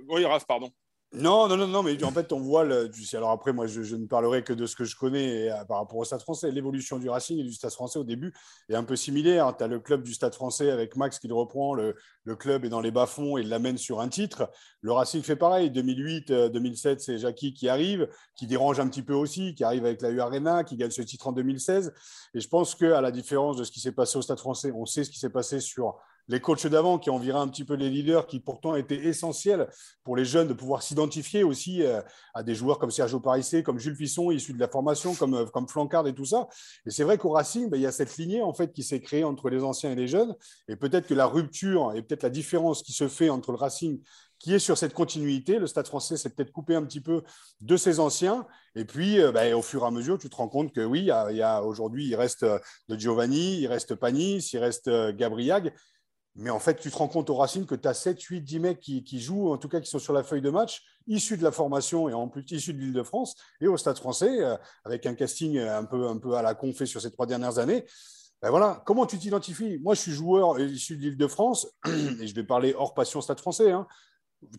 oui, 0.10 0.26
Raph, 0.26 0.45
pardon. 0.45 0.74
Non, 1.12 1.48
non, 1.48 1.58
non, 1.58 1.67
non, 1.67 1.82
mais 1.82 2.04
en 2.04 2.12
fait, 2.12 2.32
on 2.32 2.39
voit. 2.39 2.63
Le, 2.63 2.91
alors 3.13 3.32
après, 3.32 3.52
moi, 3.52 3.65
je, 3.65 3.95
ne 3.95 4.06
parlerai 4.06 4.43
que 4.43 4.54
de 4.54 4.67
ce 4.67 4.76
que 4.76 4.84
je 4.84 4.95
connais 4.95 5.50
euh, 5.50 5.65
par 5.65 5.80
rapport 5.80 5.98
au 5.98 6.06
Stade 6.06 6.22
français. 6.22 6.52
L'évolution 6.52 7.00
du 7.00 7.10
Racing 7.10 7.39
et 7.39 7.43
du 7.43 7.52
Stade 7.52 7.72
français 7.72 7.98
au 7.98 8.04
début 8.04 8.32
est 8.69 8.76
un 8.76 8.84
peu 8.84 8.95
similaire. 8.95 9.58
Tu 9.58 9.63
as 9.63 9.67
le 9.67 9.80
club 9.80 10.04
du 10.04 10.13
Stade 10.13 10.36
français 10.36 10.69
avec 10.69 10.95
Max 10.95 11.17
qui 11.17 11.28
le 11.28 11.34
reprend. 11.34 11.74
Le, 11.74 11.95
club 12.36 12.63
est 12.63 12.69
dans 12.69 12.80
les 12.80 12.91
bas-fonds 12.91 13.38
et 13.38 13.43
l'amène 13.43 13.80
sur 13.80 14.02
un 14.02 14.08
titre. 14.08 14.52
Le 14.82 14.91
Racing 14.91 15.24
fait 15.24 15.36
pareil. 15.36 15.72
2008, 15.72 16.32
2007, 16.32 17.00
euh, 17.00 17.02
c'est 17.02 17.17
Jackie 17.17 17.56
qui 17.56 17.69
arrive, 17.69 18.08
qui 18.36 18.45
dérange 18.45 18.80
un 18.80 18.88
petit 18.88 19.02
peu 19.02 19.15
aussi, 19.15 19.56
qui 19.56 19.63
arrive 19.63 19.86
avec 19.86 20.04
la 20.04 20.12
U 20.12 20.22
Arena, 20.22 20.63
qui 20.63 20.78
gagne 20.78 20.91
ce 20.91 21.02
titre 21.02 21.28
en 21.28 21.32
2016. 21.32 21.91
Et 22.36 22.39
je 22.39 22.48
pense 22.48 22.76
qu'à 22.76 23.02
la 23.02 23.10
différence 23.10 23.58
de 23.58 23.63
ce 23.63 23.72
qui 23.72 23.80
s'est 23.80 23.93
passé 23.93 24.19
au 24.19 24.22
Stade 24.22 24.38
français, 24.38 24.72
on 24.76 24.86
sait 24.86 25.04
ce 25.04 25.10
qui 25.10 25.17
s'est 25.17 25.32
passé 25.32 25.60
sur 25.60 25.98
les 26.30 26.39
coachs 26.39 26.68
d'avant 26.68 27.00
qui 27.00 27.10
ont 27.10 27.18
viré 27.18 27.39
un 27.39 27.48
petit 27.48 27.65
peu 27.65 27.74
les 27.74 27.89
leaders 27.89 28.28
qui 28.28 28.39
pourtant 28.39 28.76
étaient 28.76 29.08
essentiels 29.08 29.68
pour 30.04 30.15
les 30.15 30.26
jeunes 30.26 30.48
de 30.48 30.54
pouvoir 30.54 30.84
s'identifier 30.84 31.44
aussi 31.44 31.84
euh, 31.84 32.02
à 32.36 32.44
des 32.44 32.56
joueurs 32.56 32.78
comme 32.78 32.92
Sergio 32.92 33.20
Parissé, 33.20 33.63
comme 33.63 33.80
Jules 33.80 33.98
Pisson, 33.98 34.32
issus 34.32 34.54
de 34.54 34.60
la 34.60 34.68
formation, 34.68 35.15
comme, 35.15 35.34
euh, 35.34 35.46
comme 35.46 35.68
Flancard 35.68 36.08
et 36.08 36.13
tout 36.13 36.26
ça. 36.26 36.48
Et 36.86 36.92
c'est 36.92 37.04
vrai 37.04 37.18
qu'au 37.18 37.32
Racing, 37.32 37.70
ben, 37.70 37.78
il 37.78 37.84
y 37.84 37.88
a 37.88 37.92
cette 37.92 38.15
lignée 38.18 38.44
en 38.44 38.54
fait 38.54 38.72
qui 38.72 38.84
s'est 38.84 39.02
créée 39.02 39.24
entre 39.24 39.50
les 39.50 39.63
anciens 39.63 39.92
et 39.92 39.96
les 39.96 40.08
jeunes. 40.08 40.36
Et 40.68 40.76
peut-être 40.76 41.08
que 41.08 41.15
la 41.15 41.26
rupture 41.26 41.94
et 41.96 42.04
peut-être 42.04 42.24
la 42.24 42.30
différence 42.30 42.84
qui 42.84 42.94
se 42.94 43.08
fait 43.08 43.30
entre 43.30 43.52
le 43.52 43.58
Racing 43.58 44.00
qui 44.38 44.54
est 44.54 44.60
sur 44.60 44.78
cette 44.78 44.94
continuité. 44.94 45.60
Le 45.60 45.68
Stade 45.68 45.88
français 45.88 46.15
s'est 46.15 46.30
peut-être 46.30 46.54
coupé 46.54 46.74
un 46.76 46.84
petit 46.84 47.02
peu 47.02 47.24
de 47.60 47.76
ses 47.76 48.00
anciens. 48.00 48.46
Et 48.76 48.86
puis, 48.86 49.20
euh, 49.20 49.32
ben, 49.32 49.54
au 49.56 49.62
fur 49.62 49.84
et 49.84 49.88
à 49.88 49.92
mesure, 49.92 50.18
tu 50.18 50.30
te 50.30 50.36
rends 50.36 50.48
compte 50.48 50.72
que 50.74 50.82
oui, 50.82 51.00
il 51.00 51.36
y 51.36 51.42
a, 51.42 51.63
aujourd'hui, 51.63 52.06
il 52.06 52.15
reste 52.15 52.46
de 52.46 52.98
Giovanni, 52.98 53.60
il 53.60 53.68
reste 53.68 53.96
Panis, 53.96 54.52
il 54.54 54.60
reste 54.60 54.89
Gabriag. 55.15 55.74
Mais 56.36 56.50
en 56.50 56.60
fait, 56.60 56.80
tu 56.80 56.89
te 56.89 56.96
rends 56.96 57.08
compte 57.08 57.30
au 57.30 57.36
Racing 57.36 57.65
que 57.65 57.76
tu 57.76 57.88
as 57.88 57.94
7, 57.94 58.22
8, 58.22 58.42
10 58.42 58.60
mecs 58.60 58.80
qui, 58.80 59.20
jouent, 59.20 59.52
en 59.52 59.58
tout 59.58 59.68
cas 59.68 59.82
qui 59.82 59.89
sont 59.89 60.00
sur 60.00 60.13
la 60.13 60.24
feuille 60.24 60.42
de 60.42 60.50
match, 60.50 60.84
issus 61.08 61.38
de 61.38 61.44
la 61.44 61.52
formation 61.52 62.08
et 62.08 62.13
en 62.13 62.28
plus 62.28 62.46
issus 62.52 62.74
de 62.74 62.80
l'île 62.80 62.94
de 62.94 63.04
France 63.04 63.36
et 63.60 63.68
au 63.68 63.78
Stade 63.78 63.98
français, 63.98 64.42
euh, 64.44 64.56
avec 64.86 65.06
un 65.06 65.15
casting 65.15 65.58
un 65.58 65.84
peu, 65.86 66.36
à 66.36 66.42
la 66.42 66.56
con 66.56 66.72
fait 66.72 66.86
sur 66.86 67.02
ces 67.02 67.12
trois 67.12 67.26
dernières 67.26 67.58
années. 67.58 67.86
Ben 68.42 68.52
voilà, 68.52 68.82
comment 68.86 69.06
tu 69.06 69.18
t'identifies? 69.18 69.80
Moi, 69.80 69.96
je 69.96 70.02
suis 70.02 70.12
joueur 70.13 70.60
issu 70.60 70.96
de 70.96 71.02
l'île 71.02 71.18
de 71.18 71.28
France 71.28 71.68
et 71.88 72.26
je 72.26 72.34
vais 72.34 72.44
parler 72.44 72.74
hors 72.78 72.94
passion 72.94 73.20
Stade 73.20 73.39
français. 73.39 73.72
Hein. 73.72 73.86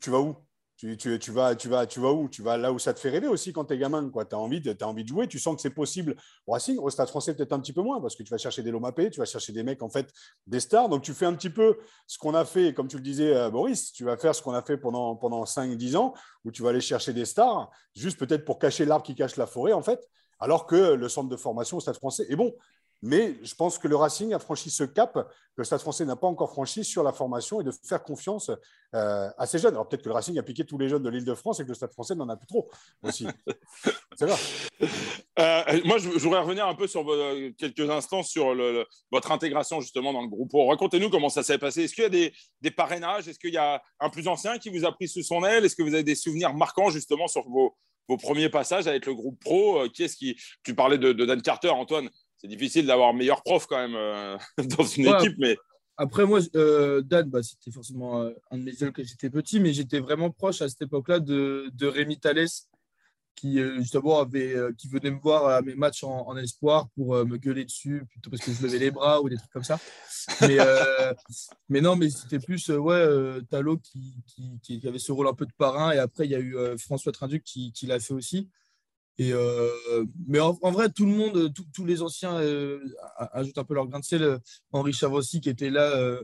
Tu 0.02 0.11
vas 0.11 0.20
où? 0.20 0.37
Tu, 0.80 1.32
vas, 1.32 1.54
tu, 1.54 1.68
vas, 1.68 1.86
tu 1.86 2.00
où? 2.00 2.28
Tu 2.28 2.42
vas 2.42 2.56
là 2.56 2.72
où 2.72 2.78
ça 2.78 2.94
te 2.94 3.00
fait 3.00 3.10
rêver 3.10 3.28
aussi 3.28 3.52
quand 3.52 3.66
tu 3.66 3.74
es 3.74 3.78
gamin. 3.78 4.10
Tu 4.10 4.34
as 4.34 4.38
envie, 4.38 4.60
de, 4.60 5.08
jouer, 5.08 5.28
tu 5.28 5.38
sens 5.38 5.54
que 5.56 5.60
c'est 5.60 5.70
possible. 5.70 6.16
Au 6.46 6.52
Racing, 6.52 6.78
au 6.78 6.88
Stade 6.88 7.08
français, 7.08 7.34
peut-être 7.34 7.52
un 7.52 7.60
petit 7.60 7.72
peu 7.72 7.82
moins 7.82 8.00
parce 8.00 8.16
que 8.16 8.22
tu 8.22 8.30
vas 8.30 8.38
chercher 8.38 8.62
des 8.62 8.70
Lomapé, 8.70 9.10
tu 9.10 9.20
vas 9.20 9.26
chercher 9.26 9.52
des 9.52 9.62
mecs, 9.62 9.82
en 9.82 9.90
fait, 9.90 10.10
des 10.46 10.60
stars. 10.60 10.88
Donc 10.88 11.02
tu 11.02 11.12
fais 11.12 11.26
un 11.26 11.34
petit 11.34 11.50
peu 11.50 11.76
ce 12.06 12.18
qu'on 12.18 12.34
a 12.34 12.44
fait, 12.44 12.72
comme 12.72 12.88
tu 12.88 12.96
le 12.96 13.02
disais, 13.02 13.34
euh, 13.34 13.50
Boris, 13.50 13.92
tu 13.92 14.04
vas 14.04 14.16
faire 14.16 14.34
ce 14.34 14.42
qu'on 14.42 14.54
a 14.54 14.62
fait 14.62 14.78
pendant, 14.78 15.16
pendant 15.16 15.44
5-10 15.44 15.96
ans 15.96 16.14
où 16.44 16.50
tu 16.50 16.62
vas 16.62 16.70
aller 16.70 16.80
chercher 16.80 17.12
des 17.12 17.26
stars, 17.26 17.70
juste 17.94 18.18
peut-être 18.18 18.44
pour 18.44 18.58
cacher 18.58 18.86
l'arbre 18.86 19.04
qui 19.04 19.14
cache 19.14 19.36
la 19.36 19.46
forêt, 19.46 19.72
en 19.72 19.82
fait. 19.82 20.08
Alors 20.38 20.66
que 20.66 20.94
le 20.94 21.08
centre 21.10 21.28
de 21.28 21.36
formation 21.36 21.76
au 21.76 21.80
Stade 21.80 21.96
français 21.96 22.24
est 22.30 22.36
bon. 22.36 22.54
Mais 23.02 23.36
je 23.42 23.54
pense 23.54 23.78
que 23.78 23.88
le 23.88 23.96
Racing 23.96 24.34
a 24.34 24.38
franchi 24.38 24.70
ce 24.70 24.84
cap 24.84 25.14
que 25.14 25.20
le 25.56 25.64
Stade 25.64 25.80
français 25.80 26.04
n'a 26.04 26.16
pas 26.16 26.26
encore 26.26 26.50
franchi 26.50 26.84
sur 26.84 27.02
la 27.02 27.12
formation 27.12 27.60
et 27.60 27.64
de 27.64 27.70
faire 27.70 28.02
confiance 28.02 28.50
euh, 28.94 29.30
à 29.38 29.46
ces 29.46 29.58
jeunes. 29.58 29.72
Alors 29.72 29.88
peut-être 29.88 30.02
que 30.02 30.08
le 30.08 30.14
Racing 30.14 30.38
a 30.38 30.42
piqué 30.42 30.64
tous 30.64 30.76
les 30.76 30.88
jeunes 30.88 31.02
de 31.02 31.08
l'île 31.08 31.24
de 31.24 31.34
France 31.34 31.60
et 31.60 31.62
que 31.64 31.68
le 31.68 31.74
Stade 31.74 31.92
français 31.92 32.14
n'en 32.14 32.28
a 32.28 32.36
plus 32.36 32.46
trop 32.46 32.68
aussi. 33.02 33.26
C'est 34.16 34.26
vrai. 34.26 34.36
Euh, 35.38 35.80
moi, 35.86 35.96
je, 35.98 36.08
voudrais 36.08 36.40
revenir 36.40 36.66
un 36.66 36.74
peu 36.74 36.86
sur 36.86 37.06
quelques 37.56 37.88
instants 37.88 38.22
sur 38.22 38.54
votre 39.10 39.32
intégration 39.32 39.80
justement 39.80 40.12
dans 40.12 40.22
le 40.22 40.28
groupe. 40.28 40.50
Racontez-nous 40.52 41.08
comment 41.08 41.30
ça 41.30 41.42
s'est 41.42 41.58
passé. 41.58 41.84
Est-ce 41.84 41.94
qu'il 41.94 42.04
y 42.04 42.06
a 42.06 42.30
des, 42.60 42.70
parrainages? 42.70 43.28
Est-ce 43.28 43.38
qu'il 43.38 43.54
y 43.54 43.58
a 43.58 43.82
un 43.98 44.10
plus 44.10 44.28
ancien 44.28 44.58
qui 44.58 44.68
vous 44.68 44.84
a 44.84 44.92
pris 44.92 45.08
sous 45.08 45.22
son 45.22 45.42
aile? 45.44 45.64
Est-ce 45.64 45.76
que 45.76 45.82
vous 45.82 45.94
avez 45.94 46.04
des 46.04 46.14
souvenirs 46.14 46.52
marquants 46.52 46.90
justement 46.90 47.28
sur 47.28 47.48
vos, 47.48 47.76
premiers 48.18 48.50
passages 48.50 48.86
avec 48.86 49.06
le 49.06 49.14
groupe 49.14 49.40
pro? 49.40 49.78
Euh, 49.78 49.88
Qui 49.88 50.02
est-ce 50.02 50.16
qui 50.16 50.36
Tu 50.62 50.74
parlais 50.74 50.98
de 50.98 51.12
Dan 51.12 51.40
Carter, 51.40 51.70
Antoine 51.70 52.10
c'est 52.40 52.48
difficile 52.48 52.87
d'avoir 52.87 53.12
meilleur 53.12 53.42
prof 53.42 53.66
quand 53.66 53.76
même 53.76 53.94
euh, 53.94 54.38
dans 54.79 54.85
une 54.85 55.07
équipe. 55.07 55.37
Mais... 55.38 55.57
Après, 55.96 56.24
moi, 56.24 56.40
euh, 56.57 57.03
Dan, 57.03 57.29
bah, 57.29 57.42
c'était 57.42 57.70
forcément 57.70 58.22
euh, 58.22 58.31
un 58.50 58.59
de 58.59 58.62
mes 58.62 58.72
idoles 58.72 58.92
que 58.92 59.05
j'étais 59.05 59.29
petit, 59.29 59.61
mais 59.61 59.74
j'étais 59.74 60.00
vraiment 60.00 60.31
proche 60.31 60.62
à 60.62 60.68
cette 60.68 60.83
époque-là 60.83 61.20
de, 61.20 61.70
de 61.74 61.87
Rémi 61.87 62.18
Thalès, 62.18 62.68
qui 63.37 63.59
justement 63.79 64.20
avait, 64.20 64.55
qui 64.76 64.87
venait 64.88 65.11
me 65.11 65.18
voir 65.18 65.46
à 65.46 65.62
mes 65.62 65.74
matchs 65.74 66.05
en, 66.05 66.37
espoir 66.37 66.88
pour 66.94 67.14
me 67.24 67.38
gueuler 67.38 67.64
dessus, 67.64 68.05
plutôt 68.11 68.29
parce 68.29 68.42
que 68.42 68.53
je 68.53 68.62
levais 68.62 68.79
les 68.79 68.90
bras 68.90 69.22
ou 69.22 69.31
des 69.31 69.37
trucs 69.37 69.50
comme 69.50 69.64
ça. 69.64 69.79
Mais, 70.42 70.59
mais 71.70 71.81
non, 71.81 71.96
mais 71.96 72.11
c'était 72.11 72.38
plus 72.38 72.68
ouais, 72.68 73.40
Talo 73.48 73.79
qui, 73.79 74.14
qui, 74.62 74.87
avait 74.87 74.98
ce 74.98 75.11
rôle 75.11 75.29
un 75.29 75.33
peu 75.33 75.46
de 75.46 75.53
parrain. 75.57 75.92
Et 75.92 75.98
après, 75.98 76.26
il 76.26 76.33
y 76.33 76.35
a 76.35 76.40
eu 76.40 76.55
François 76.76 77.12
Trinduc 77.12 77.42
qui, 77.42 77.72
qui 77.72 77.87
l'a 77.87 77.98
fait 77.98 78.12
aussi. 78.12 78.50
Et 79.22 79.35
mais 80.26 80.40
en, 80.40 80.54
vrai, 80.72 80.88
tout 80.88 81.04
le 81.04 81.12
monde, 81.12 81.52
tous 81.74 81.85
les 81.85 82.00
anciens 82.00 82.40
ajoutent 83.33 83.59
un 83.59 83.64
peu 83.64 83.74
leur 83.74 83.87
grain 83.87 84.00
de 84.00 84.04
sel. 84.04 84.38
Henri 84.72 84.94
Chavossi 84.94 85.42
qui 85.42 85.50
était 85.50 85.68
là 85.68 86.18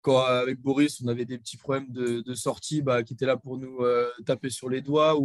quand 0.00 0.20
avec 0.20 0.58
Boris, 0.58 1.02
on 1.02 1.08
avait 1.08 1.26
des 1.26 1.36
petits 1.36 1.58
problèmes 1.58 1.90
de, 1.90 2.34
sortie, 2.34 2.80
bah, 2.80 3.02
qui 3.02 3.12
était 3.12 3.26
là 3.26 3.36
pour 3.36 3.58
nous 3.58 3.80
taper 4.24 4.48
sur 4.48 4.70
les 4.70 4.80
doigts. 4.80 5.18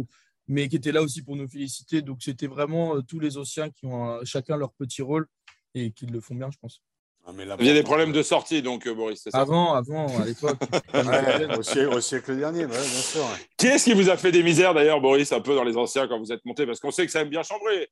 Mais 0.48 0.68
qui 0.68 0.76
était 0.76 0.92
là 0.92 1.02
aussi 1.02 1.22
pour 1.22 1.36
nous 1.36 1.48
féliciter. 1.48 2.02
Donc, 2.02 2.22
c'était 2.22 2.46
vraiment 2.46 2.96
euh, 2.96 3.02
tous 3.02 3.18
les 3.18 3.36
anciens 3.36 3.70
qui 3.70 3.86
ont 3.86 4.24
chacun 4.24 4.56
leur 4.56 4.72
petit 4.74 5.02
rôle 5.02 5.26
et 5.74 5.90
qui 5.90 6.06
le 6.06 6.20
font 6.20 6.34
bien, 6.34 6.50
je 6.50 6.58
pense. 6.58 6.82
Ah, 7.28 7.32
il 7.58 7.66
y 7.66 7.70
a 7.70 7.74
des 7.74 7.82
problèmes 7.82 8.12
de 8.12 8.22
sortie, 8.22 8.62
donc, 8.62 8.86
euh, 8.86 8.94
Boris, 8.94 9.20
c'est 9.20 9.30
ça 9.30 9.40
Avant, 9.40 9.74
avant, 9.74 10.06
à 10.20 10.24
l'époque. 10.24 10.58
au, 11.92 12.00
siècle, 12.00 12.36
dernier, 12.36 12.66
bien 12.66 12.80
sûr. 12.80 13.26
Qui 13.56 13.66
est-ce 13.66 13.84
qui 13.84 13.94
vous 13.94 14.08
a 14.08 14.16
fait 14.16 14.30
des 14.30 14.44
misères, 14.44 14.74
d'ailleurs, 14.74 15.00
Boris, 15.00 15.32
un 15.32 15.40
peu 15.40 15.56
dans 15.56 15.64
les 15.64 15.76
anciens 15.76 16.06
quand 16.06 16.20
vous 16.20 16.30
êtes 16.30 16.44
monté? 16.44 16.66
Parce 16.66 16.78
qu'on 16.78 16.92
sait 16.92 17.04
que 17.04 17.10
ça 17.10 17.22
aime 17.22 17.28
bien 17.28 17.42
chambrer. 17.42 17.90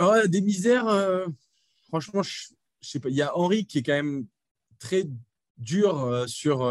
Ouais, 0.00 0.28
des 0.28 0.42
misères, 0.42 0.86
euh, 0.86 1.26
franchement, 1.88 2.22
je, 2.22 2.48
je 2.82 2.90
sais 2.90 3.00
pas. 3.00 3.08
Il 3.08 3.16
y 3.16 3.22
a 3.22 3.34
Henri 3.34 3.64
qui 3.64 3.78
est 3.78 3.82
quand 3.82 3.94
même 3.94 4.26
très 4.78 5.04
dur 5.56 6.24
sur, 6.26 6.70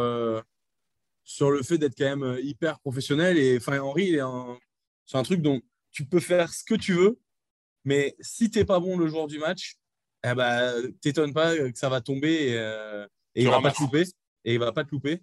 sur 1.24 1.50
le 1.50 1.64
fait 1.64 1.80
d'être 1.80 1.98
quand 1.98 2.16
même 2.16 2.38
hyper 2.44 2.80
professionnel. 2.80 3.40
Et 3.40 3.58
enfin, 3.58 3.80
Henri, 3.80 4.20
un 4.20 4.60
c'est 5.06 5.18
un 5.18 5.24
truc 5.24 5.42
dont 5.42 5.62
tu 5.92 6.06
peux 6.06 6.20
faire 6.20 6.52
ce 6.52 6.64
que 6.64 6.76
tu 6.76 6.94
veux, 6.94 7.20
mais 7.84 8.16
si 8.20 8.50
tu 8.50 8.60
n'es 8.60 8.66
pas 8.66 8.80
bon 8.80 8.98
le 8.98 9.08
jour 9.08 9.28
du 9.28 9.40
match, 9.40 9.78
eh 10.32 10.36
ben, 10.36 10.92
t'étonnes 11.02 11.34
pas 11.34 11.56
que 11.56 11.78
ça 11.78 11.90
va 11.90 12.02
tomber 12.02 12.50
et, 12.50 12.58
euh, 12.58 13.06
il 13.36 13.46
ne 13.46 13.52
va 13.52 13.62
pas 13.62 13.72
te 13.72 13.82
louper. 13.82 14.04
Et 14.44 14.54
il 14.54 14.60
va 14.60 14.72
pas 14.72 14.84
te 14.84 14.92
louper. 14.92 15.22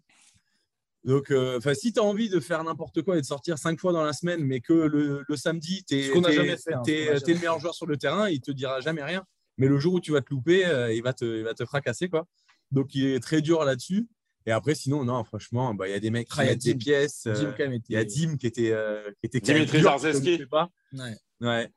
Donc, 1.04 1.30
euh, 1.30 1.60
si 1.74 1.92
tu 1.92 1.98
as 1.98 2.02
envie 2.02 2.28
de 2.28 2.38
faire 2.38 2.62
n'importe 2.62 3.02
quoi 3.02 3.18
et 3.18 3.20
de 3.20 3.26
sortir 3.26 3.58
cinq 3.58 3.80
fois 3.80 3.92
dans 3.92 4.04
la 4.04 4.12
semaine, 4.12 4.44
mais 4.44 4.60
que 4.60 4.72
le, 4.72 5.24
samedi, 5.36 5.84
tu 5.84 5.96
es, 5.96 6.10
hein, 6.10 6.20
le 6.20 7.34
meilleur 7.34 7.58
joueur 7.58 7.74
sur 7.74 7.86
le 7.86 7.96
terrain, 7.96 8.28
il 8.28 8.40
te 8.40 8.52
dira 8.52 8.80
jamais 8.80 9.02
rien. 9.02 9.24
Mais 9.58 9.66
le 9.66 9.78
jour 9.78 9.94
où 9.94 10.00
tu 10.00 10.12
vas 10.12 10.20
te 10.20 10.30
louper, 10.30 10.64
euh, 10.64 10.92
il, 10.92 11.02
va 11.02 11.12
te, 11.12 11.24
il 11.24 11.44
va 11.44 11.54
te 11.54 11.64
fracasser. 11.64 12.08
Quoi. 12.08 12.26
Donc, 12.70 12.94
il 12.94 13.06
est 13.06 13.20
très 13.20 13.42
dur 13.42 13.64
là-dessus. 13.64 14.06
Et 14.46 14.52
après, 14.52 14.74
sinon, 14.74 15.04
non, 15.04 15.22
franchement, 15.24 15.74
bah, 15.74 15.88
il 15.88 15.92
y 15.92 15.94
a 15.94 16.00
des 16.00 16.10
mecs 16.10 16.28
qui 16.28 16.40
ah, 16.40 16.44
mettent 16.44 16.64
des 16.64 16.74
pièces. 16.74 17.26
Euh, 17.26 17.52
il 17.58 17.82
y 17.90 17.96
a 17.96 18.04
Dim 18.04 18.36
qui 18.36 18.46
était. 18.46 18.72
Euh, 18.72 19.10
qui 19.20 19.26
était 19.26 19.40
Dimitri 19.40 19.82
Zarzeski. 19.82 20.44
Ouais. 20.92 21.16
ouais. 21.40 21.70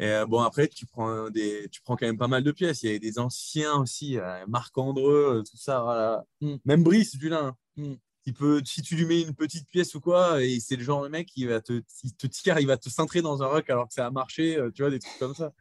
Et 0.00 0.06
euh, 0.06 0.26
bon, 0.26 0.40
après, 0.40 0.68
tu 0.68 0.86
prends, 0.86 1.28
des, 1.30 1.68
tu 1.70 1.80
prends 1.82 1.96
quand 1.96 2.06
même 2.06 2.18
pas 2.18 2.28
mal 2.28 2.42
de 2.44 2.52
pièces. 2.52 2.82
Il 2.82 2.92
y 2.92 2.94
a 2.94 2.98
des 2.98 3.18
anciens 3.18 3.76
aussi, 3.76 4.18
Marc 4.46 4.76
Andreux, 4.78 5.42
tout 5.48 5.56
ça. 5.56 5.80
Voilà. 5.80 6.24
Mm. 6.40 6.54
Même 6.64 6.82
Brice 6.82 7.16
Dulin. 7.16 7.56
Mm. 7.76 7.94
Il 8.26 8.34
peut, 8.34 8.60
si 8.64 8.82
tu 8.82 8.94
lui 8.94 9.06
mets 9.06 9.22
une 9.22 9.34
petite 9.34 9.68
pièce 9.70 9.94
ou 9.94 10.00
quoi, 10.00 10.42
et 10.44 10.60
c'est 10.60 10.76
le 10.76 10.84
genre 10.84 11.02
de 11.02 11.08
mec 11.08 11.26
qui 11.28 11.46
va 11.46 11.62
te, 11.62 11.80
il 12.04 12.14
te 12.14 12.26
tire, 12.26 12.58
il 12.58 12.66
va 12.66 12.76
te 12.76 12.90
centrer 12.90 13.22
dans 13.22 13.42
un 13.42 13.46
rock 13.46 13.70
alors 13.70 13.88
que 13.88 13.94
ça 13.94 14.06
a 14.06 14.10
marché, 14.10 14.58
tu 14.74 14.82
vois, 14.82 14.90
des 14.90 14.98
trucs 14.98 15.18
comme 15.18 15.34
ça. 15.34 15.52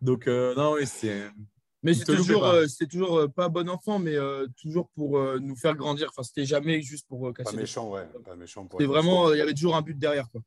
Donc, 0.00 0.28
non, 0.28 0.74
oui, 0.74 0.86
c'est. 0.86 1.28
Mais 1.84 1.92
c'était 1.92 2.16
toujours, 2.16 2.40
pas. 2.40 2.54
Euh, 2.54 2.66
toujours 2.90 3.18
euh, 3.18 3.28
pas 3.28 3.50
bon 3.50 3.68
enfant, 3.68 3.98
mais 3.98 4.16
euh, 4.16 4.46
toujours 4.56 4.88
pour 4.94 5.20
nous 5.38 5.54
faire 5.54 5.76
grandir. 5.76 6.08
Enfin, 6.08 6.22
c'était 6.22 6.46
jamais 6.46 6.80
juste 6.80 7.06
pour 7.06 7.32
casser. 7.34 7.54
Pas 7.54 7.60
méchant, 7.60 7.90
ouais. 7.90 8.08
Pas 8.24 8.34
méchant. 8.36 8.66
C'était 8.70 8.86
vraiment, 8.86 9.32
il 9.32 9.38
y 9.38 9.42
avait 9.42 9.52
toujours 9.52 9.76
un 9.76 9.82
but 9.82 9.98
derrière, 9.98 10.30
quoi. 10.30 10.40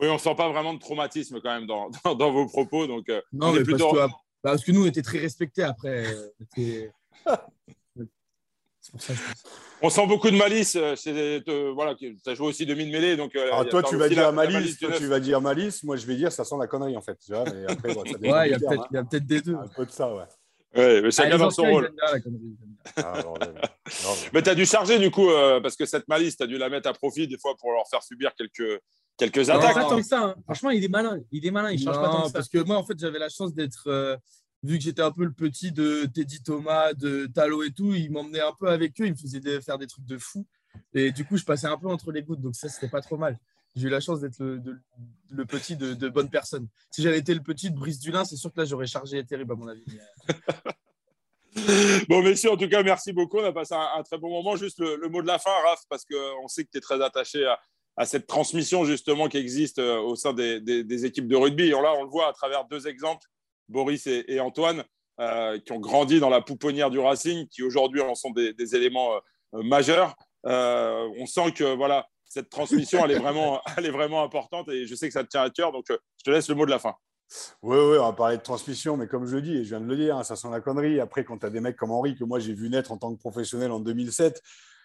Oui, 0.00 0.08
on 0.08 0.18
sent 0.18 0.34
pas 0.36 0.48
vraiment 0.48 0.74
de 0.74 0.78
traumatisme 0.78 1.40
quand 1.40 1.54
même 1.54 1.66
dans, 1.66 1.90
dans, 2.14 2.32
vos 2.32 2.46
propos. 2.46 2.86
Donc, 2.86 3.06
non, 3.32 3.52
mais 3.52 3.62
plutôt... 3.62 3.90
parce, 3.90 3.92
que, 3.92 3.98
bah, 3.98 4.20
parce, 4.42 4.64
que, 4.64 4.72
nous, 4.72 4.84
on 4.84 4.86
était 4.86 5.02
très 5.02 5.18
respectés 5.18 5.62
après. 5.62 6.04
C'est 8.80 8.92
pour 8.92 9.02
ça, 9.02 9.12
je 9.12 9.20
pense. 9.20 9.44
On 9.82 9.90
sent 9.90 10.06
beaucoup 10.06 10.30
de 10.30 10.36
malice. 10.36 10.78
C'est, 10.96 11.42
voilà, 11.74 11.94
tu 11.94 12.16
as 12.26 12.34
joué 12.34 12.46
aussi 12.46 12.64
demi-mêlée. 12.64 13.16
Donc, 13.16 13.36
Alors, 13.36 13.68
toi, 13.68 13.82
tu 13.82 13.96
vas 13.96 14.08
dire 14.08 14.32
malice. 14.32 14.78
Toi, 14.78 14.92
tu 14.96 15.06
vas 15.06 15.20
dire 15.20 15.40
malice. 15.40 15.82
Moi, 15.84 15.96
je 15.96 16.06
vais 16.06 16.16
dire 16.16 16.32
ça 16.32 16.44
sent 16.44 16.56
la 16.58 16.66
connerie, 16.66 16.96
en 16.96 17.02
fait. 17.02 17.18
Tu 17.24 17.32
vois, 17.32 17.44
mais 17.44 17.70
après, 17.70 17.94
ouais, 17.96 18.48
il 18.48 18.52
y 18.52 18.54
a 18.54 18.58
peut-être 18.58 18.86
hein. 18.94 19.04
peut 19.04 19.20
des 19.20 19.40
deux. 19.40 19.54
Un 19.54 19.68
peu 19.68 19.84
de 19.84 19.90
ça, 19.90 20.14
ouais. 20.14 20.24
Ouais, 20.76 21.00
mais 21.00 21.10
chacun 21.10 21.34
ah, 21.34 21.38
dans 21.38 21.50
son 21.50 21.62
rôle. 21.62 21.92
Ah, 22.96 23.14
mais 24.32 24.42
tu 24.42 24.50
as 24.50 24.54
dû 24.54 24.66
charger 24.66 24.98
du 24.98 25.10
coup, 25.10 25.30
euh, 25.30 25.60
parce 25.60 25.76
que 25.76 25.86
cette 25.86 26.06
malice, 26.08 26.36
tu 26.36 26.42
as 26.42 26.46
dû 26.46 26.58
la 26.58 26.68
mettre 26.68 26.88
à 26.88 26.92
profit 26.92 27.26
des 27.26 27.38
fois 27.38 27.56
pour 27.56 27.72
leur 27.72 27.88
faire 27.88 28.02
subir 28.02 28.32
quelques, 28.34 28.80
quelques 29.16 29.48
attaques. 29.48 29.74
Pas 29.74 29.84
tant 29.84 29.96
que 29.96 30.02
ça. 30.02 30.22
Hein. 30.22 30.34
Franchement, 30.44 30.70
il 30.70 30.84
est 30.84 30.88
malin. 30.88 31.18
Il 31.32 31.46
est 31.46 31.50
malin. 31.50 31.70
Il 31.70 31.82
change 31.82 31.96
pas 31.96 32.08
tant 32.08 32.22
que 32.22 32.26
ça. 32.28 32.32
Parce 32.34 32.48
que 32.48 32.58
moi, 32.58 32.76
en 32.76 32.84
fait, 32.84 32.98
j'avais 32.98 33.18
la 33.18 33.28
chance 33.28 33.54
d'être. 33.54 33.84
Euh, 33.86 34.16
vu 34.62 34.76
que 34.76 34.84
j'étais 34.84 35.02
un 35.02 35.12
peu 35.12 35.24
le 35.24 35.32
petit 35.32 35.72
de 35.72 36.04
Teddy 36.12 36.42
Thomas, 36.42 36.92
de 36.92 37.26
Talo 37.26 37.62
et 37.62 37.70
tout, 37.70 37.94
il 37.94 38.10
m'emmenait 38.10 38.40
un 38.40 38.52
peu 38.58 38.68
avec 38.68 39.00
eux. 39.00 39.06
Il 39.06 39.12
me 39.12 39.16
faisait 39.16 39.60
faire 39.60 39.78
des 39.78 39.86
trucs 39.86 40.04
de 40.04 40.18
fou. 40.18 40.46
Et 40.92 41.12
du 41.12 41.24
coup, 41.24 41.36
je 41.36 41.44
passais 41.44 41.66
un 41.66 41.78
peu 41.78 41.88
entre 41.88 42.12
les 42.12 42.22
gouttes. 42.22 42.40
Donc, 42.40 42.56
ça, 42.56 42.68
c'était 42.68 42.88
pas 42.88 43.00
trop 43.00 43.16
mal 43.16 43.38
j'ai 43.78 43.86
eu 43.86 43.90
la 43.90 44.00
chance 44.00 44.20
d'être 44.20 44.40
le, 44.40 45.44
petit 45.46 45.76
de, 45.76 45.94
de 45.94 46.08
bonnes 46.08 46.30
personnes. 46.30 46.68
Si 46.90 47.02
j'avais 47.02 47.18
été 47.18 47.32
le 47.34 47.42
petit 47.42 47.70
de 47.70 47.76
Brice 47.76 48.00
Dulin, 48.00 48.24
c'est 48.24 48.36
sûr 48.36 48.52
que 48.52 48.60
là, 48.60 48.66
j'aurais 48.66 48.86
chargé 48.86 49.24
terrible, 49.24 49.52
à 49.52 49.56
mon 49.56 49.68
avis. 49.68 49.84
bon, 52.08 52.22
messieurs, 52.22 52.52
en 52.52 52.56
tout 52.56 52.68
cas, 52.68 52.82
merci 52.82 53.12
beaucoup. 53.12 53.38
On 53.38 53.44
a 53.44 53.52
passé 53.52 53.74
un, 53.74 54.02
très 54.02 54.18
bon 54.18 54.30
moment. 54.30 54.56
Juste 54.56 54.80
le, 54.80 55.08
mot 55.08 55.22
de 55.22 55.26
la 55.26 55.38
fin, 55.38 55.50
Raph, 55.64 55.82
parce 55.88 56.04
qu'on 56.04 56.48
sait 56.48 56.64
que 56.64 56.70
tu 56.70 56.78
es 56.78 56.80
très 56.80 57.00
attaché 57.02 57.46
à, 57.96 58.04
cette 58.04 58.26
transmission, 58.26 58.84
justement, 58.84 59.28
qui 59.28 59.38
existe 59.38 59.78
euh, 59.78 59.98
au 59.98 60.14
sein 60.14 60.32
des, 60.32 61.04
équipes 61.04 61.28
de 61.28 61.36
rugby. 61.36 61.64
Et 61.64 61.70
là, 61.70 61.94
on 61.98 62.04
le 62.04 62.10
voit 62.10 62.28
à 62.28 62.32
travers 62.32 62.64
deux 62.66 62.86
exemples, 62.86 63.26
Boris 63.68 64.06
et, 64.06 64.40
Antoine, 64.40 64.84
euh, 65.20 65.58
qui 65.58 65.72
ont 65.72 65.80
grandi 65.80 66.20
dans 66.20 66.30
la 66.30 66.40
pouponnière 66.40 66.90
du 66.90 66.98
Racing, 66.98 67.48
qui 67.48 67.62
aujourd'hui 67.62 68.00
en 68.00 68.14
sont 68.14 68.30
des, 68.30 68.76
éléments 68.76 69.14
euh, 69.54 69.62
majeurs. 69.62 70.14
on 70.44 71.26
sent 71.26 71.52
que, 71.52 71.76
voilà, 71.76 72.06
cette 72.28 72.50
transmission, 72.50 73.04
elle 73.04 73.12
est, 73.12 73.18
vraiment, 73.18 73.60
elle 73.76 73.86
est 73.86 73.90
vraiment 73.90 74.22
importante 74.22 74.68
et 74.68 74.86
je 74.86 74.94
sais 74.94 75.08
que 75.08 75.14
ça 75.14 75.24
te 75.24 75.28
tient 75.28 75.42
à 75.42 75.50
cœur. 75.50 75.72
Donc, 75.72 75.90
euh, 75.90 75.98
je 76.18 76.24
te 76.24 76.30
laisse 76.30 76.48
le 76.48 76.54
mot 76.54 76.66
de 76.66 76.70
la 76.70 76.78
fin. 76.78 76.94
Oui, 77.62 77.76
oui, 77.76 77.98
on 77.98 78.06
va 78.06 78.12
parler 78.12 78.38
de 78.38 78.42
transmission, 78.42 78.96
mais 78.96 79.06
comme 79.06 79.26
je 79.26 79.36
le 79.36 79.42
dis, 79.42 79.56
et 79.58 79.64
je 79.64 79.68
viens 79.68 79.80
de 79.80 79.86
le 79.86 79.96
dire, 79.96 80.16
hein, 80.16 80.24
ça 80.24 80.34
sent 80.34 80.48
la 80.50 80.60
connerie. 80.60 80.98
Après, 80.98 81.24
quand 81.24 81.38
tu 81.38 81.46
as 81.46 81.50
des 81.50 81.60
mecs 81.60 81.76
comme 81.76 81.90
Henri, 81.90 82.16
que 82.16 82.24
moi 82.24 82.38
j'ai 82.38 82.54
vu 82.54 82.70
naître 82.70 82.90
en 82.90 82.96
tant 82.96 83.14
que 83.14 83.18
professionnel 83.18 83.70
en 83.70 83.80
2007, 83.80 84.40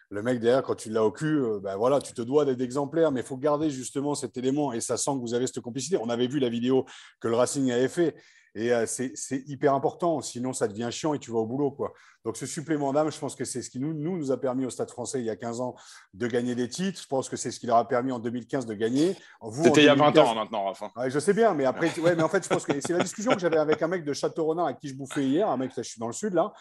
le 0.09 0.21
mec 0.21 0.39
derrière, 0.39 0.61
quand 0.61 0.75
tu 0.75 0.89
l'as 0.89 1.03
au 1.03 1.11
cul, 1.11 1.39
euh, 1.39 1.59
ben 1.61 1.75
voilà, 1.77 1.99
tu 1.99 2.13
te 2.13 2.21
dois 2.21 2.45
d'être 2.45 2.61
exemplaire, 2.61 3.11
mais 3.11 3.21
il 3.21 3.25
faut 3.25 3.37
garder 3.37 3.69
justement 3.69 4.13
cet 4.13 4.37
élément 4.37 4.73
et 4.73 4.81
ça 4.81 4.97
sent 4.97 5.11
que 5.11 5.21
vous 5.21 5.33
avez 5.33 5.47
cette 5.47 5.61
complicité. 5.61 5.97
On 5.99 6.09
avait 6.09 6.27
vu 6.27 6.39
la 6.39 6.49
vidéo 6.49 6.85
que 7.19 7.27
le 7.27 7.35
Racing 7.35 7.71
avait 7.71 7.87
fait 7.87 8.15
et 8.55 8.71
euh, 8.71 8.85
c'est 8.85 9.43
hyper 9.47 9.73
important, 9.73 10.21
sinon 10.21 10.53
ça 10.53 10.67
devient 10.67 10.89
chiant 10.91 11.13
et 11.15 11.19
tu 11.19 11.31
vas 11.31 11.39
au 11.39 11.45
boulot. 11.45 11.71
Quoi. 11.71 11.91
Donc 12.23 12.37
ce 12.37 12.45
supplément 12.45 12.93
d'âme, 12.93 13.11
je 13.11 13.17
pense 13.17 13.35
que 13.35 13.45
c'est 13.45 13.63
ce 13.63 13.69
qui 13.69 13.79
nous, 13.79 13.93
nous, 13.93 14.17
nous, 14.17 14.31
a 14.31 14.39
permis 14.39 14.65
au 14.65 14.69
Stade 14.69 14.91
français 14.91 15.19
il 15.19 15.25
y 15.25 15.29
a 15.29 15.35
15 15.35 15.59
ans 15.59 15.75
de 16.13 16.27
gagner 16.27 16.53
des 16.53 16.69
titres. 16.69 17.01
Je 17.01 17.07
pense 17.07 17.29
que 17.29 17.35
c'est 17.35 17.49
ce 17.49 17.59
qui 17.59 17.65
leur 17.65 17.77
a 17.77 17.87
permis 17.87 18.11
en 18.11 18.19
2015 18.19 18.67
de 18.67 18.75
gagner. 18.75 19.15
C'était 19.63 19.81
il 19.81 19.85
y 19.85 19.89
a 19.89 19.95
20 19.95 20.17
ans 20.19 20.35
maintenant, 20.35 20.65
Rafa. 20.65 20.91
Ouais, 20.95 21.09
je 21.09 21.17
sais 21.17 21.33
bien, 21.33 21.55
mais 21.55 21.65
après, 21.65 21.97
ouais, 21.99 22.15
mais 22.15 22.23
en 22.23 22.29
fait, 22.29 22.43
je 22.43 22.49
pense 22.49 22.65
que 22.65 22.79
c'est 22.79 22.93
la 22.93 23.03
discussion 23.03 23.31
que 23.33 23.39
j'avais 23.39 23.57
avec 23.57 23.81
un 23.81 23.87
mec 23.87 24.05
de 24.05 24.13
Château-Renard 24.13 24.67
à 24.67 24.73
qui 24.73 24.87
je 24.87 24.95
bouffais 24.95 25.23
hier, 25.23 25.49
un 25.49 25.57
mec, 25.57 25.71
je 25.75 25.81
suis 25.81 25.99
dans 25.99 26.07
le 26.07 26.13
sud 26.13 26.33
là. 26.33 26.53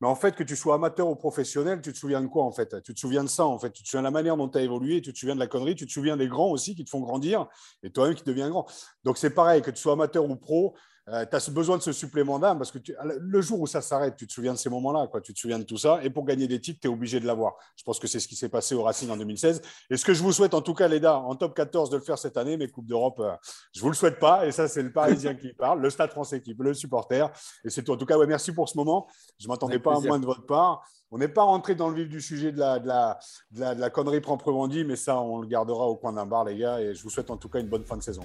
Mais 0.00 0.06
en 0.06 0.14
fait, 0.14 0.36
que 0.36 0.44
tu 0.44 0.54
sois 0.54 0.76
amateur 0.76 1.08
ou 1.08 1.16
professionnel, 1.16 1.80
tu 1.80 1.92
te 1.92 1.98
souviens 1.98 2.20
de 2.20 2.28
quoi 2.28 2.44
en 2.44 2.52
fait? 2.52 2.80
Tu 2.82 2.94
te 2.94 3.00
souviens 3.00 3.24
de 3.24 3.28
ça 3.28 3.46
en 3.46 3.58
fait. 3.58 3.72
Tu 3.72 3.82
te 3.82 3.88
souviens 3.88 4.02
de 4.02 4.06
la 4.06 4.12
manière 4.12 4.36
dont 4.36 4.48
tu 4.48 4.58
as 4.58 4.62
évolué, 4.62 5.02
tu 5.02 5.12
te 5.12 5.18
souviens 5.18 5.34
de 5.34 5.40
la 5.40 5.48
connerie, 5.48 5.74
tu 5.74 5.86
te 5.86 5.92
souviens 5.92 6.16
des 6.16 6.28
grands 6.28 6.50
aussi 6.50 6.76
qui 6.76 6.84
te 6.84 6.90
font 6.90 7.00
grandir 7.00 7.48
et 7.82 7.90
toi-même 7.90 8.14
qui 8.14 8.22
deviens 8.22 8.48
grand. 8.48 8.70
Donc 9.02 9.18
c'est 9.18 9.30
pareil, 9.30 9.60
que 9.60 9.72
tu 9.72 9.80
sois 9.80 9.94
amateur 9.94 10.24
ou 10.24 10.36
pro, 10.36 10.76
euh, 11.10 11.24
tu 11.24 11.36
as 11.36 11.50
besoin 11.50 11.78
de 11.78 11.82
ce 11.82 11.92
supplément 11.92 12.38
d'âme 12.38 12.58
parce 12.58 12.70
que 12.70 12.78
le 13.02 13.40
jour 13.40 13.60
où 13.60 13.66
ça 13.66 13.80
s'arrête, 13.80 14.16
tu 14.16 14.26
te 14.26 14.32
souviens 14.32 14.52
de 14.52 14.58
ces 14.58 14.68
moments-là, 14.68 15.06
quoi. 15.06 15.20
tu 15.20 15.32
te 15.32 15.38
souviens 15.38 15.58
de 15.58 15.64
tout 15.64 15.78
ça. 15.78 16.00
Et 16.02 16.10
pour 16.10 16.24
gagner 16.24 16.46
des 16.46 16.60
titres, 16.60 16.80
tu 16.80 16.88
es 16.88 16.90
obligé 16.90 17.18
de 17.18 17.26
l'avoir. 17.26 17.54
Je 17.76 17.82
pense 17.82 17.98
que 17.98 18.06
c'est 18.06 18.20
ce 18.20 18.28
qui 18.28 18.36
s'est 18.36 18.48
passé 18.48 18.74
au 18.74 18.82
Racing 18.82 19.08
en 19.10 19.16
2016. 19.16 19.62
Et 19.90 19.96
ce 19.96 20.04
que 20.04 20.12
je 20.12 20.22
vous 20.22 20.32
souhaite, 20.32 20.52
en 20.54 20.60
tout 20.60 20.74
cas, 20.74 20.86
les 20.86 20.98
en 21.06 21.34
top 21.36 21.54
14 21.54 21.90
de 21.90 21.96
le 21.96 22.02
faire 22.02 22.18
cette 22.18 22.36
année, 22.36 22.56
mais 22.56 22.68
Coupe 22.68 22.86
d'Europe, 22.86 23.20
euh, 23.20 23.32
je 23.72 23.80
ne 23.80 23.82
vous 23.82 23.88
le 23.88 23.94
souhaite 23.94 24.18
pas. 24.18 24.46
Et 24.46 24.52
ça, 24.52 24.68
c'est 24.68 24.82
le 24.82 24.92
Parisien 24.92 25.34
qui 25.34 25.52
parle, 25.52 25.80
le 25.80 25.90
Stade 25.90 26.10
français 26.10 26.40
qui 26.40 26.54
le 26.58 26.74
supporter. 26.74 27.30
Et 27.64 27.70
c'est 27.70 27.82
tout. 27.82 27.92
En 27.92 27.96
tout 27.96 28.06
cas, 28.06 28.18
ouais, 28.18 28.26
merci 28.26 28.52
pour 28.52 28.68
ce 28.68 28.76
moment. 28.76 29.06
Je 29.38 29.46
ne 29.46 29.52
m'attendais 29.52 29.78
pas 29.78 29.96
à 29.96 30.00
moins 30.00 30.18
de 30.18 30.26
votre 30.26 30.44
part. 30.44 30.84
On 31.10 31.18
n'est 31.18 31.28
pas 31.28 31.44
rentré 31.44 31.74
dans 31.74 31.88
le 31.88 31.94
vif 31.94 32.08
du 32.08 32.20
sujet 32.20 32.52
de 32.52 32.58
la, 32.58 32.78
de 32.78 32.88
la, 32.88 33.18
de 33.52 33.60
la, 33.60 33.74
de 33.74 33.80
la 33.80 33.90
connerie 33.90 34.20
proprement 34.20 34.68
dit, 34.68 34.84
mais 34.84 34.96
ça, 34.96 35.18
on 35.20 35.40
le 35.40 35.46
gardera 35.46 35.86
au 35.86 35.96
coin 35.96 36.12
d'un 36.12 36.26
bar, 36.26 36.44
les 36.44 36.58
gars. 36.58 36.80
Et 36.80 36.94
je 36.94 37.02
vous 37.02 37.10
souhaite 37.10 37.30
en 37.30 37.36
tout 37.36 37.48
cas 37.48 37.60
une 37.60 37.68
bonne 37.68 37.84
fin 37.84 37.96
de 37.96 38.02
saison. 38.02 38.24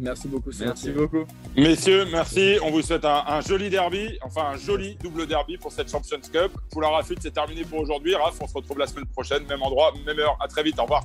Merci 0.00 0.28
beaucoup. 0.28 0.50
Merci 0.58 0.90
beaucoup. 0.90 1.24
Messieurs, 1.56 2.06
merci. 2.10 2.56
On 2.62 2.70
vous 2.70 2.82
souhaite 2.82 3.04
un, 3.04 3.40
joli 3.42 3.68
derby, 3.68 4.18
enfin 4.22 4.52
un 4.54 4.56
joli 4.56 4.96
double 4.96 5.26
derby 5.26 5.58
pour 5.58 5.70
cette 5.72 5.90
Champions 5.90 6.20
Cup. 6.32 6.52
Pour 6.70 6.80
la 6.80 6.88
Rafut, 6.88 7.16
c'est 7.20 7.34
terminé 7.34 7.64
pour 7.64 7.80
aujourd'hui. 7.80 8.14
Raf, 8.14 8.36
on 8.40 8.46
se 8.46 8.54
retrouve 8.54 8.78
la 8.78 8.86
semaine 8.86 9.06
prochaine, 9.06 9.46
même 9.46 9.62
endroit, 9.62 9.92
même 10.06 10.18
heure. 10.18 10.38
À 10.40 10.48
très 10.48 10.62
vite. 10.62 10.78
Au 10.78 10.82
revoir. 10.82 11.04